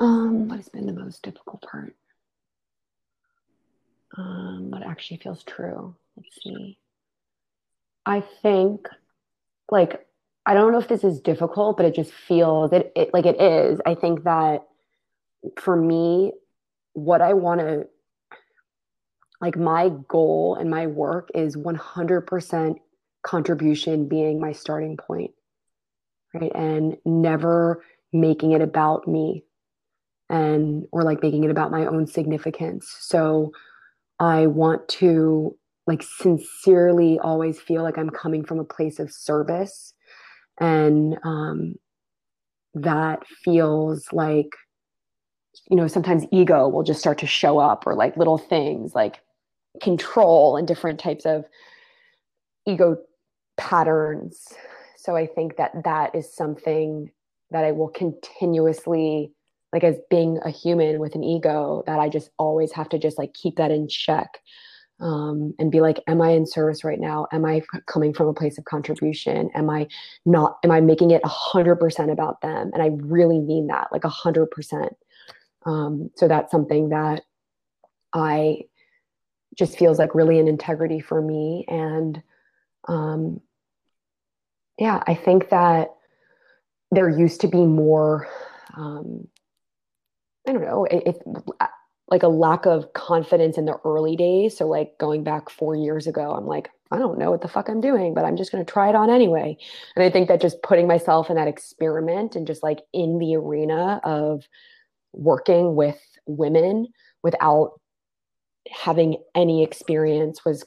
Um, 0.00 0.48
what 0.48 0.56
has 0.56 0.68
been 0.68 0.86
the 0.86 0.92
most 0.92 1.22
difficult 1.22 1.62
part? 1.62 1.94
Um, 4.16 4.70
what 4.70 4.82
actually 4.82 5.18
feels 5.18 5.42
true? 5.44 5.94
Let's 6.16 6.28
see. 6.42 6.78
I 8.04 8.22
think, 8.42 8.88
like, 9.70 10.06
I 10.44 10.54
don't 10.54 10.72
know 10.72 10.78
if 10.78 10.88
this 10.88 11.04
is 11.04 11.20
difficult, 11.20 11.76
but 11.76 11.86
it 11.86 11.94
just 11.94 12.12
feels 12.12 12.72
it, 12.72 12.92
it 12.94 13.12
like 13.12 13.26
it 13.26 13.40
is. 13.40 13.80
I 13.84 13.94
think 13.94 14.24
that 14.24 14.66
for 15.60 15.76
me, 15.76 16.32
what 16.92 17.20
I 17.20 17.34
want 17.34 17.60
to 17.60 17.86
like 19.40 19.56
my 19.56 19.90
goal 20.08 20.56
and 20.58 20.70
my 20.70 20.86
work 20.86 21.30
is 21.34 21.56
100% 21.56 22.76
contribution 23.22 24.08
being 24.08 24.40
my 24.40 24.52
starting 24.52 24.96
point 24.96 25.32
right 26.32 26.52
and 26.54 26.96
never 27.04 27.82
making 28.12 28.52
it 28.52 28.60
about 28.60 29.06
me 29.08 29.44
and 30.28 30.84
or 30.92 31.02
like 31.02 31.22
making 31.22 31.44
it 31.44 31.50
about 31.50 31.70
my 31.70 31.86
own 31.86 32.06
significance 32.06 32.94
so 33.00 33.52
i 34.18 34.46
want 34.46 34.86
to 34.88 35.56
like 35.86 36.02
sincerely 36.02 37.18
always 37.20 37.60
feel 37.60 37.82
like 37.82 37.98
i'm 37.98 38.10
coming 38.10 38.44
from 38.44 38.58
a 38.58 38.64
place 38.64 38.98
of 38.98 39.12
service 39.12 39.94
and 40.58 41.16
um 41.24 41.74
that 42.74 43.26
feels 43.44 44.08
like 44.12 44.50
you 45.70 45.76
know 45.76 45.86
sometimes 45.86 46.24
ego 46.32 46.68
will 46.68 46.82
just 46.82 47.00
start 47.00 47.18
to 47.18 47.26
show 47.26 47.58
up 47.58 47.86
or 47.86 47.94
like 47.94 48.16
little 48.16 48.38
things 48.38 48.94
like 48.94 49.20
control 49.80 50.56
and 50.56 50.66
different 50.66 50.98
types 50.98 51.24
of 51.24 51.44
ego 52.66 52.96
patterns. 53.56 54.48
So 54.96 55.16
I 55.16 55.26
think 55.26 55.56
that 55.56 55.84
that 55.84 56.14
is 56.14 56.32
something 56.32 57.10
that 57.50 57.64
I 57.64 57.72
will 57.72 57.88
continuously 57.88 59.32
like 59.76 59.84
as 59.84 60.00
being 60.08 60.38
a 60.42 60.48
human 60.48 60.98
with 60.98 61.14
an 61.14 61.22
ego 61.22 61.82
that 61.86 62.00
I 62.00 62.08
just 62.08 62.30
always 62.38 62.72
have 62.72 62.88
to 62.88 62.98
just 62.98 63.18
like 63.18 63.34
keep 63.34 63.56
that 63.56 63.70
in 63.70 63.88
check 63.88 64.40
um, 65.00 65.52
and 65.58 65.70
be 65.70 65.82
like, 65.82 66.02
am 66.06 66.22
I 66.22 66.30
in 66.30 66.46
service 66.46 66.82
right 66.82 66.98
now? 66.98 67.26
Am 67.30 67.44
I 67.44 67.60
coming 67.86 68.14
from 68.14 68.28
a 68.28 68.32
place 68.32 68.56
of 68.56 68.64
contribution? 68.64 69.50
Am 69.54 69.68
I 69.68 69.86
not? 70.24 70.56
Am 70.64 70.70
I 70.70 70.80
making 70.80 71.10
it 71.10 71.20
a 71.22 71.28
hundred 71.28 71.76
percent 71.76 72.10
about 72.10 72.40
them? 72.40 72.70
And 72.72 72.82
I 72.82 72.86
really 73.06 73.38
mean 73.38 73.66
that, 73.66 73.88
like 73.92 74.04
a 74.04 74.08
hundred 74.08 74.50
percent. 74.50 74.96
Um, 75.66 76.10
so 76.16 76.26
that's 76.26 76.50
something 76.50 76.88
that 76.88 77.24
I 78.14 78.62
just 79.58 79.76
feels 79.76 79.98
like 79.98 80.14
really 80.14 80.38
an 80.38 80.48
integrity 80.48 81.00
for 81.00 81.20
me. 81.20 81.66
And 81.68 82.22
um, 82.88 83.42
yeah, 84.78 85.02
I 85.06 85.14
think 85.14 85.50
that 85.50 85.88
there 86.90 87.10
used 87.10 87.42
to 87.42 87.48
be 87.48 87.66
more 87.66 88.26
um, 88.74 89.28
I 90.46 90.52
don't 90.52 90.62
know, 90.62 90.84
it, 90.84 91.02
it, 91.06 91.22
like 92.08 92.22
a 92.22 92.28
lack 92.28 92.66
of 92.66 92.92
confidence 92.92 93.58
in 93.58 93.64
the 93.64 93.78
early 93.84 94.16
days. 94.16 94.56
So, 94.56 94.66
like 94.66 94.96
going 94.98 95.24
back 95.24 95.50
four 95.50 95.74
years 95.74 96.06
ago, 96.06 96.32
I'm 96.32 96.46
like, 96.46 96.70
I 96.90 96.98
don't 96.98 97.18
know 97.18 97.30
what 97.32 97.40
the 97.40 97.48
fuck 97.48 97.68
I'm 97.68 97.80
doing, 97.80 98.14
but 98.14 98.24
I'm 98.24 98.36
just 98.36 98.52
going 98.52 98.64
to 98.64 98.72
try 98.72 98.88
it 98.88 98.94
on 98.94 99.10
anyway. 99.10 99.56
And 99.96 100.04
I 100.04 100.10
think 100.10 100.28
that 100.28 100.40
just 100.40 100.62
putting 100.62 100.86
myself 100.86 101.30
in 101.30 101.36
that 101.36 101.48
experiment 101.48 102.36
and 102.36 102.46
just 102.46 102.62
like 102.62 102.80
in 102.92 103.18
the 103.18 103.34
arena 103.36 104.00
of 104.04 104.44
working 105.12 105.74
with 105.74 106.00
women 106.26 106.88
without 107.22 107.80
having 108.70 109.16
any 109.34 109.64
experience 109.64 110.44
was 110.44 110.64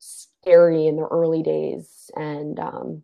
scary 0.00 0.86
in 0.86 0.96
the 0.96 1.06
early 1.06 1.42
days. 1.42 2.10
And, 2.16 2.58
um, 2.58 3.02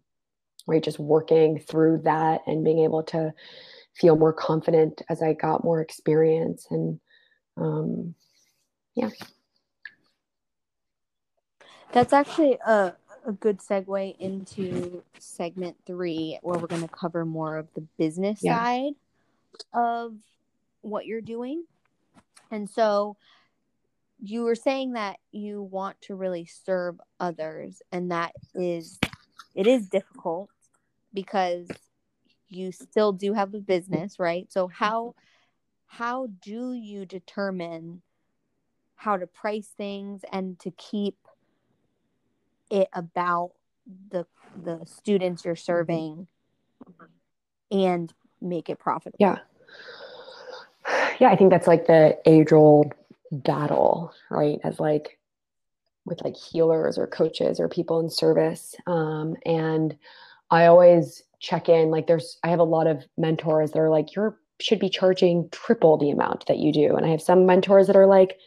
right, 0.66 0.82
just 0.82 0.98
working 0.98 1.60
through 1.60 1.98
that 2.04 2.40
and 2.48 2.64
being 2.64 2.80
able 2.80 3.04
to 3.04 3.32
feel 3.94 4.16
more 4.16 4.32
confident 4.32 5.02
as 5.08 5.22
I 5.22 5.32
got 5.32 5.64
more 5.64 5.80
experience. 5.80 6.66
And, 6.70 7.00
um, 7.56 8.14
yeah. 8.94 9.10
That's 11.92 12.12
actually 12.12 12.58
a, 12.66 12.94
a 13.26 13.32
good 13.32 13.58
segue 13.58 14.16
into 14.18 15.02
segment 15.18 15.76
three, 15.86 16.38
where 16.42 16.58
we're 16.58 16.66
going 16.66 16.82
to 16.82 16.88
cover 16.88 17.24
more 17.24 17.56
of 17.56 17.68
the 17.74 17.82
business 17.98 18.40
yeah. 18.42 18.56
side 18.56 18.92
of 19.74 20.14
what 20.82 21.06
you're 21.06 21.20
doing. 21.20 21.64
And 22.50 22.70
so 22.70 23.16
you 24.22 24.42
were 24.42 24.54
saying 24.54 24.92
that 24.92 25.18
you 25.32 25.62
want 25.62 26.00
to 26.02 26.14
really 26.14 26.46
serve 26.64 27.00
others, 27.18 27.82
and 27.90 28.10
that 28.10 28.32
is, 28.54 28.98
it 29.54 29.66
is 29.66 29.88
difficult 29.88 30.50
because 31.12 31.68
you 32.50 32.72
still 32.72 33.12
do 33.12 33.32
have 33.32 33.54
a 33.54 33.60
business, 33.60 34.18
right? 34.18 34.50
So 34.50 34.68
how 34.68 35.14
how 35.86 36.28
do 36.42 36.72
you 36.72 37.06
determine 37.06 38.02
how 38.96 39.16
to 39.16 39.26
price 39.26 39.72
things 39.76 40.22
and 40.30 40.58
to 40.60 40.70
keep 40.72 41.16
it 42.70 42.88
about 42.92 43.52
the 44.10 44.26
the 44.62 44.84
students 44.84 45.44
you're 45.44 45.56
serving 45.56 46.26
and 47.70 48.12
make 48.40 48.68
it 48.68 48.78
profitable? 48.78 49.16
Yeah. 49.18 49.38
Yeah, 51.20 51.30
I 51.30 51.36
think 51.36 51.50
that's 51.50 51.66
like 51.66 51.86
the 51.86 52.18
age 52.26 52.52
old 52.52 52.94
battle, 53.30 54.12
right? 54.30 54.58
As 54.64 54.80
like 54.80 55.18
with 56.04 56.22
like 56.24 56.36
healers 56.36 56.98
or 56.98 57.06
coaches 57.06 57.60
or 57.60 57.68
people 57.68 58.00
in 58.00 58.10
service. 58.10 58.74
Um, 58.86 59.36
and 59.44 59.96
I 60.50 60.66
always 60.66 61.22
check 61.40 61.68
in 61.68 61.90
like 61.90 62.06
there's 62.06 62.38
i 62.44 62.48
have 62.48 62.58
a 62.58 62.64
lot 62.64 62.86
of 62.86 63.04
mentors 63.16 63.72
that 63.72 63.78
are 63.80 63.90
like 63.90 64.14
you 64.14 64.34
should 64.60 64.78
be 64.78 64.90
charging 64.90 65.48
triple 65.50 65.96
the 65.96 66.10
amount 66.10 66.46
that 66.46 66.58
you 66.58 66.72
do. 66.72 66.96
And 66.96 67.04
i 67.04 67.08
have 67.08 67.22
some 67.22 67.46
mentors 67.46 67.86
that 67.86 67.96
are 67.96 68.06
like 68.06 68.38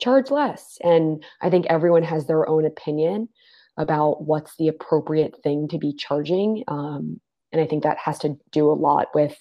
charge 0.00 0.30
less. 0.30 0.78
And 0.82 1.24
i 1.40 1.50
think 1.50 1.66
everyone 1.66 2.02
has 2.02 2.26
their 2.26 2.48
own 2.48 2.64
opinion 2.66 3.28
about 3.76 4.22
what's 4.24 4.54
the 4.56 4.68
appropriate 4.68 5.34
thing 5.42 5.66
to 5.68 5.78
be 5.78 5.94
charging 5.94 6.62
um, 6.68 7.20
and 7.52 7.60
i 7.60 7.66
think 7.66 7.82
that 7.82 7.96
has 7.98 8.18
to 8.18 8.36
do 8.50 8.70
a 8.70 8.74
lot 8.74 9.08
with 9.14 9.36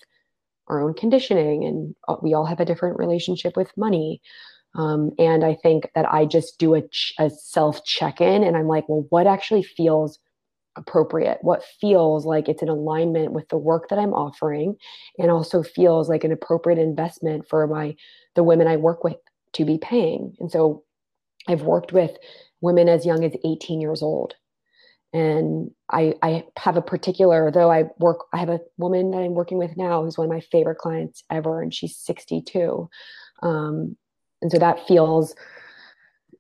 our 0.68 0.82
own 0.82 0.94
conditioning 0.94 1.66
and 1.66 1.96
uh, 2.08 2.16
we 2.22 2.34
all 2.34 2.46
have 2.46 2.62
a 2.62 2.66
different 2.66 2.98
relationship 2.98 3.58
with 3.58 3.76
money. 3.76 4.22
Um, 4.74 5.12
and 5.20 5.44
i 5.44 5.58
think 5.62 5.92
that 5.96 6.06
i 6.06 6.26
just 6.26 6.58
do 6.58 6.76
a, 6.76 6.82
ch- 6.88 7.14
a 7.20 7.30
self 7.30 7.84
check-in 7.84 8.44
and 8.46 8.56
i'm 8.56 8.68
like 8.68 8.88
well 8.88 9.06
what 9.10 9.28
actually 9.28 9.64
feels 9.64 10.18
appropriate, 10.76 11.40
what 11.42 11.64
feels 11.80 12.26
like 12.26 12.48
it's 12.48 12.62
in 12.62 12.70
alignment 12.70 13.34
with 13.34 13.48
the 13.50 13.58
work 13.58 13.90
that 13.90 14.00
I'm 14.00 14.14
offering, 14.14 14.76
and 15.18 15.30
also 15.30 15.64
feels 15.64 16.10
like 16.10 16.24
an 16.24 16.32
appropriate 16.32 16.80
investment 16.80 17.48
for 17.48 17.68
my 17.68 17.96
the 18.36 18.44
women 18.44 18.68
I 18.68 18.78
work 18.78 19.04
with 19.04 19.18
to 19.54 19.66
be 19.66 19.78
paying. 19.78 20.36
And 20.40 20.52
so 20.52 20.84
I've 21.48 21.64
worked 21.64 21.92
with 21.92 22.12
women 22.62 22.88
as 22.88 23.06
young 23.06 23.24
as 23.24 23.34
18 23.44 23.82
years 23.82 24.02
old. 24.02 24.36
And 25.14 25.72
I, 25.90 26.14
I 26.22 26.46
have 26.58 26.78
a 26.78 26.82
particular, 26.82 27.52
though 27.52 27.70
I 27.70 27.86
work, 28.00 28.20
I 28.34 28.38
have 28.38 28.50
a 28.50 28.62
woman 28.78 29.12
that 29.12 29.18
I'm 29.18 29.34
working 29.34 29.58
with 29.58 29.76
now 29.76 30.04
who's 30.04 30.18
one 30.18 30.26
of 30.26 30.32
my 30.32 30.40
favorite 30.40 30.78
clients 30.78 31.24
ever, 31.30 31.62
and 31.62 31.74
she's 31.74 31.98
62. 31.98 32.90
Um, 33.44 33.98
and 34.42 34.52
so 34.52 34.58
that 34.58 34.88
feels, 34.88 35.36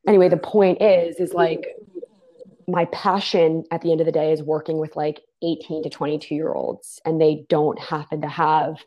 anyway, 0.07 0.29
the 0.29 0.37
point 0.37 0.81
is, 0.81 1.17
is 1.17 1.33
like 1.33 1.65
my 2.71 2.85
passion 2.85 3.63
at 3.69 3.81
the 3.81 3.91
end 3.91 3.99
of 3.99 4.05
the 4.05 4.11
day 4.11 4.31
is 4.31 4.41
working 4.41 4.77
with 4.77 4.95
like 4.95 5.21
18 5.43 5.83
to 5.83 5.89
22 5.89 6.33
year 6.33 6.53
olds 6.53 7.01
and 7.05 7.19
they 7.19 7.45
don't 7.49 7.79
happen 7.79 8.21
to 8.21 8.29
have 8.29 8.77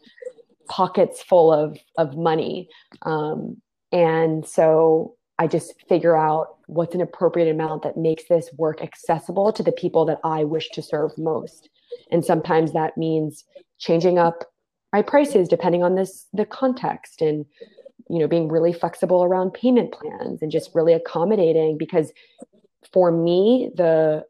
pockets 0.69 1.23
full 1.23 1.53
of 1.53 1.79
of 1.99 2.17
money. 2.17 2.69
Um, 3.03 3.61
and 3.93 4.47
so 4.47 5.15
i 5.39 5.47
just 5.47 5.75
figure 5.89 6.17
out 6.17 6.57
what's 6.67 6.95
an 6.95 7.01
appropriate 7.01 7.51
amount 7.51 7.83
that 7.83 7.97
makes 7.97 8.25
this 8.29 8.49
work 8.57 8.81
accessible 8.81 9.53
to 9.53 9.63
the 9.63 9.73
people 9.73 10.05
that 10.05 10.19
i 10.25 10.43
wish 10.43 10.71
to 10.71 10.83
serve 10.83 11.17
most. 11.19 11.69
And 12.11 12.25
sometimes 12.25 12.73
that 12.73 12.97
means 12.97 13.45
changing 13.79 14.19
up 14.19 14.45
my 14.93 15.03
prices 15.03 15.49
depending 15.49 15.83
on 15.83 15.97
this 15.97 16.27
the 16.33 16.47
context 16.47 17.21
and 17.21 17.45
you 18.09 18.19
know 18.19 18.29
being 18.29 18.49
really 18.49 18.73
flexible 18.73 19.25
around 19.25 19.53
payment 19.53 19.93
plans 19.93 20.41
and 20.41 20.51
just 20.51 20.71
really 20.75 20.95
accommodating 20.95 21.77
because 21.77 22.13
for 22.93 23.11
me, 23.11 23.71
the 23.75 24.25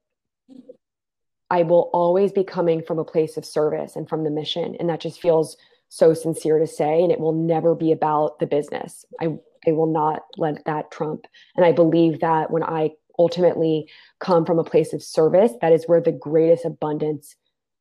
I 1.51 1.63
will 1.63 1.91
always 1.93 2.33
be 2.33 2.43
coming 2.43 2.83
from 2.83 2.99
a 2.99 3.05
place 3.05 3.37
of 3.37 3.45
service 3.45 3.97
and 3.97 4.09
from 4.09 4.25
the 4.25 4.31
mission. 4.31 4.77
And 4.81 4.89
that 4.89 5.01
just 5.01 5.21
feels 5.21 5.57
so 5.89 6.15
sincere 6.15 6.59
to 6.59 6.67
say. 6.67 7.03
And 7.03 7.13
it 7.13 7.21
will 7.21 7.33
never 7.33 7.75
be 7.75 7.93
about 7.93 8.39
the 8.39 8.47
business. 8.47 9.05
I, 9.21 9.37
I 9.67 9.73
will 9.73 9.87
not 9.87 10.23
let 10.37 10.65
that 10.65 10.91
trump. 10.91 11.27
And 11.55 11.65
I 11.65 11.73
believe 11.73 12.21
that 12.21 12.51
when 12.51 12.63
I 12.63 12.91
ultimately 13.19 13.89
come 14.19 14.45
from 14.45 14.59
a 14.59 14.65
place 14.65 14.93
of 14.93 15.03
service, 15.03 15.53
that 15.61 15.73
is 15.73 15.85
where 15.87 16.01
the 16.01 16.13
greatest 16.13 16.65
abundance 16.65 17.37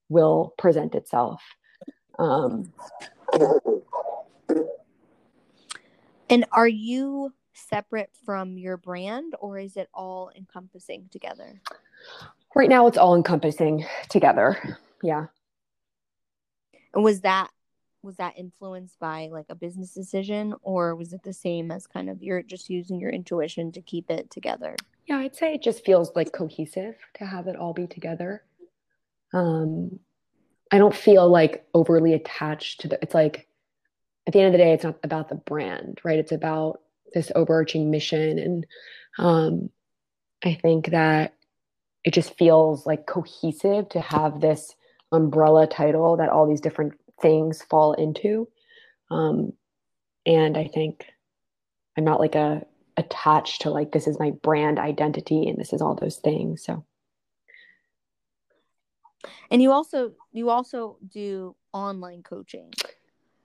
will 0.09 0.53
present 0.57 0.93
itself. 0.93 1.41
Um, 2.19 2.71
and 6.29 6.45
are 6.51 6.67
you 6.67 7.33
separate 7.67 8.11
from 8.25 8.57
your 8.57 8.77
brand 8.77 9.33
or 9.39 9.57
is 9.57 9.77
it 9.77 9.89
all 9.93 10.31
encompassing 10.35 11.09
together? 11.11 11.61
Right 12.55 12.69
now 12.69 12.87
it's 12.87 12.97
all 12.97 13.15
encompassing 13.15 13.85
together. 14.09 14.77
Yeah. 15.01 15.27
And 16.93 17.03
was 17.03 17.21
that 17.21 17.49
was 18.03 18.17
that 18.17 18.37
influenced 18.37 18.99
by 18.99 19.29
like 19.31 19.45
a 19.49 19.55
business 19.55 19.93
decision 19.93 20.53
or 20.61 20.95
was 20.95 21.13
it 21.13 21.23
the 21.23 21.33
same 21.33 21.71
as 21.71 21.87
kind 21.87 22.09
of 22.09 22.21
you're 22.21 22.43
just 22.43 22.69
using 22.69 22.99
your 22.99 23.09
intuition 23.09 23.71
to 23.71 23.81
keep 23.81 24.11
it 24.11 24.29
together? 24.29 24.75
Yeah, 25.07 25.17
I'd 25.17 25.35
say 25.35 25.53
it 25.53 25.63
just 25.63 25.85
feels 25.85 26.11
like 26.15 26.33
cohesive 26.33 26.95
to 27.15 27.25
have 27.25 27.47
it 27.47 27.55
all 27.55 27.73
be 27.73 27.87
together. 27.87 28.43
Um 29.33 29.99
I 30.71 30.77
don't 30.77 30.95
feel 30.95 31.29
like 31.29 31.65
overly 31.73 32.13
attached 32.13 32.81
to 32.81 32.87
the 32.89 32.99
it's 33.01 33.13
like 33.13 33.47
at 34.27 34.33
the 34.33 34.39
end 34.39 34.47
of 34.47 34.51
the 34.53 34.57
day 34.57 34.73
it's 34.73 34.83
not 34.83 34.99
about 35.03 35.29
the 35.29 35.35
brand, 35.35 35.99
right? 36.03 36.19
It's 36.19 36.31
about 36.31 36.81
this 37.13 37.31
overarching 37.35 37.91
mission. 37.91 38.39
And 38.39 38.65
um, 39.17 39.69
i 40.43 40.53
think 40.61 40.87
that 40.91 41.35
it 42.03 42.13
just 42.13 42.37
feels 42.37 42.85
like 42.85 43.05
cohesive 43.05 43.87
to 43.89 44.01
have 44.01 44.41
this 44.41 44.75
umbrella 45.11 45.67
title 45.67 46.17
that 46.17 46.29
all 46.29 46.47
these 46.47 46.61
different 46.61 46.93
things 47.21 47.61
fall 47.61 47.93
into. 47.93 48.47
Um, 49.09 49.53
and 50.25 50.57
i 50.57 50.65
think 50.65 51.05
i'm 51.97 52.05
not 52.05 52.19
like 52.19 52.35
a 52.35 52.65
attached 52.95 53.61
to 53.61 53.69
like 53.69 53.91
this 53.91 54.07
is 54.07 54.19
my 54.19 54.31
brand 54.31 54.79
identity 54.79 55.49
and 55.49 55.57
this 55.57 55.73
is 55.73 55.81
all 55.81 55.95
those 55.95 56.17
things 56.17 56.63
so. 56.63 56.85
And 59.51 59.61
you 59.61 59.71
also 59.71 60.13
you 60.31 60.49
also 60.49 60.97
do 61.07 61.55
online 61.73 62.23
coaching. 62.23 62.71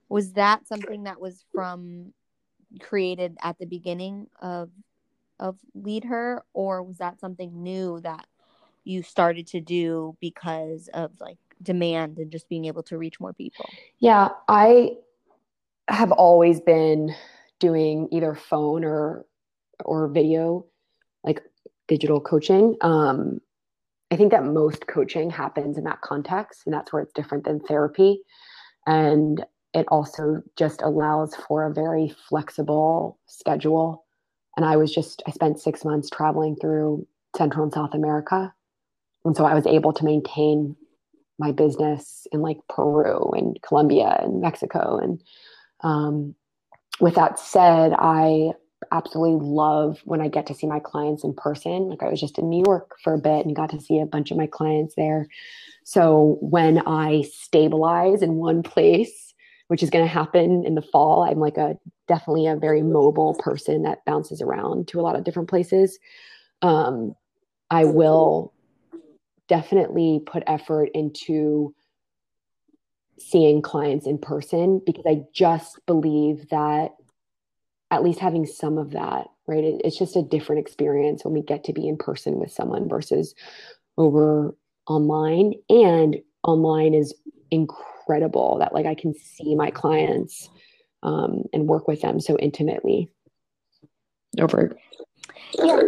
Was 0.08 0.32
that 0.32 0.66
something 0.66 1.04
that 1.04 1.20
was 1.20 1.44
from 1.54 2.14
created 2.80 3.36
at 3.42 3.58
the 3.58 3.66
beginning 3.66 4.28
of 4.40 4.70
of 5.40 5.56
LeadHer? 5.76 6.40
Or 6.52 6.82
was 6.82 6.98
that 6.98 7.20
something 7.20 7.62
new 7.62 8.00
that 8.00 8.26
you 8.84 9.02
started 9.02 9.46
to 9.48 9.60
do 9.60 10.16
because 10.20 10.88
of 10.94 11.12
like 11.20 11.38
demand 11.62 12.18
and 12.18 12.30
just 12.30 12.48
being 12.48 12.64
able 12.64 12.82
to 12.84 12.98
reach 12.98 13.20
more 13.20 13.32
people? 13.32 13.68
Yeah 13.98 14.28
i 14.48 14.96
have 15.88 16.12
always 16.12 16.60
been 16.60 17.14
doing 17.60 18.08
either 18.12 18.34
phone 18.34 18.84
or 18.84 19.24
or 19.84 20.08
video 20.08 20.66
like 21.24 21.42
digital 21.86 22.20
coaching. 22.20 22.76
Um 22.80 23.40
i 24.10 24.16
think 24.16 24.32
that 24.32 24.44
most 24.44 24.86
coaching 24.86 25.30
happens 25.30 25.78
in 25.78 25.84
that 25.84 26.00
context 26.00 26.62
and 26.66 26.74
that's 26.74 26.92
where 26.92 27.02
it's 27.02 27.12
different 27.12 27.44
than 27.44 27.60
therapy. 27.60 28.22
And 28.86 29.44
it 29.78 29.86
also 29.88 30.42
just 30.56 30.82
allows 30.82 31.34
for 31.34 31.66
a 31.66 31.72
very 31.72 32.14
flexible 32.28 33.18
schedule. 33.26 34.04
And 34.56 34.66
I 34.66 34.76
was 34.76 34.92
just, 34.92 35.22
I 35.26 35.30
spent 35.30 35.60
six 35.60 35.84
months 35.84 36.10
traveling 36.10 36.56
through 36.56 37.06
Central 37.36 37.64
and 37.64 37.72
South 37.72 37.94
America. 37.94 38.52
And 39.24 39.36
so 39.36 39.44
I 39.44 39.54
was 39.54 39.66
able 39.66 39.92
to 39.92 40.04
maintain 40.04 40.76
my 41.38 41.52
business 41.52 42.26
in 42.32 42.42
like 42.42 42.58
Peru 42.68 43.30
and 43.36 43.60
Colombia 43.62 44.18
and 44.20 44.40
Mexico. 44.40 44.98
And 44.98 45.22
um, 45.82 46.34
with 47.00 47.14
that 47.14 47.38
said, 47.38 47.92
I 47.96 48.50
absolutely 48.90 49.46
love 49.46 50.00
when 50.04 50.20
I 50.20 50.28
get 50.28 50.46
to 50.46 50.54
see 50.54 50.66
my 50.66 50.80
clients 50.80 51.24
in 51.24 51.34
person. 51.34 51.88
Like 51.88 52.02
I 52.02 52.08
was 52.08 52.20
just 52.20 52.38
in 52.38 52.48
New 52.48 52.64
York 52.66 52.96
for 53.02 53.14
a 53.14 53.18
bit 53.18 53.46
and 53.46 53.54
got 53.54 53.70
to 53.70 53.80
see 53.80 54.00
a 54.00 54.06
bunch 54.06 54.30
of 54.30 54.36
my 54.36 54.46
clients 54.46 54.94
there. 54.96 55.28
So 55.84 56.38
when 56.40 56.78
I 56.86 57.22
stabilize 57.32 58.22
in 58.22 58.34
one 58.34 58.62
place, 58.62 59.27
which 59.68 59.82
is 59.82 59.90
going 59.90 60.04
to 60.04 60.10
happen 60.10 60.64
in 60.66 60.74
the 60.74 60.82
fall, 60.82 61.22
I'm 61.22 61.38
like 61.38 61.56
a 61.56 61.78
definitely 62.08 62.46
a 62.46 62.56
very 62.56 62.82
mobile 62.82 63.34
person 63.34 63.82
that 63.82 64.04
bounces 64.04 64.42
around 64.42 64.88
to 64.88 65.00
a 65.00 65.02
lot 65.02 65.14
of 65.14 65.24
different 65.24 65.48
places. 65.48 65.98
Um, 66.62 67.14
I 67.70 67.84
will 67.84 68.52
definitely 69.46 70.20
put 70.26 70.42
effort 70.46 70.90
into 70.94 71.74
seeing 73.18 73.60
clients 73.62 74.06
in 74.06 74.18
person 74.18 74.80
because 74.84 75.04
I 75.06 75.22
just 75.34 75.78
believe 75.86 76.48
that 76.50 76.92
at 77.90 78.02
least 78.02 78.20
having 78.20 78.46
some 78.46 78.78
of 78.78 78.92
that, 78.92 79.26
right? 79.46 79.64
It, 79.64 79.82
it's 79.84 79.98
just 79.98 80.16
a 80.16 80.22
different 80.22 80.60
experience 80.60 81.24
when 81.24 81.34
we 81.34 81.42
get 81.42 81.64
to 81.64 81.72
be 81.72 81.88
in 81.88 81.96
person 81.96 82.38
with 82.38 82.52
someone 82.52 82.88
versus 82.88 83.34
over 83.98 84.54
online. 84.86 85.54
And 85.68 86.16
online 86.42 86.94
is 86.94 87.14
incredible 87.50 87.97
that 88.08 88.72
like 88.72 88.86
I 88.86 88.94
can 88.94 89.14
see 89.14 89.54
my 89.54 89.70
clients 89.70 90.48
um, 91.02 91.44
and 91.52 91.66
work 91.66 91.86
with 91.86 92.00
them 92.00 92.20
so 92.20 92.36
intimately 92.38 93.10
over. 94.40 94.76
Yeah, 95.52 95.82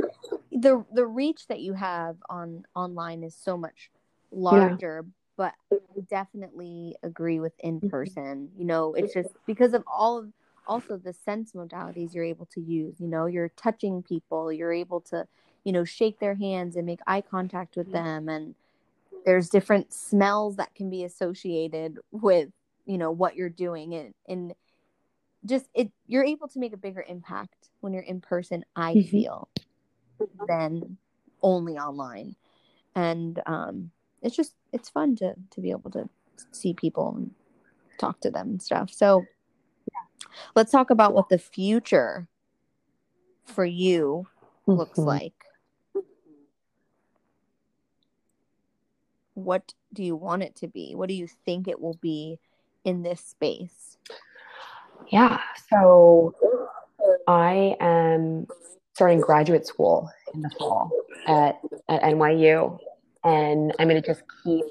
the 0.52 0.84
the 0.92 1.06
reach 1.06 1.46
that 1.48 1.60
you 1.60 1.72
have 1.74 2.16
on 2.28 2.64
online 2.74 3.22
is 3.22 3.34
so 3.34 3.56
much 3.56 3.90
larger. 4.30 5.02
Yeah. 5.04 5.10
But 5.36 5.54
I 5.72 6.00
definitely 6.10 6.96
agree 7.02 7.40
with 7.40 7.54
in 7.60 7.80
person. 7.88 8.50
You 8.58 8.66
know, 8.66 8.92
it's 8.92 9.14
just 9.14 9.30
because 9.46 9.72
of 9.72 9.82
all 9.86 10.18
of 10.18 10.30
also 10.66 10.98
the 10.98 11.12
sense 11.12 11.52
modalities 11.52 12.14
you're 12.14 12.22
able 12.22 12.46
to 12.46 12.60
use 12.60 12.94
you 13.00 13.08
know 13.08 13.26
you're 13.26 13.48
touching 13.56 14.02
people 14.02 14.52
you're 14.52 14.72
able 14.72 15.00
to 15.00 15.26
you 15.64 15.72
know 15.72 15.84
shake 15.84 16.20
their 16.20 16.34
hands 16.34 16.76
and 16.76 16.86
make 16.86 17.00
eye 17.06 17.20
contact 17.20 17.76
with 17.76 17.90
them 17.90 18.28
and 18.28 18.54
there's 19.24 19.48
different 19.48 19.92
smells 19.92 20.56
that 20.56 20.74
can 20.74 20.90
be 20.90 21.04
associated 21.04 21.98
with 22.10 22.48
you 22.86 22.98
know 22.98 23.10
what 23.10 23.36
you're 23.36 23.48
doing 23.48 23.94
and 23.94 24.14
and 24.28 24.54
just 25.44 25.66
it 25.74 25.90
you're 26.06 26.24
able 26.24 26.48
to 26.48 26.58
make 26.58 26.72
a 26.72 26.78
bigger 26.78 27.04
impact 27.08 27.70
when 27.80 27.92
you're 27.92 28.02
in 28.02 28.20
person 28.20 28.64
i 28.76 28.94
mm-hmm. 28.94 29.08
feel 29.08 29.48
than 30.46 30.96
only 31.42 31.78
online 31.78 32.34
and 32.94 33.40
um 33.46 33.90
it's 34.22 34.36
just 34.36 34.54
it's 34.72 34.88
fun 34.88 35.16
to 35.16 35.34
to 35.50 35.60
be 35.60 35.70
able 35.70 35.90
to 35.90 36.08
see 36.52 36.74
people 36.74 37.14
and 37.16 37.30
talk 37.98 38.20
to 38.20 38.30
them 38.30 38.48
and 38.48 38.62
stuff 38.62 38.90
so 38.90 39.24
Let's 40.54 40.72
talk 40.72 40.90
about 40.90 41.14
what 41.14 41.28
the 41.28 41.38
future 41.38 42.28
for 43.44 43.64
you 43.64 44.26
looks 44.66 44.98
mm-hmm. 44.98 45.08
like. 45.08 45.39
What 49.34 49.72
do 49.92 50.02
you 50.02 50.16
want 50.16 50.42
it 50.42 50.56
to 50.56 50.68
be? 50.68 50.94
What 50.94 51.08
do 51.08 51.14
you 51.14 51.26
think 51.44 51.68
it 51.68 51.80
will 51.80 51.98
be 52.00 52.38
in 52.84 53.02
this 53.02 53.20
space? 53.20 53.96
Yeah. 55.08 55.40
So 55.68 56.34
I 57.26 57.76
am 57.80 58.46
starting 58.94 59.20
graduate 59.20 59.66
school 59.66 60.10
in 60.34 60.42
the 60.42 60.50
fall 60.58 60.90
at, 61.26 61.60
at 61.88 62.02
NYU. 62.02 62.78
And 63.22 63.72
I'm 63.78 63.88
going 63.88 64.00
to 64.00 64.06
just 64.06 64.22
keep. 64.42 64.64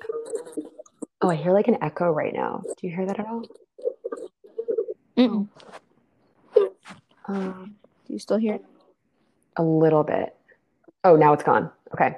Oh, 1.21 1.29
I 1.29 1.35
hear 1.35 1.53
like 1.53 1.67
an 1.67 1.77
echo 1.81 2.09
right 2.11 2.33
now. 2.33 2.63
Do 2.65 2.87
you 2.87 2.95
hear 2.95 3.05
that 3.05 3.19
at 3.19 3.27
all? 3.27 3.43
Mm. 5.17 5.47
Um, 7.27 7.75
Do 8.07 8.13
you 8.13 8.19
still 8.19 8.37
hear? 8.37 8.55
It? 8.55 8.65
A 9.57 9.63
little 9.63 10.03
bit. 10.03 10.35
Oh, 11.03 11.15
now 11.15 11.33
it's 11.33 11.43
gone. 11.43 11.69
Okay. 11.93 12.15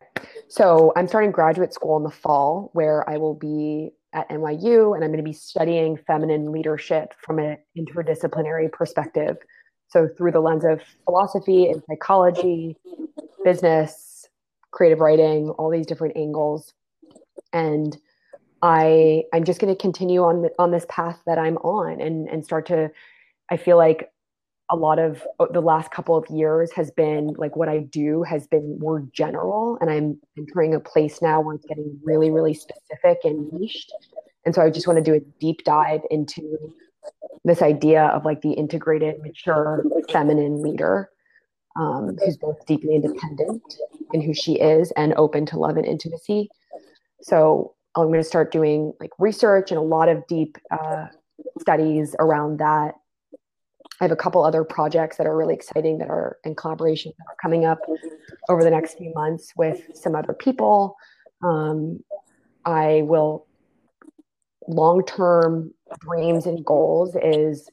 So 0.48 0.92
I'm 0.96 1.08
starting 1.08 1.32
graduate 1.32 1.74
school 1.74 1.98
in 1.98 2.04
the 2.04 2.12
fall 2.12 2.70
where 2.74 3.10
I 3.10 3.18
will 3.18 3.36
be 3.36 3.92
at 4.14 4.30
NYU 4.30 4.96
and 4.96 5.04
I'm 5.04 5.12
going 5.12 5.18
to 5.18 5.24
be 5.24 5.34
studying 5.34 5.98
feminine 5.98 6.52
leadership 6.52 7.14
from 7.22 7.40
an 7.40 7.58
interdisciplinary 7.78 8.72
perspective. 8.72 9.38
So 9.88 10.08
through 10.08 10.32
the 10.32 10.42
lens 10.42 10.66
of 10.66 10.82
philosophy 11.06 11.70
and 11.70 11.82
psychology, 11.90 12.78
business, 13.44 14.28
creative 14.72 15.00
writing, 15.00 15.50
all 15.52 15.70
these 15.70 15.86
different 15.86 16.18
angles. 16.18 16.74
And 17.54 17.98
I 18.62 19.24
I'm 19.34 19.44
just 19.44 19.60
going 19.60 19.74
to 19.74 19.82
continue 19.82 20.24
on 20.24 20.48
on 20.60 20.72
this 20.72 20.86
path 20.90 21.20
that 21.26 21.38
I'm 21.38 21.58
on 21.58 22.00
and 22.00 22.28
and 22.30 22.46
start 22.46 22.68
to 22.68 22.92
I 23.50 23.58
feel 23.58 23.78
like 23.78 24.12
a 24.72 24.76
lot 24.76 25.00
of 25.00 25.26
uh, 25.40 25.46
the 25.52 25.62
last 25.62 25.92
couple 25.92 26.16
of 26.16 26.26
years 26.30 26.72
has 26.72 26.92
been 26.92 27.34
like 27.38 27.56
what 27.56 27.70
I 27.70 27.80
do 27.80 28.24
has 28.24 28.48
been 28.48 28.80
more 28.80 29.06
general 29.14 29.78
and 29.82 29.90
I'm 29.90 30.20
entering 30.38 30.74
a 30.74 30.80
place 30.80 31.22
now 31.22 31.42
where 31.42 31.56
it's 31.56 31.66
getting 31.66 32.00
really 32.04 32.32
really 32.32 32.54
specific 32.54 33.20
and 33.24 33.52
niched 33.54 33.92
and 34.46 34.56
so 34.56 34.62
I 34.62 34.70
just 34.70 34.88
want 34.88 34.98
to 34.98 35.04
do 35.04 35.14
a 35.14 35.20
deep 35.40 35.64
dive 35.64 36.02
into 36.10 36.74
this 37.44 37.62
idea 37.62 38.06
of 38.06 38.26
like 38.26 38.42
the 38.42 38.54
integrated 38.54 39.22
mature 39.22 39.84
feminine 40.12 40.62
leader 40.62 41.10
um, 41.80 42.18
who's 42.24 42.38
both 42.38 42.66
deeply 42.66 42.96
independent 42.96 43.62
in 44.14 44.22
who 44.22 44.34
she 44.34 44.54
is 44.60 44.92
and 44.92 45.14
open 45.16 45.46
to 45.48 45.60
love 45.60 45.78
and 45.78 45.86
intimacy 45.86 46.50
so 47.22 47.76
I'm 47.96 48.08
going 48.08 48.20
to 48.20 48.24
start 48.24 48.52
doing 48.52 48.94
like 49.00 49.12
research 49.20 49.72
and 49.72 49.78
a 49.78 49.84
lot 49.84 50.08
of 50.08 50.26
deep 50.28 50.58
uh, 50.72 51.08
studies 51.60 52.16
around 52.20 52.60
that. 52.60 52.96
I 54.02 54.06
have 54.06 54.12
a 54.12 54.16
couple 54.16 54.44
other 54.44 54.64
projects 54.64 55.18
that 55.18 55.28
are 55.28 55.38
really 55.38 55.54
exciting 55.54 56.00
that 56.00 56.10
are 56.10 56.40
in 56.44 56.56
collaboration 56.56 57.14
that 57.20 57.26
are 57.28 57.38
coming 57.40 57.66
up 57.66 57.80
over 58.50 58.64
the 58.64 58.72
next 58.72 58.98
few 58.98 59.14
months 59.14 59.54
with 59.56 59.92
some 59.94 60.16
other 60.16 60.34
people. 60.34 60.98
Um, 61.44 62.04
I 62.66 63.04
will 63.04 63.46
long 64.68 65.06
term 65.06 65.76
dreams 66.00 66.48
and 66.48 66.66
goals 66.66 67.16
is 67.22 67.70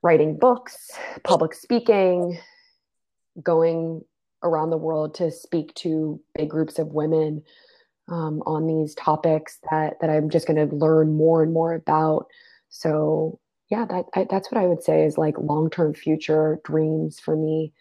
writing 0.00 0.38
books, 0.38 0.92
public 1.24 1.54
speaking, 1.54 2.38
going 3.42 4.02
around 4.44 4.70
the 4.70 4.76
world 4.76 5.14
to 5.14 5.32
speak 5.32 5.74
to 5.74 6.20
big 6.36 6.50
groups 6.50 6.78
of 6.78 6.92
women 6.92 7.42
um, 8.08 8.44
on 8.46 8.68
these 8.68 8.94
topics 8.94 9.58
that 9.72 9.94
that 10.00 10.08
I'm 10.08 10.30
just 10.30 10.46
going 10.46 10.68
to 10.68 10.72
learn 10.72 11.16
more 11.16 11.42
and 11.42 11.52
more 11.52 11.74
about. 11.74 12.26
So 12.68 13.40
yeah, 13.70 13.84
that 13.86 14.06
I, 14.14 14.26
that's 14.30 14.50
what 14.50 14.60
I 14.62 14.66
would 14.66 14.82
say 14.82 15.04
is 15.04 15.18
like 15.18 15.36
long 15.38 15.70
term 15.70 15.94
future 15.94 16.60
dreams 16.64 17.20
for 17.20 17.36
me, 17.36 17.72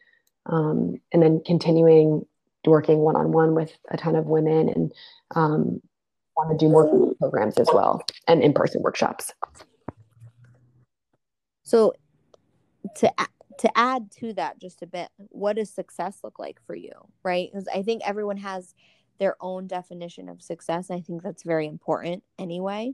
um, 0.45 0.99
and 1.13 1.21
then 1.21 1.41
continuing 1.45 2.25
working 2.65 2.99
one 2.99 3.15
on 3.15 3.31
one 3.31 3.55
with 3.55 3.71
a 3.91 3.97
ton 3.97 4.15
of 4.15 4.25
women 4.25 4.67
and 4.69 4.91
um, 5.35 5.81
want 6.35 6.51
to 6.51 6.57
do 6.57 6.69
more 6.69 7.13
programs 7.19 7.57
as 7.57 7.69
well 7.73 8.01
and 8.27 8.41
in 8.41 8.53
person 8.53 8.81
workshops. 8.81 9.33
So 11.63 11.93
to 12.95 13.11
to 13.59 13.77
add 13.77 14.11
to 14.11 14.33
that 14.33 14.59
just 14.59 14.81
a 14.83 14.87
bit, 14.87 15.09
what 15.17 15.55
does 15.55 15.69
success 15.69 16.19
look 16.23 16.39
like 16.39 16.59
for 16.65 16.75
you? 16.75 16.91
Right? 17.23 17.49
Because 17.51 17.67
I 17.73 17.81
think 17.81 18.03
everyone 18.05 18.37
has 18.37 18.75
their 19.19 19.35
own 19.41 19.67
definition 19.67 20.29
of 20.29 20.41
success. 20.41 20.91
I 20.91 21.01
think 21.01 21.23
that's 21.23 21.43
very 21.43 21.67
important 21.67 22.23
anyway. 22.37 22.93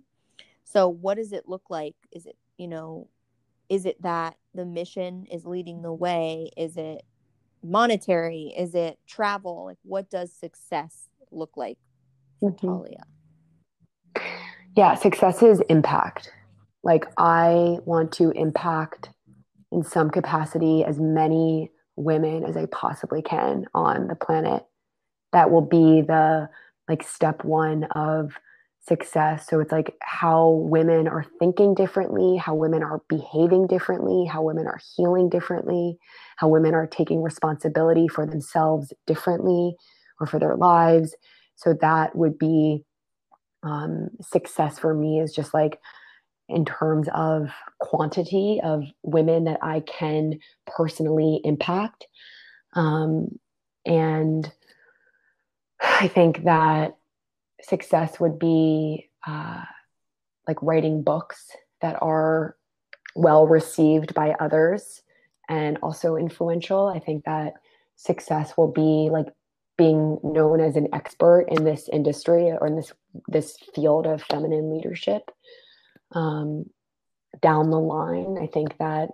So, 0.63 0.87
what 0.87 1.17
does 1.17 1.33
it 1.33 1.47
look 1.47 1.63
like? 1.69 1.95
Is 2.11 2.25
it, 2.25 2.37
you 2.57 2.67
know, 2.67 3.09
is 3.69 3.85
it 3.85 4.01
that 4.01 4.35
the 4.53 4.65
mission 4.65 5.25
is 5.31 5.45
leading 5.45 5.81
the 5.81 5.93
way? 5.93 6.51
Is 6.57 6.77
it 6.77 7.03
monetary? 7.63 8.53
Is 8.57 8.75
it 8.75 8.99
travel? 9.07 9.65
Like, 9.65 9.77
what 9.83 10.09
does 10.09 10.31
success 10.31 11.09
look 11.31 11.55
like 11.55 11.77
for 12.39 12.51
mm-hmm. 12.51 12.67
Talia? 12.67 13.03
Yeah, 14.75 14.95
success 14.95 15.41
is 15.43 15.61
impact. 15.69 16.31
Like, 16.83 17.05
I 17.17 17.77
want 17.85 18.11
to 18.13 18.31
impact 18.31 19.09
in 19.71 19.83
some 19.83 20.09
capacity 20.09 20.83
as 20.83 20.99
many 20.99 21.71
women 21.95 22.43
as 22.43 22.57
I 22.57 22.65
possibly 22.67 23.21
can 23.21 23.65
on 23.73 24.07
the 24.07 24.15
planet 24.15 24.63
that 25.31 25.51
will 25.51 25.61
be 25.61 26.01
the 26.01 26.49
like 26.87 27.03
step 27.03 27.43
one 27.43 27.85
of 27.95 28.33
success. 28.87 29.47
So 29.47 29.59
it's 29.59 29.71
like 29.71 29.95
how 30.01 30.49
women 30.49 31.07
are 31.07 31.25
thinking 31.39 31.73
differently, 31.73 32.37
how 32.37 32.53
women 32.55 32.83
are 32.83 33.01
behaving 33.07 33.67
differently, 33.67 34.25
how 34.25 34.41
women 34.41 34.67
are 34.67 34.79
healing 34.95 35.29
differently, 35.29 35.97
how 36.37 36.49
women 36.49 36.73
are 36.73 36.87
taking 36.87 37.21
responsibility 37.21 38.07
for 38.07 38.25
themselves 38.25 38.91
differently 39.07 39.75
or 40.19 40.27
for 40.27 40.39
their 40.39 40.57
lives. 40.57 41.15
So 41.55 41.73
that 41.79 42.15
would 42.15 42.37
be 42.37 42.83
um, 43.63 44.09
success 44.21 44.77
for 44.79 44.93
me 44.93 45.19
is 45.19 45.33
just 45.33 45.53
like 45.53 45.79
in 46.49 46.65
terms 46.65 47.07
of 47.15 47.49
quantity 47.79 48.59
of 48.63 48.83
women 49.01 49.45
that 49.45 49.59
I 49.61 49.79
can 49.79 50.39
personally 50.67 51.39
impact. 51.45 52.05
Um, 52.73 53.39
and 53.85 54.51
I 55.81 56.09
think 56.09 56.43
that 56.43 56.97
success 57.63 58.19
would 58.19 58.37
be 58.37 59.09
uh, 59.25 59.63
like 60.47 60.61
writing 60.61 61.01
books 61.01 61.49
that 61.81 61.97
are 62.01 62.55
well 63.15 63.47
received 63.47 64.13
by 64.13 64.35
others 64.39 65.01
and 65.49 65.77
also 65.81 66.15
influential. 66.15 66.87
I 66.87 66.99
think 66.99 67.25
that 67.25 67.53
success 67.95 68.57
will 68.57 68.71
be 68.71 69.09
like 69.11 69.27
being 69.77 70.19
known 70.23 70.59
as 70.59 70.75
an 70.75 70.87
expert 70.93 71.47
in 71.49 71.63
this 71.63 71.89
industry 71.89 72.51
or 72.51 72.67
in 72.67 72.75
this 72.75 72.91
this 73.27 73.57
field 73.73 74.05
of 74.05 74.21
feminine 74.21 74.75
leadership 74.75 75.31
um, 76.11 76.65
down 77.41 77.69
the 77.69 77.79
line. 77.79 78.37
I 78.41 78.47
think 78.47 78.77
that, 78.77 79.09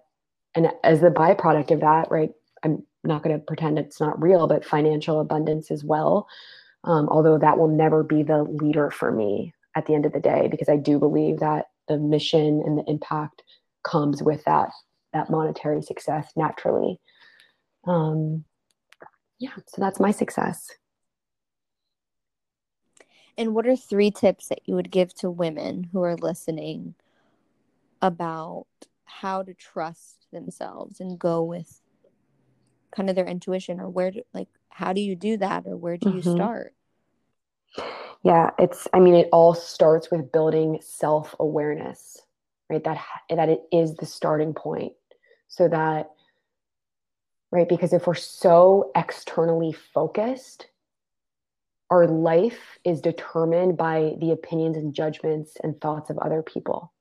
and 0.56 0.72
as 0.84 1.02
the 1.02 1.10
byproduct 1.10 1.72
of 1.72 1.82
that, 1.82 2.12
right? 2.12 2.32
I'm 2.64 2.86
not 3.04 3.24
going 3.24 3.38
to 3.38 3.44
pretend 3.44 3.80
it's 3.80 4.02
not 4.02 4.22
real, 4.22 4.48
but 4.48 4.66
financial 4.66 5.22
abundance 5.22 5.72
as 5.72 5.84
well. 5.84 6.28
Um, 6.84 7.10
although 7.10 7.38
that 7.38 7.58
will 7.58 7.68
never 7.68 8.04
be 8.04 8.24
the 8.24 8.44
leader 8.44 8.90
for 8.90 9.12
me 9.12 9.54
at 9.76 9.86
the 9.86 9.96
end 9.96 10.06
of 10.06 10.14
the 10.14 10.20
day, 10.20 10.48
because 10.50 10.70
I 10.70 10.78
do 10.78 10.98
believe 10.98 11.40
that 11.40 11.66
the 11.88 11.98
mission 11.98 12.64
and 12.66 12.78
the 12.78 12.84
impact 12.88 13.44
comes 13.84 14.24
with 14.24 14.44
that 14.46 14.70
that 15.14 15.30
monetary 15.30 15.82
success 15.82 16.32
naturally. 16.36 17.00
Um, 17.88 18.46
yeah, 19.40 19.56
so 19.68 19.82
that's 19.82 20.00
my 20.00 20.12
success. 20.12 20.70
And 23.38 23.56
what 23.56 23.66
are 23.66 23.76
three 23.76 24.12
tips 24.12 24.50
that 24.50 24.60
you 24.66 24.76
would 24.76 24.92
give 24.92 25.14
to 25.16 25.32
women 25.32 25.90
who 25.92 26.04
are 26.04 26.16
listening 26.16 26.96
about 28.02 28.68
how 29.06 29.44
to 29.44 29.54
trust 29.54 30.28
themselves 30.32 31.00
and 31.00 31.18
go 31.18 31.44
with 31.44 31.82
kind 32.96 33.10
of 33.10 33.16
their 33.16 33.26
intuition 33.26 33.80
or 33.80 33.90
where 33.90 34.12
to 34.12 34.24
like 34.34 34.48
how 34.70 34.94
do 34.94 35.02
you 35.02 35.16
do 35.16 35.38
that 35.38 35.66
or 35.66 35.76
where 35.76 35.98
do 35.98 36.10
you 36.10 36.22
mm-hmm. 36.22 36.36
start? 36.36 36.74
Yeah, 38.24 38.52
it's 38.60 38.88
I 38.94 39.00
mean 39.00 39.16
it 39.16 39.30
all 39.32 39.54
starts 39.54 40.12
with 40.12 40.32
building 40.32 40.80
self-awareness, 40.82 42.22
right? 42.70 42.84
That 42.84 43.02
that 43.30 43.50
it 43.50 43.62
is 43.72 43.96
the 43.96 44.06
starting 44.06 44.54
point 44.54 44.94
so 45.50 45.68
that 45.68 46.12
right 47.52 47.68
because 47.68 47.92
if 47.92 48.08
we're 48.08 48.16
so 48.16 48.92
externally 48.96 49.74
focused 49.74 50.68
our 51.90 52.08
life 52.08 52.78
is 52.86 53.02
determined 53.02 53.76
by 53.76 54.14
the 54.20 54.32
opinions 54.32 54.78
and 54.78 54.94
judgments 54.94 55.58
and 55.64 55.82
thoughts 55.82 56.10
of 56.10 56.18
other 56.20 56.42
people 56.42 56.94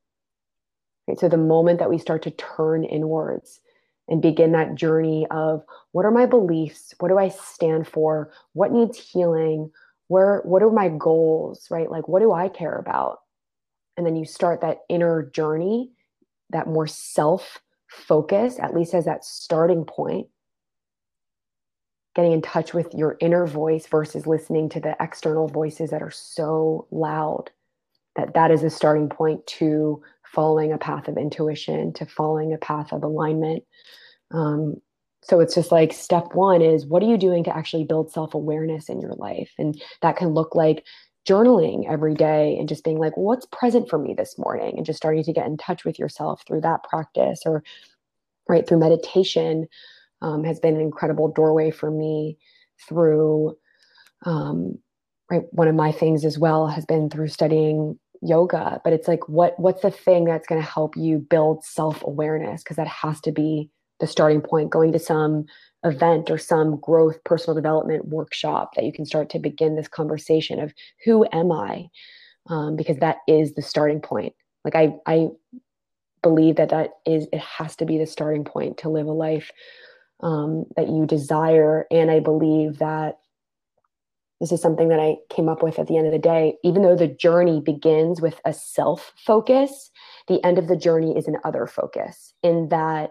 right 1.07 1.20
so 1.20 1.28
the 1.28 1.36
moment 1.36 1.78
that 1.78 1.91
we 1.91 1.99
start 1.99 2.22
to 2.22 2.30
turn 2.32 2.82
inwards 2.82 3.61
and 4.09 4.22
begin 4.22 4.52
that 4.52 4.74
journey 4.74 5.26
of 5.30 5.62
what 5.92 6.04
are 6.04 6.11
my 6.11 6.26
beliefs? 6.26 6.94
What 6.98 7.09
do 7.09 7.18
i 7.18 7.28
stand 7.28 7.86
for? 7.86 8.32
What 8.52 8.72
needs 8.72 8.98
healing? 8.98 9.70
Where 10.09 10.40
what 10.44 10.62
are 10.62 10.70
my 10.70 10.88
goals 10.88 11.68
right? 11.70 11.90
Like 11.90 12.09
what 12.09 12.20
do 12.20 12.32
i 12.32 12.48
care 12.48 12.76
about? 12.76 13.20
And 13.96 14.06
then 14.06 14.16
you 14.16 14.24
start 14.24 14.61
that 14.61 14.80
inner 14.88 15.30
journey 15.34 15.90
that 16.50 16.66
more 16.66 16.86
self 16.86 17.61
focus, 17.88 18.59
at 18.59 18.74
least 18.74 18.94
as 18.94 19.06
that 19.06 19.24
starting 19.24 19.84
point, 19.84 20.28
getting 22.14 22.32
in 22.32 22.42
touch 22.42 22.74
with 22.74 22.94
your 22.94 23.16
inner 23.20 23.46
voice 23.46 23.86
versus 23.86 24.26
listening 24.26 24.68
to 24.70 24.80
the 24.80 24.96
external 25.00 25.48
voices 25.48 25.90
that 25.90 26.02
are 26.02 26.11
so 26.11 26.86
loud 26.90 27.50
that 28.16 28.34
that 28.34 28.50
is 28.50 28.62
a 28.62 28.70
starting 28.70 29.09
point 29.09 29.46
to 29.46 30.02
following 30.35 30.72
a 30.72 30.79
path 30.79 31.09
of 31.09 31.16
intuition 31.16 31.93
to 31.93 32.07
following 32.07 32.53
a 32.53 32.59
path 32.59 32.93
of 32.93 33.03
alignment 33.03 33.62
um, 34.31 34.76
so 35.22 35.41
it's 35.41 35.55
just 35.55 35.72
like 35.72 35.93
step 35.93 36.35
one 36.35 36.62
is 36.62 36.87
what 36.87 37.03
are 37.03 37.07
you 37.07 37.18
doing 37.18 37.43
to 37.45 37.57
actually 37.57 37.85
build 37.85 38.11
self-awareness 38.11 38.89
in 38.89 39.01
your 39.01 39.14
life 39.14 39.51
and 39.59 39.81
that 40.03 40.16
can 40.16 40.29
look 40.29 40.55
like 40.55 40.85
journaling 41.29 41.85
every 41.89 42.14
day 42.14 42.57
and 42.59 42.68
just 42.68 42.85
being 42.85 42.99
like, 42.99 43.16
what's 43.16 43.47
present 43.47 43.89
for 43.89 43.99
me 43.99 44.14
this 44.14 44.39
morning? 44.39 44.74
And 44.76 44.87
just 44.87 44.97
starting 44.97 45.24
to 45.24 45.33
get 45.33 45.47
in 45.47 45.59
touch 45.59 45.85
with 45.85 45.99
yourself 45.99 46.43
through 46.47 46.62
that 46.62 46.83
practice 46.85 47.43
or 47.45 47.62
right 48.49 48.66
through 48.66 48.79
meditation 48.79 49.68
um, 50.22 50.43
has 50.45 50.59
been 50.59 50.74
an 50.74 50.81
incredible 50.81 51.29
doorway 51.31 51.70
for 51.70 51.91
me 51.91 52.39
through 52.89 53.57
um, 54.24 54.79
right 55.31 55.43
one 55.51 55.68
of 55.68 55.74
my 55.74 55.93
things 55.93 56.24
as 56.24 56.39
well 56.39 56.66
has 56.66 56.87
been 56.87 57.11
through 57.11 57.29
studying 57.29 57.99
yoga 58.22 58.80
but 58.84 58.92
it's 58.92 59.08
like 59.08 59.28
what 59.28 59.58
what's 59.58 59.82
the 59.82 59.90
thing 59.90 60.24
that's 60.24 60.46
going 60.46 60.60
to 60.60 60.66
help 60.66 60.96
you 60.96 61.18
build 61.18 61.64
self-awareness? 61.64 62.62
Because 62.62 62.76
that 62.76 62.88
has 62.88 63.20
to 63.22 63.32
be 63.32 63.70
the 64.00 64.06
starting 64.06 64.40
point 64.40 64.70
going 64.70 64.92
to 64.92 64.98
some 64.98 65.44
event 65.84 66.30
or 66.30 66.38
some 66.38 66.76
growth 66.80 67.22
personal 67.24 67.54
development 67.54 68.08
workshop 68.08 68.74
that 68.74 68.84
you 68.84 68.92
can 68.92 69.04
start 69.04 69.30
to 69.30 69.38
begin 69.38 69.76
this 69.76 69.88
conversation 69.88 70.60
of 70.60 70.72
who 71.04 71.26
am 71.32 71.52
i? 71.52 71.88
Um, 72.48 72.76
because 72.76 72.96
that 72.98 73.18
is 73.28 73.54
the 73.54 73.62
starting 73.62 74.00
point. 74.00 74.34
Like 74.64 74.74
i 74.74 74.92
i 75.06 75.28
believe 76.22 76.56
that 76.56 76.70
that 76.70 76.90
is 77.06 77.28
it 77.32 77.40
has 77.40 77.76
to 77.76 77.86
be 77.86 77.98
the 77.98 78.06
starting 78.06 78.44
point 78.44 78.78
to 78.78 78.88
live 78.88 79.06
a 79.06 79.12
life 79.12 79.52
um, 80.20 80.64
that 80.76 80.88
you 80.88 81.06
desire. 81.06 81.86
And 81.90 82.10
i 82.10 82.20
believe 82.20 82.78
that 82.78 83.18
this 84.41 84.53
is 84.53 84.61
something 84.61 84.89
that 84.89 85.01
i 85.01 85.16
came 85.30 85.49
up 85.49 85.62
with 85.62 85.78
at 85.78 85.86
the 85.86 85.97
end 85.97 86.07
of 86.07 86.12
the 86.12 86.18
day 86.18 86.57
even 86.62 86.82
though 86.82 86.97
the 86.97 87.07
journey 87.09 87.61
begins 87.61 88.20
with 88.20 88.41
a 88.45 88.53
self 88.53 89.12
focus 89.16 89.91
the 90.28 90.45
end 90.45 90.59
of 90.59 90.68
the 90.68 90.76
journey 90.76 91.16
is 91.16 91.26
an 91.26 91.39
other 91.45 91.66
focus 91.66 92.34
in 92.43 92.68
that 92.68 93.11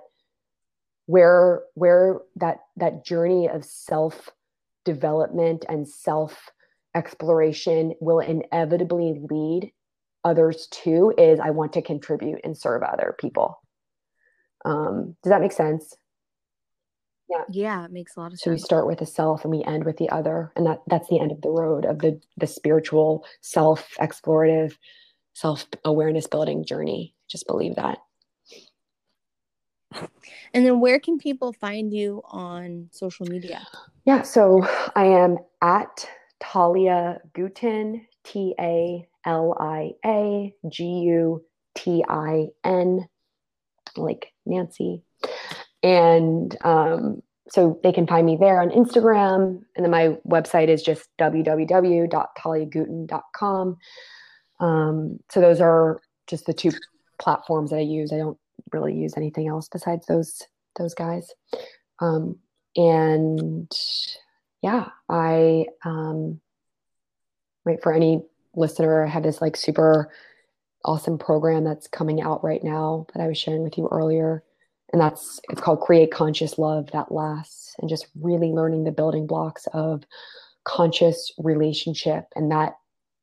where 1.07 1.63
where 1.73 2.19
that 2.35 2.59
that 2.75 3.05
journey 3.05 3.49
of 3.49 3.65
self 3.65 4.29
development 4.85 5.65
and 5.67 5.87
self 5.87 6.49
exploration 6.95 7.93
will 7.99 8.19
inevitably 8.19 9.19
lead 9.29 9.71
others 10.23 10.67
to 10.71 11.13
is 11.17 11.39
I 11.39 11.51
want 11.51 11.73
to 11.73 11.81
contribute 11.81 12.41
and 12.43 12.57
serve 12.57 12.83
other 12.83 13.15
people. 13.19 13.61
Um, 14.65 15.15
does 15.23 15.29
that 15.29 15.41
make 15.41 15.51
sense? 15.51 15.95
Yeah. 17.29 17.43
Yeah, 17.49 17.85
it 17.85 17.91
makes 17.91 18.15
a 18.15 18.19
lot 18.19 18.27
of 18.27 18.39
sense. 18.39 18.43
So 18.43 18.51
we 18.51 18.57
start 18.57 18.87
with 18.87 18.99
the 18.99 19.05
self 19.05 19.43
and 19.43 19.51
we 19.51 19.63
end 19.63 19.85
with 19.85 19.97
the 19.97 20.09
other. 20.09 20.51
And 20.55 20.65
that 20.65 20.81
that's 20.87 21.09
the 21.09 21.19
end 21.19 21.31
of 21.31 21.41
the 21.41 21.49
road 21.49 21.85
of 21.85 21.99
the 21.99 22.19
the 22.37 22.47
spiritual 22.47 23.25
self 23.41 23.93
explorative, 23.99 24.77
self 25.33 25.65
awareness 25.83 26.27
building 26.27 26.65
journey. 26.65 27.13
Just 27.29 27.47
believe 27.47 27.75
that. 27.75 27.99
And 30.53 30.65
then 30.65 30.79
where 30.79 30.99
can 30.99 31.17
people 31.17 31.53
find 31.53 31.93
you 31.93 32.21
on 32.25 32.89
social 32.91 33.25
media? 33.25 33.67
Yeah, 34.05 34.21
so 34.21 34.65
I 34.95 35.05
am 35.05 35.37
at 35.61 36.09
Talia 36.39 37.19
Gutin, 37.33 38.01
T 38.23 38.55
A 38.59 39.07
L 39.25 39.55
I 39.59 39.91
A 40.05 40.53
G 40.69 40.83
U 40.83 41.43
T 41.75 42.03
I 42.07 42.47
N, 42.63 43.07
like 43.95 44.33
Nancy. 44.45 45.03
And 45.87 46.55
um, 46.65 47.21
so 47.49 47.79
they 47.83 47.93
can 47.93 48.07
find 48.07 48.25
me 48.25 48.35
there 48.35 48.61
on 48.61 48.71
Instagram. 48.71 49.61
And 49.75 49.85
then 49.85 49.91
my 49.91 50.17
website 50.27 50.67
is 50.67 50.83
just 50.83 51.07
www.taliagutin.com. 51.17 53.77
Um, 54.59 55.19
so 55.29 55.39
those 55.39 55.61
are 55.61 56.01
just 56.27 56.45
the 56.45 56.53
two 56.53 56.73
platforms 57.19 57.69
that 57.69 57.77
I 57.77 57.81
use. 57.81 58.11
I 58.11 58.17
don't 58.17 58.37
really 58.73 58.95
use 58.95 59.13
anything 59.15 59.47
else 59.47 59.69
besides 59.69 60.05
those 60.07 60.41
those 60.77 60.93
guys. 60.93 61.31
Um, 61.99 62.39
and 62.75 63.71
yeah, 64.61 64.89
I 65.09 65.67
um, 65.85 66.41
right 67.65 67.81
for 67.81 67.93
any 67.93 68.23
listener, 68.55 69.05
I 69.05 69.09
have 69.09 69.23
this 69.23 69.41
like 69.41 69.55
super 69.55 70.11
awesome 70.83 71.17
program 71.17 71.63
that's 71.63 71.87
coming 71.87 72.21
out 72.21 72.43
right 72.43 72.61
now 72.63 73.07
that 73.13 73.21
I 73.21 73.27
was 73.27 73.37
sharing 73.37 73.63
with 73.63 73.77
you 73.77 73.87
earlier. 73.91 74.43
And 74.93 75.01
that's 75.01 75.39
it's 75.49 75.61
called 75.61 75.81
Create 75.81 76.11
Conscious 76.11 76.57
Love 76.57 76.89
That 76.91 77.11
Lasts, 77.11 77.75
and 77.79 77.89
just 77.89 78.07
really 78.21 78.51
learning 78.51 78.83
the 78.83 78.91
building 78.91 79.27
blocks 79.27 79.67
of 79.73 80.03
conscious 80.63 81.31
relationship. 81.37 82.25
And 82.35 82.51
that 82.51 82.73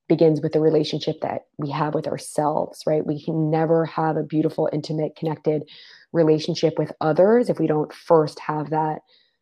begins 0.08 0.40
with 0.42 0.52
the 0.52 0.60
relationship 0.60 1.20
that 1.22 1.42
we 1.58 1.70
have 1.70 1.94
with 1.94 2.06
ourselves, 2.06 2.82
right? 2.86 3.06
We 3.06 3.22
can 3.22 3.50
never 3.50 3.86
have 3.86 4.16
a 4.16 4.22
beautiful, 4.22 4.68
intimate, 4.72 5.16
connected 5.16 5.64
relationship 6.12 6.78
with 6.78 6.92
others 7.00 7.48
if 7.48 7.58
we 7.58 7.66
don't 7.66 7.92
first 7.92 8.38
have 8.40 8.70
that 8.70 9.00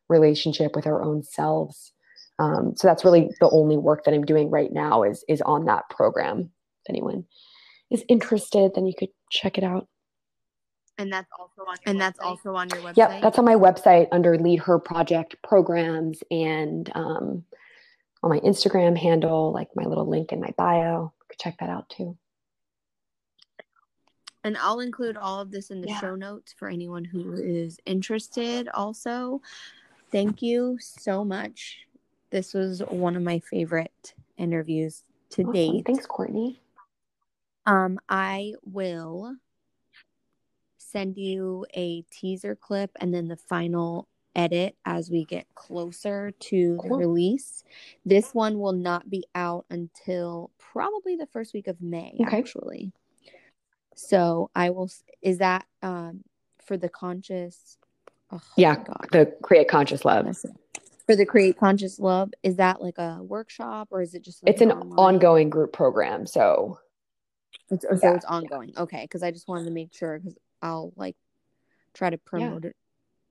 relationship 0.08 0.76
with 0.76 0.86
our 0.86 1.02
own 1.02 1.22
selves. 1.22 1.92
Um, 2.38 2.74
so 2.76 2.86
that's 2.86 3.04
really 3.04 3.30
the 3.40 3.50
only 3.50 3.76
work 3.76 4.04
that 4.04 4.14
I'm 4.14 4.24
doing 4.24 4.50
right 4.50 4.72
now 4.72 5.02
is 5.02 5.24
is 5.28 5.42
on 5.42 5.64
that 5.66 5.88
program. 5.90 6.50
If 6.84 6.90
anyone 6.90 7.24
is 7.90 8.04
interested, 8.08 8.72
then 8.74 8.86
you 8.86 8.94
could 8.98 9.10
check 9.30 9.58
it 9.58 9.64
out. 9.64 9.88
And 10.98 11.12
that's 11.12 11.30
also 11.38 11.62
on 11.62 11.76
and 11.86 11.96
website? 11.96 11.98
that's 11.98 12.18
also 12.20 12.54
on 12.54 12.68
your 12.68 12.78
website. 12.80 12.96
Yeah, 12.96 13.20
that's 13.20 13.38
on 13.38 13.44
my 13.44 13.54
website 13.54 14.08
under 14.12 14.36
LeadHer 14.36 14.84
Project 14.84 15.36
programs 15.42 16.22
and 16.30 16.90
um, 16.94 17.44
on 18.22 18.30
my 18.30 18.40
Instagram 18.40 18.96
handle, 18.96 19.52
like 19.52 19.68
my 19.74 19.84
little 19.84 20.06
link 20.06 20.32
in 20.32 20.40
my 20.40 20.52
bio. 20.56 21.12
You 21.20 21.26
could 21.28 21.38
check 21.38 21.56
that 21.60 21.70
out 21.70 21.88
too. 21.88 22.16
And 24.44 24.56
I'll 24.58 24.80
include 24.80 25.16
all 25.16 25.40
of 25.40 25.50
this 25.50 25.70
in 25.70 25.80
the 25.80 25.88
yeah. 25.88 26.00
show 26.00 26.14
notes 26.14 26.52
for 26.56 26.68
anyone 26.68 27.04
who 27.04 27.32
is 27.34 27.78
interested 27.86 28.68
also. 28.74 29.40
Thank 30.10 30.42
you 30.42 30.78
so 30.80 31.24
much. 31.24 31.78
This 32.30 32.52
was 32.52 32.80
one 32.88 33.16
of 33.16 33.22
my 33.22 33.38
favorite 33.50 34.14
interviews 34.36 35.04
to 35.30 35.42
awesome. 35.42 35.52
date. 35.52 35.86
Thanks, 35.86 36.06
Courtney. 36.06 36.60
Um, 37.66 38.00
I 38.08 38.54
will 38.64 39.36
send 40.92 41.16
you 41.16 41.66
a 41.74 42.02
teaser 42.10 42.54
clip 42.54 42.90
and 43.00 43.12
then 43.12 43.26
the 43.28 43.36
final 43.36 44.06
edit 44.36 44.76
as 44.84 45.10
we 45.10 45.24
get 45.24 45.46
closer 45.54 46.30
to 46.40 46.78
the 46.82 46.90
release. 46.90 47.64
This 48.04 48.32
one 48.32 48.58
will 48.58 48.72
not 48.72 49.08
be 49.10 49.24
out 49.34 49.64
until 49.70 50.50
probably 50.58 51.16
the 51.16 51.26
first 51.26 51.52
week 51.54 51.66
of 51.66 51.80
May, 51.80 52.16
Okay. 52.20 52.38
actually. 52.38 52.92
So 53.94 54.50
I 54.54 54.70
will. 54.70 54.90
Is 55.20 55.38
that 55.38 55.66
um 55.82 56.24
for 56.64 56.76
the 56.76 56.88
conscious? 56.88 57.76
Oh, 58.30 58.40
Yeah, 58.56 58.76
God. 58.76 59.08
the 59.12 59.34
Create 59.42 59.68
Conscious 59.68 60.04
Love. 60.04 60.34
For 61.06 61.16
the 61.16 61.26
Create 61.26 61.58
Conscious 61.58 61.98
Love, 61.98 62.32
is 62.42 62.56
that 62.56 62.80
like 62.80 62.96
a 62.98 63.20
workshop 63.22 63.88
or 63.90 64.00
is 64.00 64.14
it 64.14 64.22
just? 64.22 64.42
Like 64.42 64.54
It's 64.54 64.62
an 64.62 64.72
online? 64.72 64.98
ongoing 64.98 65.50
group 65.50 65.72
program. 65.72 66.26
So 66.26 66.78
It's, 67.70 67.84
oh, 67.90 67.96
so 67.96 68.08
Yeah. 68.08 68.14
it's 68.16 68.24
ongoing. 68.24 68.72
Okay, 68.76 69.02
because 69.04 69.22
I 69.22 69.30
just 69.30 69.48
wanted 69.48 69.64
to 69.64 69.70
make 69.70 69.92
sure 69.94 70.18
because 70.18 70.36
I'll 70.62 70.92
like 70.96 71.16
try 71.94 72.10
to 72.10 72.18
promote 72.18 72.64
it 72.64 72.76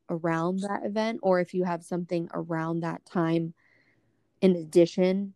around 0.10 0.60
that 0.60 0.86
event, 0.86 1.20
or 1.24 1.40
if 1.40 1.54
you 1.54 1.64
have 1.64 1.84
something 1.84 2.30
around 2.34 2.82
that 2.82 3.06
time 3.06 3.54
in 4.42 4.56
addition, 4.56 5.34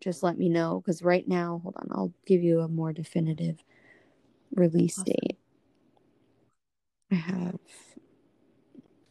just 0.00 0.22
let 0.22 0.38
me 0.38 0.48
know. 0.48 0.80
Because 0.80 1.02
right 1.02 1.26
now, 1.26 1.60
hold 1.62 1.76
on, 1.76 1.88
I'll 1.92 2.12
give 2.26 2.42
you 2.42 2.60
a 2.60 2.68
more 2.68 2.92
definitive 2.92 3.62
release 4.54 4.98
Awesome. 4.98 5.04
date. 5.04 5.38
I 7.10 7.14
have 7.14 7.58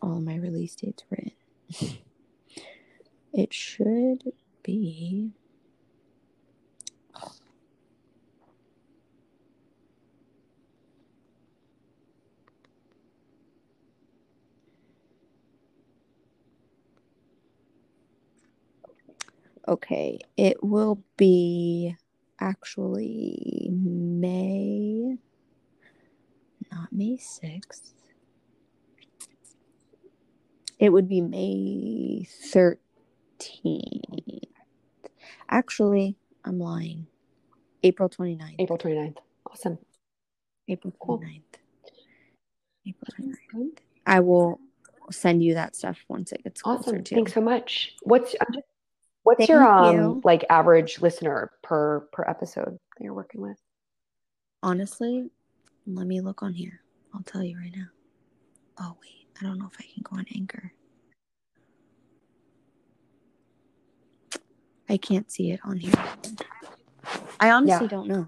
all 0.02 0.20
my 0.20 0.36
release 0.36 0.76
dates 0.76 1.04
written. 1.10 1.32
it 3.34 3.54
should 3.54 4.32
be. 4.64 5.32
Okay, 19.68 20.20
it 20.38 20.64
will 20.64 21.04
be 21.18 21.96
actually 22.40 23.68
May, 23.72 25.18
not 26.72 26.94
May 26.94 27.18
6th. 27.18 27.92
It 30.80 30.90
would 30.94 31.10
be 31.10 31.20
May 31.22 32.28
13th. 32.54 32.78
Actually, 35.50 36.16
I'm 36.46 36.60
lying. 36.60 37.08
April 37.84 38.08
29th. 38.10 38.56
April 38.60 38.78
29th. 38.78 39.18
Awesome. 39.52 39.80
April 40.70 40.94
Cool. 41.00 41.20
29th. 41.20 41.42
April 42.88 43.36
29th. 43.54 43.78
I 44.06 44.20
will 44.22 44.60
send 45.12 45.44
you 45.44 45.56
that 45.56 45.76
stuff 45.76 45.98
once 46.08 46.32
it 46.32 46.44
gets 46.44 46.62
closer 46.62 46.80
Awesome. 46.92 47.04
Thanks 47.04 47.34
so 47.34 47.42
much. 47.42 47.96
What's 48.04 48.36
I'm 48.40 48.54
just- 48.54 48.66
what's 49.28 49.40
Thank 49.40 49.50
your 49.50 49.64
um 49.64 49.96
you. 49.96 50.22
like 50.24 50.46
average 50.50 51.02
listener 51.02 51.52
per 51.62 52.08
per 52.14 52.24
episode 52.24 52.78
that 52.98 53.04
you're 53.04 53.14
working 53.14 53.42
with? 53.42 53.58
Honestly, 54.64 55.30
let 55.86 56.08
me 56.08 56.22
look 56.22 56.42
on 56.44 56.54
here. 56.54 56.80
I'll 57.14 57.24
tell 57.24 57.44
you 57.44 57.58
right 57.58 57.74
now. 57.76 57.88
Oh 58.80 58.96
wait, 59.02 59.28
I 59.40 59.44
don't 59.44 59.60
know 59.60 59.70
if 59.70 59.78
I 59.78 59.84
can 59.94 60.02
go 60.04 60.16
on 60.16 60.26
Anchor. 60.34 60.72
I 64.88 64.96
can't 64.96 65.30
see 65.30 65.52
it 65.52 65.60
on 65.66 65.76
here. 65.76 65.94
I 67.42 67.52
honestly 67.52 67.86
Yeah. 67.86 67.90
don't 67.90 68.08
know. 68.08 68.28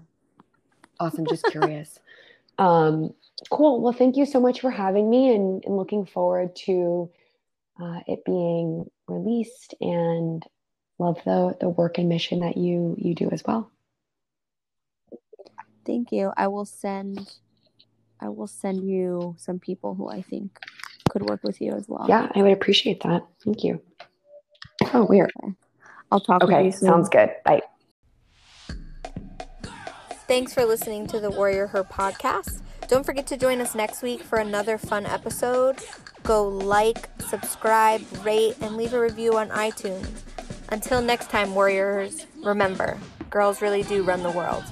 Awesome. 1.00 1.26
Just 1.26 1.46
curious. 1.46 1.98
um, 2.58 3.14
cool. 3.48 3.80
Well, 3.80 3.94
thank 3.94 4.18
you 4.18 4.26
so 4.26 4.38
much 4.38 4.60
for 4.60 4.70
having 4.70 5.08
me 5.08 5.34
and, 5.34 5.64
and 5.64 5.78
looking 5.78 6.04
forward 6.04 6.54
to 6.66 7.10
uh, 7.80 8.00
it 8.06 8.22
being 8.26 8.84
released 9.08 9.74
and 9.80 10.44
love 11.00 11.18
the 11.24 11.56
the 11.60 11.68
work 11.68 11.98
and 11.98 12.08
mission 12.08 12.40
that 12.40 12.56
you 12.56 12.94
you 12.98 13.14
do 13.14 13.28
as 13.30 13.42
well. 13.44 13.70
Thank 15.86 16.12
you. 16.12 16.32
I 16.36 16.46
will 16.48 16.64
send 16.66 17.32
I 18.20 18.28
will 18.28 18.46
send 18.46 18.88
you 18.88 19.34
some 19.38 19.58
people 19.58 19.94
who 19.94 20.08
I 20.08 20.22
think 20.22 20.58
could 21.08 21.28
work 21.28 21.42
with 21.42 21.60
you 21.60 21.72
as 21.72 21.88
well. 21.88 22.06
Yeah, 22.08 22.30
I 22.34 22.42
would 22.42 22.52
appreciate 22.52 23.02
that. 23.02 23.26
Thank 23.44 23.64
you. 23.64 23.80
Oh, 24.92 25.04
weird. 25.06 25.32
I'll 26.12 26.20
talk 26.20 26.42
with 26.42 26.50
Okay, 26.52 26.66
you 26.66 26.72
soon. 26.72 26.88
sounds 26.88 27.08
good. 27.08 27.30
Bye. 27.44 27.62
Thanks 30.28 30.54
for 30.54 30.64
listening 30.64 31.06
to 31.08 31.18
the 31.18 31.30
Warrior 31.30 31.66
Her 31.68 31.82
podcast. 31.82 32.60
Don't 32.86 33.04
forget 33.04 33.26
to 33.28 33.36
join 33.36 33.60
us 33.60 33.74
next 33.74 34.02
week 34.02 34.22
for 34.22 34.38
another 34.38 34.78
fun 34.78 35.06
episode. 35.06 35.78
Go 36.22 36.46
like, 36.48 37.08
subscribe, 37.20 38.02
rate, 38.24 38.56
and 38.60 38.76
leave 38.76 38.94
a 38.94 39.00
review 39.00 39.36
on 39.36 39.48
iTunes. 39.50 40.22
Until 40.72 41.02
next 41.02 41.30
time, 41.30 41.54
Warriors, 41.54 42.26
remember, 42.44 42.96
girls 43.28 43.60
really 43.60 43.82
do 43.82 44.04
run 44.04 44.22
the 44.22 44.30
world. 44.30 44.62